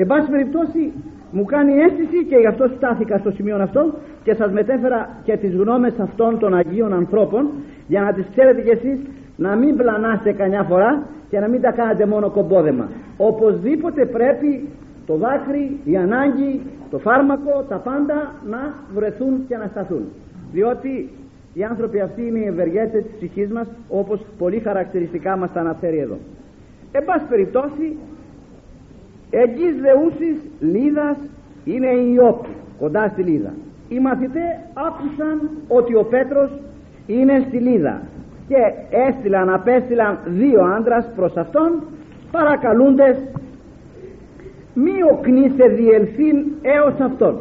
Εν 0.00 0.06
πάση 0.06 0.30
περιπτώσει 0.30 0.92
μου 1.30 1.44
κάνει 1.44 1.72
αίσθηση 1.72 2.24
και 2.24 2.36
γι' 2.36 2.46
αυτό 2.46 2.70
στάθηκα 2.76 3.18
στο 3.18 3.30
σημείο 3.30 3.56
αυτό 3.62 3.92
και 4.22 4.34
σας 4.34 4.52
μετέφερα 4.52 5.08
και 5.24 5.36
τις 5.36 5.54
γνώμες 5.54 5.92
αυτών 5.98 6.38
των 6.38 6.54
Αγίων 6.54 6.92
ανθρώπων 6.92 7.48
για 7.88 8.00
να 8.00 8.12
τις 8.12 8.26
ξέρετε 8.30 8.60
κι 8.60 8.70
εσείς 8.70 8.98
να 9.36 9.54
μην 9.54 9.76
πλανάστε 9.76 10.32
κανιά 10.32 10.62
φορά 10.62 11.02
και 11.30 11.38
να 11.38 11.48
μην 11.48 11.60
τα 11.60 11.70
κάνετε 11.70 12.06
μόνο 12.06 12.30
κομπόδεμα. 12.30 12.88
Οπωσδήποτε 13.16 14.06
πρέπει 14.06 14.68
το 15.06 15.14
δάκρυ, 15.14 15.80
η 15.84 15.96
ανάγκη, 15.96 16.60
το 16.90 16.98
φάρμακο, 16.98 17.64
τα 17.68 17.76
πάντα 17.76 18.34
να 18.46 18.74
βρεθούν 18.94 19.44
και 19.48 19.56
να 19.56 19.66
σταθούν. 19.66 20.04
Διότι 20.52 21.10
οι 21.54 21.64
άνθρωποι 21.64 22.00
αυτοί 22.00 22.26
είναι 22.26 22.38
οι 22.38 22.46
ευεργέτες 22.46 23.02
της 23.02 23.12
ψυχής 23.16 23.50
μας 23.50 23.66
όπως 23.88 24.20
πολύ 24.38 24.58
χαρακτηριστικά 24.58 25.36
μας 25.36 25.52
τα 25.52 25.60
αναφέρει 25.60 25.98
εδώ. 25.98 26.18
Εν 26.92 27.04
πάση 27.04 27.24
περιπτώσει 27.28 27.96
Εκεί 29.30 29.72
δεούσης 29.80 30.36
Λίδας 30.60 31.16
είναι 31.64 31.86
η 31.86 32.12
Ιώπη 32.14 32.48
κοντά 32.78 33.08
στη 33.08 33.22
Λίδα 33.22 33.52
οι 33.88 33.98
μαθητές 33.98 34.58
άκουσαν 34.74 35.50
ότι 35.68 35.94
ο 35.94 36.04
Πέτρος 36.04 36.50
είναι 37.06 37.44
στη 37.48 37.56
Λίδα 37.56 38.02
και 38.48 38.56
έστειλαν, 38.90 39.50
απέστειλαν 39.50 40.18
δύο 40.26 40.62
άντρας 40.62 41.10
προς 41.16 41.36
αυτόν 41.36 41.82
παρακαλούντες 42.30 43.16
μη 44.74 44.92
οκνήσε 45.12 45.68
διελθύν 45.68 46.44
έως 46.62 47.00
αυτόν 47.00 47.36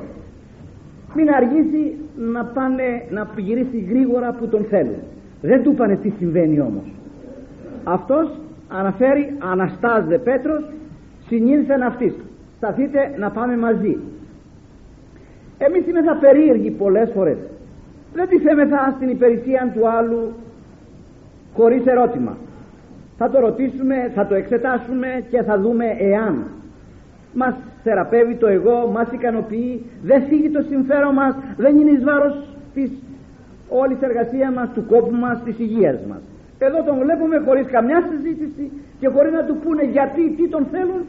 μην 1.15 1.29
αργήσει 1.33 1.95
να 2.33 2.45
πάνε 2.45 3.03
να 3.09 3.27
γυρίσει 3.37 3.85
γρήγορα 3.89 4.35
που 4.39 4.47
τον 4.47 4.65
θέλουν 4.69 5.01
δεν 5.41 5.63
του 5.63 5.71
είπανε 5.71 5.95
τι 5.95 6.09
συμβαίνει 6.09 6.59
όμως 6.59 6.91
αυτός 7.83 8.29
αναφέρει 8.67 9.33
αναστάζεται 9.51 10.17
Πέτρος 10.17 10.63
συνήλθεν 11.27 11.81
αυτής 11.83 12.13
σταθείτε 12.57 13.13
να 13.17 13.29
πάμε 13.29 13.57
μαζί. 13.57 13.97
Εμείς 15.57 15.83
θα 16.05 16.15
περίεργοι 16.15 16.69
πολλές 16.69 17.09
φορές. 17.13 17.37
Δεν 18.13 18.27
τη 18.27 18.37
θέμεθα 18.37 18.93
στην 18.95 19.09
υπηρεσία 19.09 19.71
του 19.73 19.89
άλλου 19.89 20.33
χωρίς 21.53 21.85
ερώτημα. 21.85 22.37
Θα 23.17 23.29
το 23.29 23.39
ρωτήσουμε, 23.39 24.11
θα 24.15 24.27
το 24.27 24.35
εξετάσουμε 24.35 25.23
και 25.29 25.41
θα 25.41 25.59
δούμε 25.59 25.85
εάν. 25.99 26.43
Μας 27.33 27.55
θεραπεύει 27.83 28.35
το 28.35 28.47
εγώ, 28.47 28.89
μας 28.93 29.07
ικανοποιεί, 29.11 29.85
δεν 30.03 30.21
φύγει 30.21 30.49
το 30.49 30.61
συμφέρον 30.69 31.13
μας, 31.13 31.35
δεν 31.57 31.77
είναι 31.77 31.91
εις 31.91 32.03
βάρος 32.03 32.35
της 32.73 32.91
όλης 33.69 33.97
εργασίας 34.01 34.53
μας, 34.53 34.69
του 34.73 34.85
κόπου 34.85 35.15
μας, 35.15 35.43
της 35.43 35.59
υγείας 35.59 35.99
μας. 36.09 36.21
Εδώ 36.59 36.83
τον 36.83 36.97
βλέπουμε 37.03 37.37
χωρίς 37.45 37.65
καμιά 37.65 38.03
συζήτηση 38.09 38.71
και 38.99 39.07
χωρίς 39.07 39.31
να 39.31 39.43
του 39.43 39.57
πούνε 39.63 39.83
γιατί, 39.83 40.29
τι 40.37 40.49
τον 40.49 40.65
θέλουν, 40.71 41.01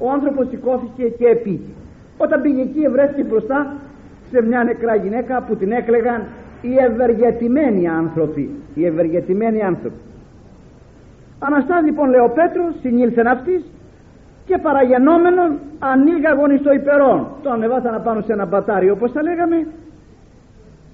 ο 0.00 0.10
άνθρωπος 0.10 0.48
σηκώθηκε 0.48 1.02
και 1.02 1.26
επήγε. 1.26 1.72
Όταν 2.16 2.42
πήγε 2.42 2.62
εκεί 2.62 2.88
βρέθηκε 2.88 3.22
μπροστά 3.22 3.72
σε 4.30 4.42
μια 4.42 4.64
νεκρά 4.64 4.94
γυναίκα 4.94 5.42
που 5.42 5.56
την 5.56 5.72
έκλεγαν 5.72 6.26
οι 6.62 6.76
ευεργετημένοι 6.76 7.88
άνθρωποι. 7.88 8.50
Οι 8.74 8.86
ευεργετημένοι 8.86 9.62
άνθρωποι. 9.62 10.00
Αναστάς 11.38 11.84
λοιπόν 11.84 12.08
λέει 12.10 12.20
ο 12.20 12.32
Πέτρος, 12.34 12.74
συνήλθεν 12.80 13.26
αυτής 13.26 13.64
και 14.46 14.58
παραγενόμενον 14.58 15.58
ανοίγαγον 15.78 16.50
εις 16.50 16.62
το 16.62 16.72
υπερόν. 16.72 17.26
Το 17.42 17.50
ανεβάσαν 17.50 18.02
πάνω 18.04 18.20
σε 18.20 18.32
ένα 18.32 18.44
μπατάρι 18.46 18.90
όπως 18.90 19.12
τα 19.12 19.22
λέγαμε 19.22 19.66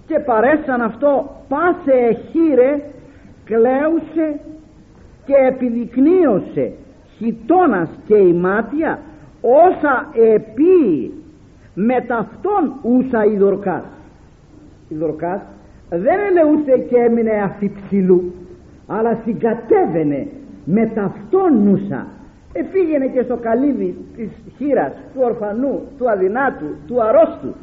και 0.06 0.18
παρέσαν 0.18 0.80
αυτό 0.80 1.30
πάσε 1.48 1.92
εχείρε 2.10 2.80
κλαίουσε 3.44 4.40
και 5.26 5.34
επιδεικνύωσε 5.48 6.72
χιτώνας 7.16 7.88
και 8.06 8.16
ημάτια 8.16 8.98
όσα 9.40 10.08
επί 10.34 11.12
με 11.74 12.04
ταυτόν 12.06 12.72
ούσα 12.82 13.24
η 13.24 13.36
Δορκάς 13.36 13.84
η 14.88 14.94
Δορκάς 14.94 15.40
δεν 15.90 16.18
ελεούσε 16.28 16.78
και 16.88 16.96
έμεινε 16.96 17.30
αφιψηλού 17.30 18.34
αλλά 18.86 19.18
συγκατέβαινε 19.24 20.26
με 20.64 20.90
ταυτόν 20.94 21.62
νουσα 21.64 22.06
εφήγαινε 22.52 23.06
και 23.06 23.22
στο 23.22 23.36
καλύβι 23.36 23.96
της 24.16 24.28
χείρας 24.56 24.92
του 25.14 25.20
ορφανού, 25.24 25.82
του 25.98 26.10
αδυνάτου, 26.10 26.66
του 26.86 27.02
αρρώστου. 27.02 27.54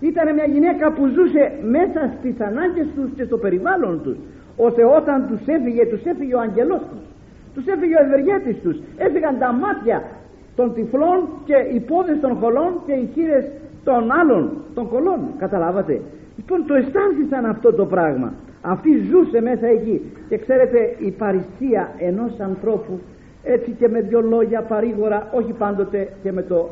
Ήταν 0.00 0.34
μια 0.34 0.44
γυναίκα 0.44 0.92
που 0.92 1.06
ζούσε 1.06 1.52
μέσα 1.62 2.12
στις 2.18 2.40
ανάγκες 2.40 2.86
τους 2.96 3.10
και 3.16 3.24
στο 3.24 3.36
περιβάλλον 3.36 4.00
τους. 4.02 4.16
Ώστε 4.56 4.84
όταν 4.84 5.26
τους 5.28 5.46
έφυγε, 5.46 5.86
τους 5.86 6.04
έφυγε 6.04 6.34
ο 6.34 6.40
αγγελός 6.40 6.80
τους 6.90 7.11
τους 7.54 7.66
έφυγε 7.66 7.94
ο 7.94 8.04
ευεργέτης 8.04 8.56
τους. 8.62 8.76
Έφυγαν 8.96 9.38
τα 9.38 9.52
μάτια 9.52 10.02
των 10.56 10.74
τυφλών 10.74 11.28
και 11.44 11.56
οι 11.74 11.80
πόδες 11.80 12.20
των 12.20 12.36
χολών 12.36 12.72
και 12.86 12.92
οι 12.92 13.08
χείρες 13.14 13.44
των 13.84 14.12
άλλων 14.20 14.50
των 14.74 14.88
κολών. 14.88 15.20
Καταλάβατε. 15.38 16.00
Λοιπόν 16.36 16.66
το 16.66 16.74
αισθάνθησαν 16.74 17.44
αυτό 17.44 17.72
το 17.72 17.86
πράγμα. 17.86 18.32
Αυτή 18.62 18.90
ζούσε 19.10 19.40
μέσα 19.40 19.66
εκεί. 19.66 20.00
Και 20.28 20.38
ξέρετε 20.38 20.94
η 20.98 21.10
παρησία 21.10 21.92
ενός 21.98 22.32
ανθρώπου 22.40 23.00
έτσι 23.42 23.70
και 23.70 23.88
με 23.88 24.00
δυο 24.00 24.20
λόγια 24.20 24.60
παρήγορα 24.60 25.28
όχι 25.32 25.52
πάντοτε 25.52 26.08
και 26.22 26.32
με 26.32 26.42
το 26.42 26.70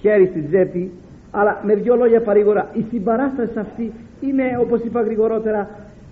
χέρι 0.00 0.26
στη 0.26 0.40
τσέπη 0.40 0.90
αλλά 1.30 1.60
με 1.62 1.74
δυο 1.74 1.96
λόγια 1.96 2.20
παρήγορα 2.20 2.68
η 2.72 2.84
συμπαράσταση 2.90 3.58
αυτή 3.58 3.92
είναι 4.20 4.58
όπως 4.60 4.80
είπα 4.84 5.02
γρηγορότερα 5.02 5.68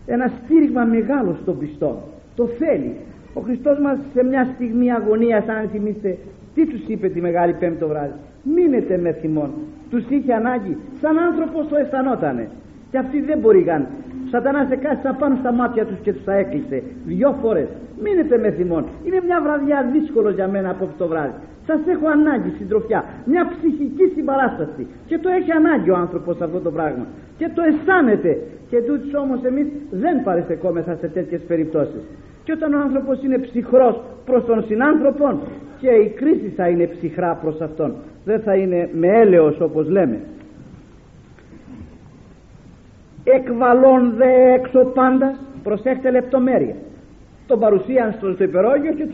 ένα 0.06 0.30
στήριγμα 0.44 0.84
μεγάλο 0.84 1.36
στον 1.42 1.58
πιστό. 1.58 2.02
Το 2.36 2.46
θέλει 2.46 2.96
ο 3.34 3.40
Χριστός 3.40 3.78
μας 3.78 3.98
σε 4.14 4.24
μια 4.24 4.48
στιγμή 4.54 4.92
αγωνίας 4.92 5.48
αν 5.48 5.68
θυμίστε 5.72 6.18
τι 6.54 6.66
τους 6.66 6.80
είπε 6.86 7.08
τη 7.08 7.20
Μεγάλη 7.20 7.52
Πέμπτη 7.52 7.78
το 7.78 7.88
βράδυ; 7.88 8.12
Μείνετε 8.54 8.98
με 8.98 9.12
θυμόν 9.12 9.50
τους 9.90 10.04
είχε 10.08 10.32
ανάγκη 10.32 10.76
σαν 11.00 11.18
άνθρωπος 11.18 11.68
το 11.68 11.76
αισθανότανε. 11.76 12.48
Και 12.90 12.98
αυτοί 12.98 13.20
δεν 13.20 13.38
μπορεί 13.38 13.62
καν 13.62 13.86
σατανάς 14.30 14.68
κάτσε 14.68 15.16
πάνω 15.18 15.34
στα 15.40 15.52
μάτια 15.52 15.84
τους 15.84 15.98
και 16.04 16.12
τους 16.12 16.24
τα 16.24 16.34
έκλεισε. 16.34 16.82
Δυο 17.06 17.30
φορές. 17.42 17.68
Μείνετε 18.02 18.38
με 18.38 18.50
θυμόν 18.50 18.84
είναι 19.04 19.20
μια 19.26 19.38
βραδιά 19.44 19.78
δύσκολο 19.92 20.30
για 20.30 20.48
μένα 20.48 20.70
από 20.70 20.88
το 20.98 21.06
βράδυ. 21.06 21.38
Σας 21.66 21.80
έχω 21.86 22.06
ανάγκη 22.08 22.50
συντροφιά. 22.58 23.04
Μια 23.24 23.42
ψυχική 23.52 24.04
συμπαράσταση. 24.14 24.86
Και 25.06 25.18
το 25.18 25.28
έχει 25.38 25.50
ανάγκη 25.50 25.90
ο 25.90 25.96
άνθρωπος 25.96 26.40
αυτό 26.40 26.58
το 26.60 26.70
πράγμα. 26.70 27.06
Και 27.38 27.48
το 27.54 27.62
αισθάνεται. 27.68 28.32
Και 28.70 28.78
τούτος 28.86 29.14
όμως 29.24 29.44
εμείς 29.44 29.66
δεν 29.90 30.22
παρεστεκόμεθα 30.22 30.96
σε 31.00 31.06
τέτοιες 31.06 31.40
περιπτώσεις 31.50 32.02
και 32.44 32.52
όταν 32.52 32.74
ο 32.74 32.78
άνθρωπος 32.80 33.22
είναι 33.22 33.38
ψυχρός 33.38 34.00
προς 34.24 34.44
τον 34.44 34.64
συνάνθρωπο 34.66 35.40
και 35.80 35.88
η 35.88 36.08
κρίση 36.08 36.52
θα 36.56 36.68
είναι 36.68 36.86
ψυχρά 36.86 37.34
προς 37.34 37.60
αυτόν. 37.60 37.94
Δεν 38.24 38.40
θα 38.40 38.54
είναι 38.54 38.88
με 38.92 39.08
έλεος 39.08 39.60
όπως 39.60 39.88
λέμε. 39.88 40.20
Εκβαλών 43.24 44.14
δε 44.16 44.52
έξω 44.52 44.84
πάντα. 44.84 45.34
Προσέχτε 45.62 46.10
λεπτομέρεια 46.10 46.74
τον 47.46 47.58
παρουσίαν 47.58 48.12
στο, 48.12 48.32
στο 48.32 48.44
και 48.96 49.06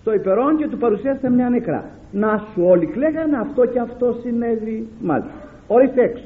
στο 0.00 0.14
υπερόν 0.14 0.56
και 0.56 0.68
του 0.68 0.78
παρουσίασε 0.78 1.30
μια 1.30 1.48
νεκρά. 1.48 1.84
Να 2.12 2.38
σου 2.38 2.62
όλοι 2.64 2.86
κλαίγανε 2.86 3.38
αυτό 3.38 3.66
και 3.66 3.78
αυτό 3.78 4.16
συνέβη 4.22 4.88
μάλιστα 5.00 5.32
ορίστε 5.66 6.02
έξω. 6.02 6.24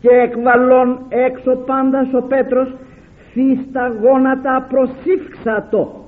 Και 0.00 0.08
εκβαλών 0.08 0.98
έξω 1.08 1.56
πάντα 1.56 2.08
ο 2.18 2.22
Πέτρος 2.22 2.74
στα 3.70 3.88
γόνατα 4.02 4.66
προσήφξατο 4.68 6.04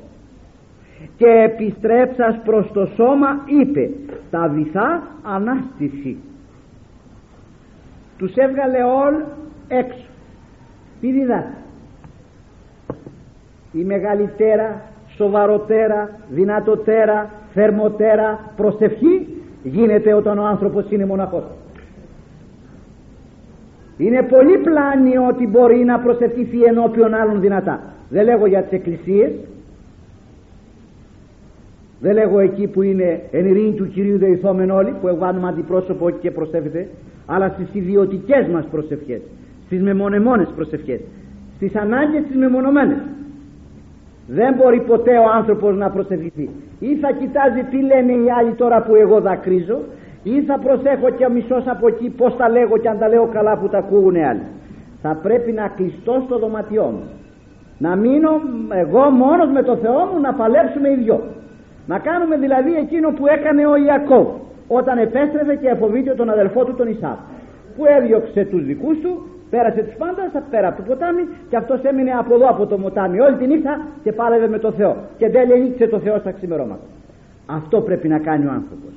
και 1.17 1.27
επιστρέψας 1.27 2.41
προς 2.45 2.71
το 2.73 2.87
σώμα 2.95 3.29
είπε 3.47 3.91
τα 4.31 4.49
βυθά 4.49 5.03
ανάστηση 5.23 6.17
τους 8.19 8.35
έβγαλε 8.35 8.83
όλ 8.83 9.15
έξω. 9.69 10.07
Τι 11.01 11.13
διδάσκει 11.13 11.57
η 13.73 13.85
μεγαλύτερα 13.85 14.83
σοβαροτέρα 15.17 16.11
δυνατοτέρα 16.29 17.31
θερμοτέρα 17.55 18.53
προσευχή 18.57 19.29
γίνεται 19.63 20.15
όταν 20.15 20.39
ο 20.39 20.45
άνθρωπος 20.45 20.91
είναι 20.91 21.07
μοναχός 21.07 21.45
είναι 23.99 24.23
πολύ 24.23 24.59
πλάνιο 24.59 25.27
ότι 25.27 25.47
μπορεί 25.47 25.85
να 25.85 25.99
προσευχηθεί 25.99 26.63
ενώπιον 26.63 27.15
άλλων 27.15 27.41
δυνατά. 27.41 27.81
Δεν 28.09 28.25
λέγω 28.25 28.47
για 28.47 28.63
τις 28.63 28.73
εκκλησίες. 28.73 29.31
Δεν 32.01 32.15
λέγω 32.15 32.39
εκεί 32.39 32.67
που 32.67 32.83
είναι 32.83 33.21
εν 33.31 33.47
ειρήνη 33.47 33.73
του 33.73 33.89
Κυρίου 33.89 34.19
δεηθόμεν 34.19 34.71
όλοι 34.71 34.95
που 35.01 35.09
εβγάνουμε 35.09 35.49
αντιπρόσωπο 35.49 36.11
και 36.11 36.31
προσεύχεται 36.31 36.89
αλλά 37.27 37.49
στις 37.49 37.67
ιδιωτικές 37.73 38.47
μας 38.47 38.65
προσευχές 38.71 39.21
στις 39.67 39.83
μεμονεμόνες 39.83 40.49
προσευχές 40.57 41.01
στις 41.57 41.75
ανάγκες 41.77 42.23
τις 42.27 42.37
μεμονωμένες. 42.37 42.99
Δεν 44.27 44.55
μπορεί 44.55 44.81
ποτέ 44.81 45.19
ο 45.19 45.31
άνθρωπος 45.37 45.77
να 45.77 45.91
προσευχηθεί. 45.91 46.49
Ή 46.79 46.97
θα 46.97 47.13
κοιτάζει 47.13 47.63
τι 47.71 47.77
λένε 47.77 48.13
οι 48.13 48.31
άλλοι 48.39 48.53
τώρα 48.53 48.83
που 48.83 48.95
εγώ 48.95 49.21
δακρύζω 49.21 49.79
ή 50.35 50.43
θα 50.49 50.59
προσέχω 50.59 51.11
και 51.11 51.25
ο 51.27 51.31
μισός 51.31 51.65
από 51.67 51.89
εκεί 51.89 52.09
πως 52.11 52.37
τα 52.37 52.49
λέγω 52.49 52.77
και 52.79 52.89
αν 52.89 52.99
τα 52.99 53.09
λέω 53.09 53.27
καλά 53.27 53.59
που 53.59 53.69
τα 53.69 53.79
ακούγουν 53.79 54.17
άλλοι. 54.17 54.47
Θα 55.03 55.19
πρέπει 55.23 55.53
να 55.53 55.69
κλειστώ 55.77 56.23
στο 56.27 56.39
δωματιό 56.39 56.85
μου. 56.85 57.07
Να 57.79 57.97
μείνω 57.97 58.31
εγώ 58.83 59.11
μόνος 59.11 59.51
με 59.53 59.63
το 59.63 59.77
Θεό 59.77 60.01
μου 60.11 60.21
να 60.21 60.35
παλέψουμε 60.35 60.89
οι 60.91 60.95
δυο. 60.95 61.19
Να 61.87 61.99
κάνουμε 61.99 62.37
δηλαδή 62.37 62.73
εκείνο 62.75 63.09
που 63.11 63.27
έκανε 63.27 63.67
ο 63.67 63.77
Ιακώβ 63.77 64.27
όταν 64.69 64.99
επέστρεφε 64.99 65.55
και 65.55 65.69
εφοβείται 65.69 66.15
τον 66.15 66.31
αδελφό 66.31 66.65
του 66.65 66.75
τον 66.75 66.89
Ισάκ 66.89 67.19
που 67.77 67.83
έδιωξε 67.97 68.45
τους 68.45 68.65
δικούς 68.65 68.99
του 69.01 69.27
πέρασε 69.51 69.83
τους 69.83 69.95
πάντας 69.95 70.31
πέρα 70.51 70.69
από 70.69 70.77
το 70.77 70.83
ποτάμι 70.89 71.23
και 71.51 71.57
αυτός 71.57 71.81
έμεινε 71.83 72.11
από 72.11 72.35
εδώ 72.35 72.49
από 72.49 72.67
το 72.67 72.77
ποτάμι 72.79 73.21
όλη 73.21 73.37
τη 73.37 73.47
νύχτα 73.47 73.81
και 74.03 74.13
πάλευε 74.13 74.49
με 74.49 74.59
το 74.59 74.71
Θεό. 74.73 74.97
Και 75.19 75.29
τέλεια 75.31 75.57
νίξε 75.57 75.87
το 75.87 75.99
Θεό 75.99 76.19
στα 76.19 76.33
ξημερώματα. 76.33 76.87
Αυτό 77.47 77.81
πρέπει 77.81 78.09
να 78.09 78.19
κάνει 78.19 78.47
ο 78.47 78.51
άνθρωπος 78.51 78.93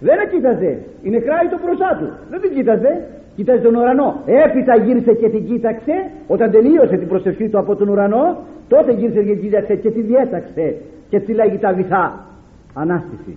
δεν 0.00 0.30
κοίταζε. 0.30 0.78
Η 1.02 1.10
νεκρά 1.10 1.38
το 1.50 1.58
μπροστά 1.64 1.96
του. 1.98 2.08
Δεν 2.30 2.40
την 2.40 2.54
κοίταζε. 2.54 3.06
Κοίταζε 3.36 3.60
τον 3.60 3.74
ουρανό. 3.74 4.22
Έπειτα 4.26 4.76
γύρισε 4.76 5.12
και 5.12 5.28
την 5.28 5.46
κοίταξε. 5.46 6.10
Όταν 6.26 6.50
τελείωσε 6.50 6.96
την 6.96 7.08
προσευχή 7.08 7.48
του 7.48 7.58
από 7.58 7.76
τον 7.76 7.88
ουρανό, 7.88 8.36
τότε 8.68 8.92
γύρισε 8.92 9.22
και 9.22 9.32
την 9.32 9.40
κοίταξε 9.40 9.74
και 9.74 9.90
τη 9.90 10.00
διέταξε. 10.00 10.74
Και 11.08 11.20
τη 11.20 11.32
λέγει 11.32 11.58
τα 11.58 11.72
βυθά. 11.72 12.26
Ανάστηση. 12.74 13.36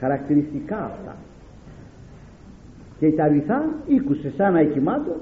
Χαρακτηριστικά 0.00 0.76
αυτά. 0.76 1.16
Και 2.98 3.06
η 3.06 3.12
ταβιθά 3.12 3.64
ήκουσε 3.86 4.32
σαν 4.36 4.52
να 4.52 4.58
εκοιμάτω 4.58 5.16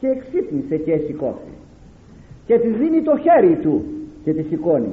και 0.00 0.06
εξύπνησε 0.06 0.76
και 0.76 0.96
σηκώθηκε. 0.96 1.56
Και 2.46 2.58
της 2.58 2.76
δίνει 2.76 3.02
το 3.02 3.16
χέρι 3.16 3.54
του 3.62 3.84
και 4.24 4.32
τη 4.32 4.42
σηκώνει. 4.42 4.92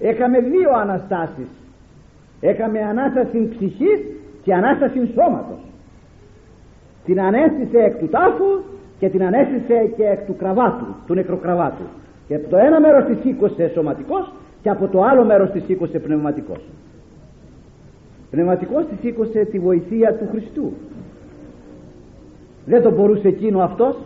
Έκαμε 0.00 0.38
δύο 0.40 0.70
αναστάσεις 0.74 1.48
έκαμε 2.40 2.80
ανάσταση 2.80 3.48
ψυχής 3.48 4.00
και 4.42 4.54
ανάσταση 4.54 5.10
σώματος. 5.14 5.58
Την 7.04 7.20
ανέστησε 7.20 7.78
εκ 7.78 7.98
του 7.98 8.08
τάφου 8.08 8.62
και 8.98 9.08
την 9.08 9.22
ανέστησε 9.22 9.92
και 9.96 10.04
εκ 10.04 10.26
του 10.26 10.36
κραβάτου 10.36 10.86
του 11.06 11.14
νεκροκραβάτου. 11.14 11.82
Και 12.28 12.34
από 12.34 12.48
το 12.48 12.56
ένα 12.56 12.80
μέρος 12.80 13.04
της 13.04 13.16
σήκωσε 13.22 13.70
σωματικός 13.74 14.32
και 14.62 14.70
από 14.70 14.88
το 14.88 15.02
άλλο 15.02 15.24
μέρος 15.24 15.50
της 15.50 15.64
σήκωσε 15.64 15.98
πνευματικός. 15.98 16.60
Πνευματικός 18.30 18.86
της 18.86 18.98
σήκωσε 19.00 19.44
τη 19.44 19.58
βοηθεία 19.58 20.14
του 20.14 20.28
Χριστού. 20.30 20.72
Δεν 22.64 22.82
το 22.82 22.90
μπορούσε 22.90 23.28
εκείνο 23.28 23.60
αυτός. 23.60 23.96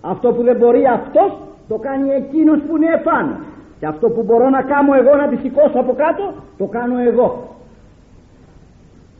Αυτό 0.00 0.32
που 0.32 0.42
δεν 0.42 0.56
μπορεί 0.56 0.86
αυτός 0.86 1.38
το 1.68 1.76
κάνει 1.76 2.10
εκείνος 2.10 2.60
που 2.60 2.76
είναι 2.76 2.92
επάνω 2.94 3.36
και 3.78 3.86
αυτό 3.86 4.08
που 4.10 4.22
μπορώ 4.22 4.48
να 4.48 4.62
κάνω 4.62 4.94
εγώ 4.94 5.16
να 5.16 5.28
τη 5.28 5.36
σηκώσω 5.36 5.78
από 5.78 5.92
κάτω 5.92 6.32
το 6.58 6.64
κάνω 6.64 6.98
εγώ. 6.98 7.56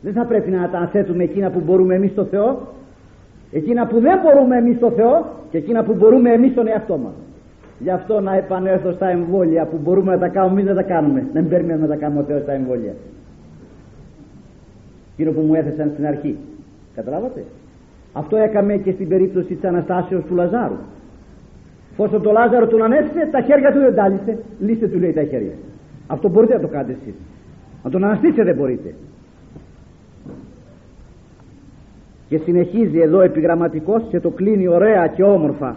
Δεν 0.01 0.13
θα 0.13 0.25
πρέπει 0.25 0.51
να 0.51 0.69
τα 0.69 0.89
θέτουμε 0.93 1.23
εκείνα 1.23 1.51
που 1.51 1.61
μπορούμε 1.61 1.95
εμείς 1.95 2.11
στο 2.11 2.25
Θεό 2.25 2.59
εκείνα 3.53 3.87
που 3.87 4.01
δεν 4.01 4.19
μπορούμε 4.23 4.57
εμείς 4.57 4.77
στο 4.77 4.91
Θεό 4.91 5.27
και 5.51 5.59
εκείνα 5.59 5.83
που 5.83 5.95
μπορούμε 5.95 6.31
εμείς 6.31 6.51
στον 6.53 6.69
εαυτό 6.69 6.97
μας. 6.97 7.13
Γι' 7.79 7.91
αυτό 7.91 8.21
να 8.21 8.37
επανέλθω 8.37 8.93
στα 8.93 9.09
εμβόλια 9.09 9.65
που 9.65 9.79
μπορούμε 9.83 10.13
να 10.13 10.19
τα 10.19 10.29
κάνουμε 10.29 10.61
εμείς 10.61 10.75
να 10.75 10.83
τα 10.83 10.83
κάνουμε. 10.83 11.27
Να 11.33 11.41
μην 11.41 11.51
παίρνουμε 11.51 11.77
να 11.77 11.87
τα 11.87 11.97
κάνουμε 11.97 12.21
ο 12.21 12.25
Θεός 12.25 12.43
στα 12.43 12.53
εμβόλια. 12.53 12.93
Εκείνο 15.13 15.31
που 15.33 15.41
μου 15.41 15.55
έθεσαν 15.55 15.91
στην 15.93 16.07
αρχή. 16.07 16.37
Καταλάβατε; 16.95 17.45
Αυτό 18.13 18.37
έκαμε 18.37 18.77
και 18.77 18.93
στην 18.93 19.09
περίπτωση 19.09 19.55
της 19.55 19.65
Αναστάσεως 19.65 20.25
του 20.25 20.35
Λαζάρου 20.35 20.77
Πόσο 21.99 22.21
το 22.21 22.33
Λάζαρο 22.33 22.67
τον 22.67 22.83
ανέστησε, 22.83 23.29
τα 23.31 23.41
χέρια 23.41 23.73
του 23.73 23.79
δεν 23.79 23.95
τα 23.95 24.09
λύσε. 24.09 24.39
Λύστε 24.61 24.87
του 24.87 24.99
λέει 24.99 25.13
τα 25.13 25.23
χέρια. 25.23 25.53
Αυτό 26.07 26.29
μπορείτε 26.29 26.55
να 26.55 26.61
το 26.61 26.69
κάνετε 26.69 26.93
εσείς. 26.93 27.15
Να 27.85 27.91
τον 27.91 28.05
αναστήσετε 28.05 28.45
δεν 28.45 28.55
μπορείτε. 28.55 28.95
Και 32.29 32.39
συνεχίζει 32.39 32.99
εδώ 32.99 33.21
επιγραμματικός 33.21 34.03
και 34.11 34.21
το 34.21 34.31
κλείνει 34.31 34.69
ωραία 34.69 35.07
και 35.07 35.23
όμορφα. 35.23 35.77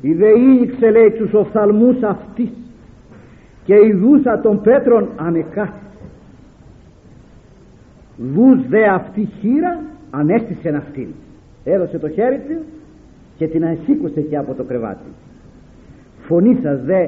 Η 0.00 0.12
δε 0.12 0.28
ήλιξε 0.28 0.90
λέει 0.90 1.10
τους 1.10 1.32
οφθαλμούς 1.32 2.02
αυτής 2.02 2.50
και 3.64 3.74
η 3.74 3.92
δούσα 3.92 4.40
των 4.40 4.60
πέτρων 4.60 5.08
ανεκά. 5.16 5.72
Δούς 8.16 8.68
δε 8.68 8.88
αυτή 8.88 9.28
χείρα 9.40 9.80
ανέστησε 10.10 10.68
αυτήν. 10.68 11.08
Έδωσε 11.64 11.98
το 11.98 12.08
χέρι 12.08 12.40
του 12.48 12.64
και 13.36 13.46
την 13.46 13.64
ασήκωσε 13.64 14.20
και 14.20 14.36
από 14.36 14.54
το 14.54 14.64
κρεβάτι. 14.64 15.08
Φωνή 16.26 16.58
σας 16.62 16.82
δε 16.84 17.06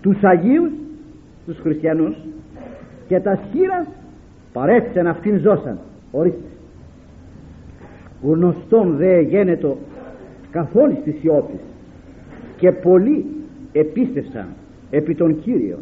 τους 0.00 0.22
Αγίους 0.22 0.70
τους 1.46 1.58
χριστιανούς 1.58 2.16
και 3.08 3.20
τα 3.20 3.40
σχήρα 3.48 3.86
παρέθησαν 4.52 5.06
αυτήν 5.06 5.38
ζώσαν. 5.38 5.78
Ορίστε. 6.10 6.38
Γνωστόν 8.22 8.96
δε 8.96 9.20
γένετο 9.20 9.76
καθόλου 10.50 10.96
στη 11.00 11.10
σιώπη 11.10 11.58
και 12.56 12.72
πολλοί 12.72 13.26
επίστευσαν 13.72 14.46
επί 14.90 15.14
των 15.14 15.40
Κύριων. 15.40 15.78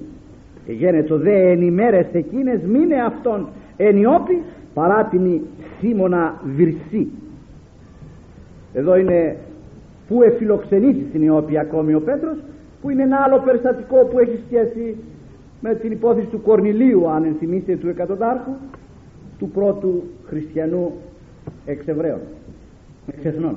Γένετο 0.66 1.16
δε 1.18 1.50
εν 1.50 1.62
ημέρες 1.62 2.06
εκείνες 2.12 2.60
μήνε 2.62 2.94
αυτόν 2.94 3.46
ενιόπη 3.76 4.42
παρά 4.74 5.04
την 5.04 5.40
Σίμωνα 5.80 6.40
Βυρσή 6.56 7.08
εδώ 8.78 8.96
είναι 8.96 9.36
που 10.08 10.22
εφιλοξενήσει 10.22 11.06
στην 11.08 11.22
Ιώπη 11.22 11.58
ακόμη 11.58 11.94
ο 11.94 12.00
Πέτρος 12.00 12.36
που 12.82 12.90
είναι 12.90 13.02
ένα 13.02 13.16
άλλο 13.16 13.38
περιστατικό 13.38 13.96
που 13.96 14.18
έχει 14.18 14.38
σχέση 14.46 14.96
με 15.60 15.74
την 15.74 15.92
υπόθεση 15.92 16.26
του 16.26 16.42
Κορνηλίου 16.42 17.08
αν 17.08 17.24
ενθυμίσετε 17.24 17.76
του 17.76 17.88
εκατοντάρχου 17.88 18.52
του 19.38 19.48
πρώτου 19.48 20.02
χριστιανού 20.26 20.92
εξεβραίων 21.66 22.20
εξεθνών 23.06 23.56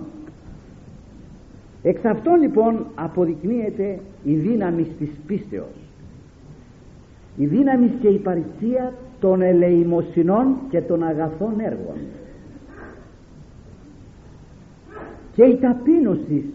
εξ 1.83 2.05
αυτών 2.05 2.41
λοιπόν 2.41 2.85
αποδεικνύεται 2.95 3.99
η 4.23 4.33
δύναμη 4.33 4.83
της 4.99 5.09
πίστεως. 5.27 5.75
Η 7.37 7.45
δύναμη 7.45 7.91
και 8.01 8.07
η 8.07 8.17
παρησία 8.17 8.93
των 9.19 9.41
ελεημοσυνών 9.41 10.55
και 10.69 10.81
των 10.81 11.03
αγαθών 11.03 11.53
έργων 11.59 11.95
και 15.35 15.43
η 15.43 15.55
ταπείνωση 15.55 16.45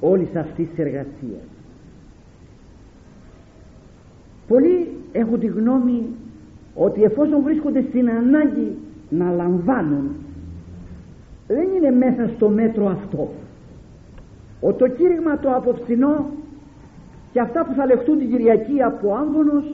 όλης 0.00 0.34
αυτής 0.34 0.68
της 0.68 0.78
εργασίας. 0.78 1.46
Πολλοί 4.48 4.88
έχουν 5.12 5.38
τη 5.38 5.46
γνώμη 5.46 6.02
ότι 6.74 7.02
εφόσον 7.02 7.42
βρίσκονται 7.42 7.84
στην 7.88 8.10
ανάγκη 8.10 8.76
να 9.08 9.30
λαμβάνουν 9.30 10.10
δεν 11.46 11.68
είναι 11.76 11.90
μέσα 11.90 12.30
στο 12.36 12.48
μέτρο 12.48 12.88
αυτό. 12.88 13.30
Ο 14.60 14.72
το 14.72 14.88
κήρυγμα 14.88 15.38
το 15.38 15.54
απόψινό 15.54 16.26
και 17.32 17.40
αυτά 17.40 17.64
που 17.64 17.72
θα 17.74 17.86
λεχτούν 17.86 18.18
την 18.18 18.30
Κυριακή 18.30 18.82
από 18.82 19.14
άμβονος 19.14 19.64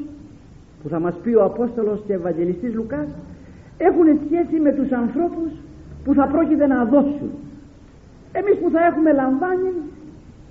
που 0.83 0.89
θα 0.89 1.01
μας 1.01 1.15
πει 1.23 1.35
ο 1.35 1.45
Απόστολος 1.45 2.03
και 2.07 2.13
Ευαγγελιστής 2.13 2.75
Λουκάς 2.75 3.09
έχουν 3.79 4.07
σχέση 4.27 4.61
με 4.61 4.73
τους 4.73 4.91
ανθρώπους 4.91 5.51
που 6.05 6.15
θα 6.15 6.27
πρόκειται 6.27 6.67
να 6.67 6.85
δώσουν 6.85 7.31
εμείς 8.33 8.57
που 8.63 8.71
θα 8.71 8.85
έχουμε 8.85 9.13
λαμβάνει 9.13 9.73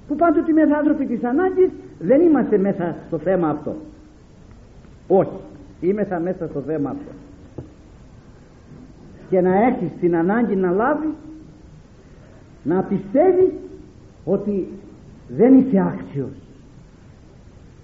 που 0.07 0.15
πάντοτε 0.15 0.51
είμαστε 0.51 0.75
άνθρωποι 0.77 1.05
της 1.05 1.23
ανάγκης 1.23 1.69
δεν 1.99 2.21
είμαστε 2.21 2.57
μέσα 2.57 2.95
στο 3.07 3.17
θέμα 3.17 3.49
αυτό. 3.49 3.75
Όχι 5.07 5.39
είμαστε 5.81 6.19
μέσα 6.19 6.47
στο 6.47 6.59
θέμα 6.59 6.89
αυτό. 6.89 7.11
Και 9.29 9.41
να 9.41 9.55
έχεις 9.65 9.89
την 9.99 10.15
ανάγκη 10.15 10.55
να 10.55 10.71
λάβεις 10.71 11.13
να 12.63 12.83
πιστεύεις 12.83 13.51
ότι 14.25 14.67
δεν 15.27 15.57
είσαι 15.57 15.79
άξιος 15.79 16.33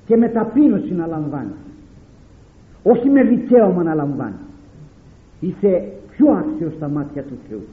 και 0.06 0.18
με 0.18 0.28
ταπείνωση 0.28 0.94
να 0.94 1.08
λαμβάνεις. 1.08 1.54
Όχι 2.84 3.10
με 3.10 3.24
δικαίωμα 3.24 3.84
να 3.84 3.94
λαμβάνεις. 3.94 4.36
Είσαι 5.40 5.92
πιο 6.12 6.32
άξιος 6.32 6.74
στα 6.74 6.88
μάτια 6.88 7.24
του 7.24 7.38
Θεού 7.50 7.64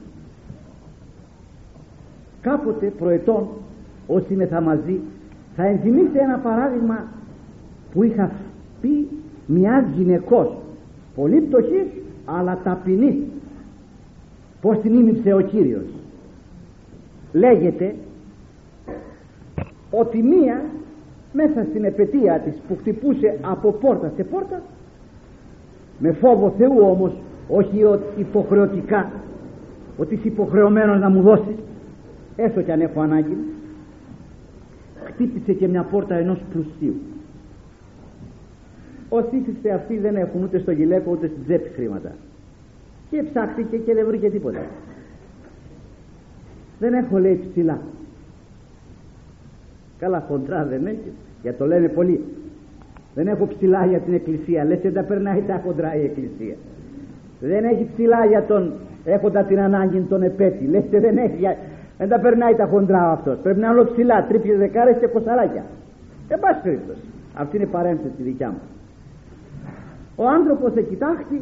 κάποτε 2.41 2.93
προετών 2.97 3.47
όσοι 4.07 4.33
είμαι 4.33 4.45
θα 4.45 4.61
μαζί 4.61 4.99
θα 5.55 5.65
ενθυμίσετε 5.65 6.19
ένα 6.19 6.37
παράδειγμα 6.37 7.05
που 7.93 8.03
είχα 8.03 8.31
πει 8.81 9.07
μιας 9.45 9.83
γυναικός. 9.95 10.57
Πολύ 11.15 11.41
πτωχής 11.41 11.87
αλλά 12.25 12.59
ταπεινής. 12.63 13.15
Πως 14.61 14.79
την 14.81 14.93
ήμιψε 14.99 15.33
ο 15.33 15.41
Κύριος. 15.41 15.85
Λέγεται 17.33 17.95
ότι 19.91 20.21
μία 20.23 20.61
μέσα 21.33 21.65
στην 21.69 21.83
επαιτία 21.83 22.39
της 22.39 22.53
που 22.67 22.75
χτυπούσε 22.79 23.37
από 23.41 23.71
πόρτα 23.71 24.11
σε 24.15 24.23
πόρτα 24.23 24.61
με 25.99 26.11
φόβο 26.11 26.53
Θεού 26.57 26.79
όμως 26.79 27.11
όχι 27.47 27.83
υποχρεωτικά 28.17 29.11
ότι 29.97 30.13
είσαι 30.13 30.27
υποχρεωμένος 30.27 30.99
να 30.99 31.09
μου 31.09 31.21
δώσεις 31.21 31.55
έστω 32.43 32.61
και 32.61 32.71
αν 32.71 32.81
έχω 32.81 33.01
ανάγκη 33.01 33.37
χτύπησε 35.03 35.53
και 35.53 35.67
μια 35.67 35.83
πόρτα 35.83 36.15
ενός 36.15 36.39
πλουσίου. 36.51 36.95
Όσοι 39.09 39.35
ήθιστε 39.35 39.71
αυτοί 39.71 39.97
δεν 39.97 40.15
έχουν 40.15 40.43
ούτε 40.43 40.59
στο 40.59 40.71
γυλαίκο 40.71 41.11
ούτε 41.11 41.27
στην 41.27 41.43
τσέπη 41.43 41.69
χρήματα. 41.69 42.11
Και 43.09 43.23
ψάχτηκε 43.23 43.77
και 43.77 43.93
δεν 43.93 44.05
βρήκε 44.05 44.29
τίποτα. 44.29 44.59
Δεν 46.79 46.93
έχω 46.93 47.19
λέει 47.19 47.43
ψηλά. 47.49 47.79
Καλά 49.99 50.25
χοντρά 50.27 50.65
δεν 50.65 50.85
έχει 50.85 51.11
για 51.41 51.53
το 51.53 51.65
λένε 51.65 51.87
πολλοί. 51.87 52.23
Δεν 53.15 53.27
έχω 53.27 53.47
ψηλά 53.47 53.85
για 53.85 53.99
την 53.99 54.13
εκκλησία. 54.13 54.63
Λες 54.63 54.79
δεν 54.81 54.93
τα 54.93 55.03
περνάει 55.03 55.43
τα 55.47 55.61
χοντρά 55.65 55.95
η 55.95 56.03
εκκλησία. 56.03 56.55
Δεν 57.39 57.63
έχει 57.63 57.87
ψηλά 57.93 58.25
για 58.25 58.43
τον 58.43 58.73
έχοντα 59.05 59.43
την 59.43 59.59
ανάγκη 59.59 59.99
τον 59.99 60.23
επέτη. 60.23 60.65
Λες 60.65 60.83
δεν 60.89 61.17
έχει 61.17 61.47
δεν 62.01 62.09
τα 62.09 62.19
περνάει 62.19 62.55
τα 62.55 62.65
χοντρά 62.65 63.11
αυτός. 63.11 63.37
Πρέπει 63.37 63.59
να 63.59 63.67
είναι 63.67 63.79
όλος 63.79 63.91
ψηλά, 63.91 64.25
τρίπιες 64.27 64.57
δεκάρες 64.57 64.97
και 64.99 65.07
κοσαράκια. 65.07 65.63
Εν 66.27 66.39
πάση 66.39 66.61
περιπτώσει. 66.63 67.01
Αυτή 67.35 67.55
είναι 67.55 67.65
η 67.65 67.69
παρένθεση 67.69 68.21
δικιά 68.23 68.49
μου. 68.49 68.61
Ο 70.15 70.27
άνθρωπος 70.27 70.75
εκεί 70.75 70.95
τάχτη 70.95 71.41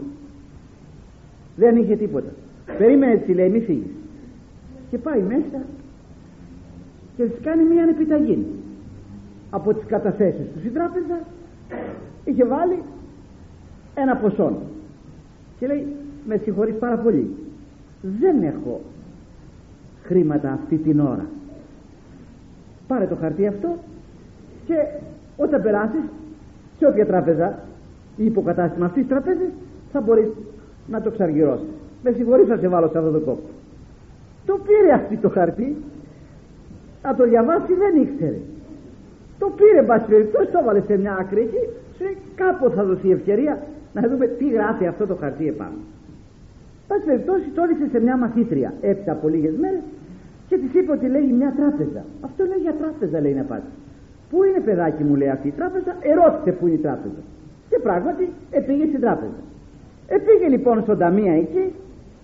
δεν 1.55 1.75
είχε 1.75 1.95
τίποτα. 1.95 2.29
Περίμενε 2.77 3.15
τη 3.15 3.33
λέει, 3.33 3.49
μη 3.49 3.59
φύγεις. 3.59 3.91
Και 4.89 4.97
πάει 4.97 5.21
μέσα 5.21 5.61
και 7.15 7.23
της 7.23 7.39
κάνει 7.41 7.63
μια 7.63 7.83
επιταγή 7.83 8.45
από 9.49 9.73
τις 9.73 9.85
καταθέσεις 9.85 10.45
του. 10.53 10.59
Η 10.65 10.69
τράπεζα 10.69 11.19
είχε 12.25 12.45
βάλει 12.45 12.83
ένα 13.95 14.15
ποσό 14.15 14.57
και 15.59 15.67
λέει 15.67 15.87
με 16.27 16.37
συγχωρείς 16.37 16.75
πάρα 16.75 16.97
πολύ 16.97 17.35
δεν 18.01 18.43
έχω 18.43 18.81
χρήματα 20.09 20.51
αυτή 20.51 20.77
την 20.77 20.99
ώρα. 20.99 21.25
Πάρε 22.87 23.05
το 23.05 23.15
χαρτί 23.15 23.47
αυτό 23.47 23.69
και 24.65 24.75
όταν 25.37 25.61
περάσεις 25.61 26.03
σε 26.77 26.85
όποια 26.87 27.05
τράπεζα 27.05 27.59
ή 28.17 28.25
υποκατάστημα 28.25 28.85
αυτής 28.85 29.01
της 29.01 29.11
τραπέζης 29.11 29.51
θα 29.91 30.01
μπορείς 30.01 30.29
να 30.87 31.01
το 31.01 31.09
ξαργυρώσεις. 31.11 31.67
Με 32.03 32.11
συγχωρείς 32.11 32.47
θα 32.47 32.57
σε 32.57 32.67
βάλω 32.67 32.87
σε 32.87 32.97
αυτό 32.97 33.11
το 33.11 33.19
κόπο. 33.19 33.47
Το 34.45 34.59
πήρε 34.67 34.93
αυτή 34.93 35.17
το 35.17 35.29
χαρτί. 35.29 35.75
Να 37.03 37.15
το 37.15 37.23
διαβάσει 37.23 37.73
δεν 37.73 38.01
ήξερε. 38.01 38.39
Το 39.39 39.51
πήρε 39.57 39.81
μπας 39.81 40.03
περιπτώσει 40.05 40.51
το 40.51 40.59
έβαλε 40.61 40.81
σε 40.81 40.97
μια 40.97 41.17
άκρη 41.19 41.41
εκεί 41.41 41.63
σε 41.97 42.15
κάπου 42.35 42.69
θα 42.75 42.83
δοθεί 42.83 43.11
ευκαιρία 43.11 43.61
να 43.93 44.01
δούμε 44.09 44.25
τι 44.27 44.49
γράφει 44.49 44.85
αυτό 44.87 45.05
το 45.07 45.15
χαρτί 45.15 45.47
επάνω. 45.47 45.79
Πάση 46.87 47.05
περιπτώσει 47.05 47.49
το 47.55 47.61
έδειξε 47.63 47.87
σε 47.91 47.99
μια 47.99 48.17
μαθήτρια. 48.17 48.73
Έπειτα 48.81 49.11
από 49.11 49.27
λίγες 49.27 49.55
μέρες 49.59 49.79
και 50.49 50.57
της 50.57 50.73
είπε 50.73 50.91
ότι 50.91 51.07
λέει 51.07 51.31
μια 51.31 51.53
τράπεζα. 51.57 52.05
Αυτό 52.21 52.45
λέει 52.45 52.57
για 52.57 52.73
τράπεζα 52.73 53.21
λέει 53.21 53.33
να 53.33 53.43
πάτε 53.43 53.69
πού 54.29 54.43
είναι 54.43 54.59
παιδάκι 54.59 55.03
μου 55.03 55.15
λέει 55.15 55.29
αυτή 55.29 55.47
η 55.47 55.51
τράπεζα; 55.51 55.95
Ερώτησε 56.01 56.51
πού 56.51 56.67
είναι 56.67 56.75
η 56.75 56.79
τράπεζα. 56.79 57.21
Και 57.69 57.79
πράγματι 57.79 58.29
επήγε 58.51 58.85
στην 58.85 58.99
τράπεζα. 58.99 59.39
Επήγε 60.07 60.47
λοιπόν 60.47 60.81
στον 60.81 60.97
ταμεία 60.97 61.33
εκεί 61.33 61.73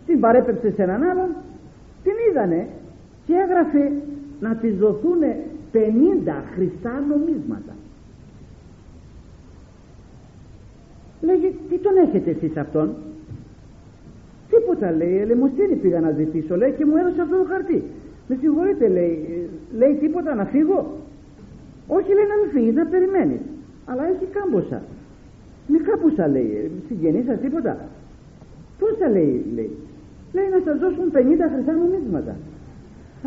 την 0.05 0.19
παρέπεψε 0.19 0.71
σε 0.71 0.83
έναν 0.83 1.03
άλλον 1.03 1.29
την 2.03 2.13
είδανε 2.29 2.67
και 3.25 3.33
έγραφε 3.33 3.91
να 4.39 4.55
της 4.55 4.75
δοθούν 4.75 5.21
50 5.73 5.77
χρυσά 6.53 7.03
νομίσματα. 7.09 7.73
Λέγει 11.21 11.55
τι 11.69 11.77
τον 11.77 11.97
έχετε 11.97 12.29
εσείς 12.29 12.57
αυτόν; 12.57 12.95
Τίποτα 14.49 14.91
λέει 14.91 15.17
ελεμοσύνη 15.17 15.75
πήγα 15.75 15.99
να 15.99 16.11
ζητήσω 16.11 16.55
λέει 16.55 16.71
και 16.71 16.85
μου 16.85 16.97
έδωσε 16.97 17.21
αυτό 17.21 17.37
το 17.37 17.45
χαρτί 17.49 17.83
με 18.27 18.37
συγχωρείτε 18.39 18.87
λέει. 18.87 19.49
Λέει 19.77 19.93
τίποτα 19.93 20.35
να 20.35 20.45
φύγω; 20.45 20.97
Όχι 21.87 22.13
λέει 22.13 22.27
να 22.33 22.37
μην 22.41 22.49
φύγεις 22.53 22.73
να 22.73 22.85
περιμένεις. 22.85 23.41
Αλλά 23.85 24.03
έχει 24.07 24.25
κάμποσα. 24.37 24.81
Με 25.67 25.77
κάμποσα 25.77 26.27
λέει. 26.27 26.71
Συγγενείς 26.87 27.25
σας 27.25 27.39
τίποτα. 27.39 27.77
Πόσα 28.79 29.09
λέει 29.09 29.45
λέει. 29.55 29.71
Λέει 30.33 30.47
να 30.55 30.59
σας 30.65 30.79
δώσουν 30.79 31.11
50 31.11 31.49
χρυσά 31.53 31.71
νομίσματα. 31.71 32.35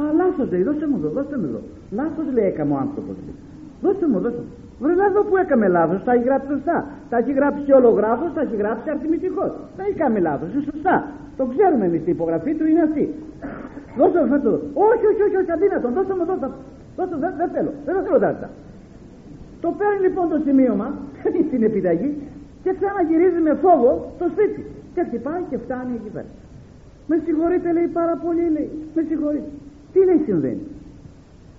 Α, 0.01 0.03
λάθος 0.16 0.51
λέει, 0.51 0.62
δώστε 0.62 0.86
μου 0.86 0.96
εδώ, 0.96 1.09
δώστε 1.09 1.36
μου 1.38 1.44
εδώ. 1.44 1.61
Λάθος 1.90 2.26
λέει 2.34 2.46
έκαμε 2.46 2.72
ο 2.74 2.76
άνθρωπος. 2.76 3.14
Δώστε 3.82 4.07
μου, 4.07 4.18
δώστε 4.20 4.38
μου. 4.38 4.53
Βρε 4.80 4.92
εδώ 5.10 5.22
που 5.28 5.36
έκαμε 5.36 5.68
λάθος, 5.68 6.04
τα 6.04 6.12
έχει 6.12 6.24
γράψει 6.30 6.48
σωστά. 6.52 6.86
Τα 7.10 7.16
έχει 7.16 7.32
γράψει 7.32 7.62
και 7.66 7.74
ολογράφος, 7.74 8.30
τα 8.34 8.40
έχει 8.40 8.56
γράψει 8.56 8.90
αριθμητικός. 8.90 9.50
Τα 9.76 9.82
έχει 9.86 9.96
κάνει 10.02 10.20
λάθος, 10.20 10.48
είναι 10.52 10.64
σωστά. 10.72 10.96
Το 11.36 11.44
ξέρουμε 11.52 11.84
εμείς, 11.84 12.02
η 12.06 12.10
υπογραφή 12.10 12.54
του 12.54 12.66
είναι 12.66 12.82
αυτή. 12.88 13.04
Δώστε 13.98 14.18
μου 14.24 14.34
αυτό. 14.34 14.52
Όχι, 14.90 15.04
όχι, 15.10 15.22
όχι, 15.26 15.36
όχι, 15.40 15.50
αδύνατον, 15.50 15.92
δώστε 15.92 16.14
μου, 16.16 16.24
δώστε 16.30 16.48
Δώστε, 16.98 17.16
δεν, 17.22 17.32
δεν 17.40 17.48
θέλω, 17.54 17.72
δεν 17.84 18.02
θέλω 18.04 18.18
δάρτα. 18.18 18.48
Το 19.60 19.68
παίρνει 19.78 20.00
λοιπόν 20.06 20.28
το 20.28 20.38
σημείωμα, 20.44 20.88
την 21.50 21.62
επιταγή 21.62 22.10
και 22.62 22.70
ξαναγυρίζει 22.78 23.40
με 23.48 23.54
φόβο 23.62 23.90
στο 24.16 24.26
σπίτι. 24.32 24.62
Και 24.94 25.02
χτυπάει 25.08 25.42
και 25.50 25.58
φτάνει 25.64 25.92
εκεί 26.00 26.10
πέρα. 26.16 26.30
Με 27.06 27.16
συγχωρείτε 27.24 27.72
λέει 27.72 27.88
πάρα 28.00 28.14
πολύ 28.24 28.44
λέει. 28.56 28.70
Με 28.94 29.02
συγχωρείτε. 29.08 29.50
Τι 29.92 29.98
λέει 30.04 30.20
συμβαίνει; 30.24 30.64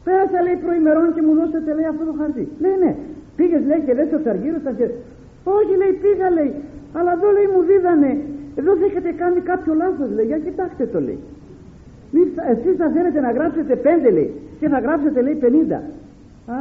Πέρασα 0.09 0.39
λέει 0.45 0.57
προημερών 0.65 1.07
και 1.15 1.21
μου 1.25 1.33
δώσατε 1.39 1.69
λέει 1.77 1.87
αυτό 1.93 2.03
το 2.09 2.13
χαρτί. 2.19 2.43
Λέει 2.63 2.75
ναι. 2.83 2.91
Πήγες 3.37 3.63
λέει 3.69 3.81
και 3.85 3.93
λες 3.97 4.09
ο 4.17 4.19
Σαργύρο 4.25 4.59
θα 4.65 4.71
Όχι 5.57 5.73
λέει 5.81 5.93
πήγα 6.03 6.27
λέει. 6.37 6.51
Αλλά 6.97 7.11
εδώ 7.17 7.29
λέει 7.37 7.47
μου 7.53 7.61
δίδανε. 7.69 8.11
Εδώ 8.59 8.71
δεν 8.79 8.85
έχετε 8.89 9.09
κάνει 9.21 9.39
κάποιο 9.51 9.73
λάθος 9.81 10.09
λέει. 10.15 10.25
Για 10.31 10.39
κοιτάξτε 10.45 10.85
το 10.93 10.99
λέει. 11.07 11.19
Εσείς 12.53 12.75
θα 12.81 12.87
θέλετε 12.95 13.19
να 13.27 13.31
γράψετε 13.37 13.73
πέντε 13.87 14.09
λέει. 14.17 14.31
Και 14.59 14.67
θα 14.73 14.79
γράψετε 14.85 15.19
λέει 15.25 15.37
πενήντα. 15.43 15.79
Α 16.53 16.57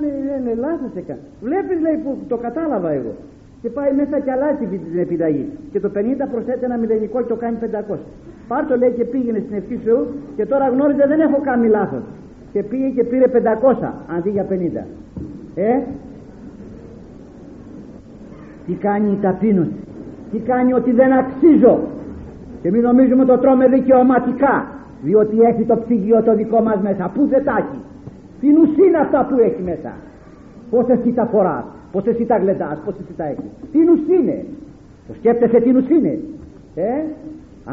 λέει 0.00 0.18
ναι, 0.26 0.36
ναι 0.44 0.52
λάθος 0.64 0.92
έκανε. 1.00 1.22
Βλέπεις 1.46 1.78
λέει 1.84 1.96
που 2.04 2.10
το 2.32 2.36
κατάλαβα 2.46 2.90
εγώ. 2.98 3.12
Και 3.62 3.70
πάει 3.76 3.90
μέσα 4.00 4.16
και 4.24 4.32
αλλάζει 4.36 4.64
την 4.92 4.98
επιταγή. 5.06 5.46
Και 5.72 5.80
το 5.84 5.90
50 5.96 5.98
προσθέτει 6.32 6.64
ένα 6.68 6.76
μηδενικό 6.82 7.18
και 7.22 7.30
το 7.34 7.38
κάνει 7.42 7.56
500. 7.90 7.96
Πάρ 8.50 8.62
το 8.70 8.74
λέει 8.82 8.92
και 8.98 9.04
πήγαινε 9.12 9.40
στην 9.44 9.56
ευχή 9.60 9.76
Θεού 9.84 10.02
και 10.36 10.44
τώρα 10.46 10.66
γνώριζε 10.74 11.04
δεν 11.12 11.20
έχω 11.26 11.38
κάνει 11.48 11.68
λάθος. 11.68 12.04
Και 12.52 12.62
πήγε 12.62 12.88
και 12.88 13.04
πήρε 13.04 13.24
500 13.82 13.88
αντί 14.16 14.30
για 14.30 14.46
50. 14.50 14.84
Ε, 15.54 15.78
τι 18.66 18.72
κάνει 18.72 19.10
η 19.10 19.18
ταπείνωση; 19.22 19.76
Τι 20.32 20.38
κάνει 20.38 20.72
ότι 20.72 20.92
δεν 20.92 21.12
αξίζω; 21.12 21.80
Και 22.62 22.70
μην 22.70 22.82
νομίζουμε 22.82 23.24
το 23.24 23.38
τρώμε 23.38 23.68
δικαιωματικά. 23.68 24.66
Διότι 25.02 25.40
έχει 25.40 25.64
το 25.64 25.76
ψυγείο 25.78 26.22
το 26.22 26.34
δικό 26.34 26.60
μας 26.60 26.80
μέσα. 26.82 27.10
Πού 27.14 27.26
δεν 27.26 27.44
τα 27.44 27.56
έχει. 27.58 27.80
Την 28.40 28.56
ουσίνα 28.56 28.98
αυτά 28.98 29.26
που 29.30 29.40
έχει 29.40 29.62
μέσα. 29.62 29.92
Πώς 30.70 30.88
εσύ 30.88 31.12
τα 31.12 31.24
φοράς. 31.24 31.64
Πώς 31.92 32.06
εσύ 32.06 32.24
τα 32.24 32.36
γλεντάς. 32.36 32.78
Πώς 32.84 32.94
εσύ 33.00 33.12
τα 33.16 33.24
έχεις. 33.24 33.50
Τι 33.72 33.78
ουσίνε. 33.78 34.44
Το 35.08 35.14
σκέφτεσαι 35.14 35.60
τι 35.60 35.76
ουσίνε. 35.76 36.18
Ε, 36.74 37.02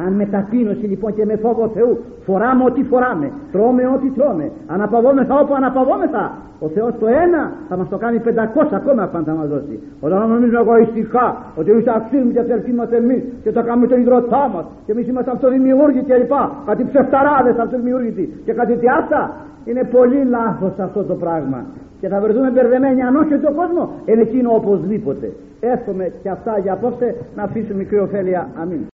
αν 0.04 0.14
με 0.14 0.26
ταπείνωση 0.26 0.86
λοιπόν 0.86 1.14
και 1.16 1.26
με 1.26 1.36
φόβο 1.36 1.68
Θεού 1.76 2.00
φοράμε 2.26 2.64
ό,τι 2.64 2.84
φοράμε, 2.84 3.32
τρώμε 3.52 3.84
ό,τι 3.96 4.10
τρώμε, 4.10 4.52
αναπαυόμεθα 4.68 5.40
όπου 5.40 5.54
αναπαυόμεθα, 5.56 6.32
ο 6.60 6.68
Θεός 6.68 6.94
το 7.00 7.08
ένα 7.08 7.52
θα 7.70 7.78
μας 7.78 7.88
το 7.90 7.98
κάνει 7.98 8.22
500 8.26 8.30
ακόμα 8.72 9.10
αν 9.14 9.24
θα 9.24 9.34
μας 9.34 9.48
δώσει. 9.48 9.80
Όταν 10.00 10.30
νομίζουμε 10.30 10.60
εγωιστικά 10.60 11.26
ότι 11.56 11.72
εμείς 11.72 11.88
αξίζουμε 11.88 12.32
και 12.32 12.40
αδελφοί 12.40 12.72
μας 12.72 12.92
εμείς 12.92 13.22
και 13.44 13.52
το 13.52 13.62
κάνουμε 13.64 13.88
τον 13.88 14.00
ιδρυτά 14.00 14.44
μας 14.54 14.66
και 14.86 14.92
εμείς 14.92 15.08
είμαστε 15.08 15.32
αυτοδημιούργητοι 15.32 16.12
κλπ. 16.12 16.34
Κάτι 16.66 16.86
ψευταράδες 16.90 17.58
αυτοδημιούργητοι 17.58 18.42
και 18.46 18.54
κάτι 18.54 18.74
τι 18.76 18.88
αυτά 19.00 19.32
είναι 19.66 19.84
πολύ 19.84 20.24
λάθος 20.36 20.80
αυτό 20.80 21.04
το 21.04 21.14
πράγμα 21.14 21.66
και 22.00 22.08
θα 22.08 22.20
βρεθούμε 22.20 22.50
μπερδεμένοι 22.50 23.02
αν 23.02 23.16
όχι 23.16 23.38
τον 23.38 23.56
κόσμο 23.56 23.90
είναι 24.06 24.22
εκείνο 24.22 24.50
οπωσδήποτε. 24.56 25.32
Εύχομαι 25.60 26.12
και 26.24 26.30
αυτά 26.30 26.58
για 26.64 26.74
απόψε 26.74 27.16
να 27.36 27.44
αφήσουμε 27.44 27.78
μικρή 27.78 28.00
ωφέλεια. 28.00 28.50
Αμήν. 28.62 28.95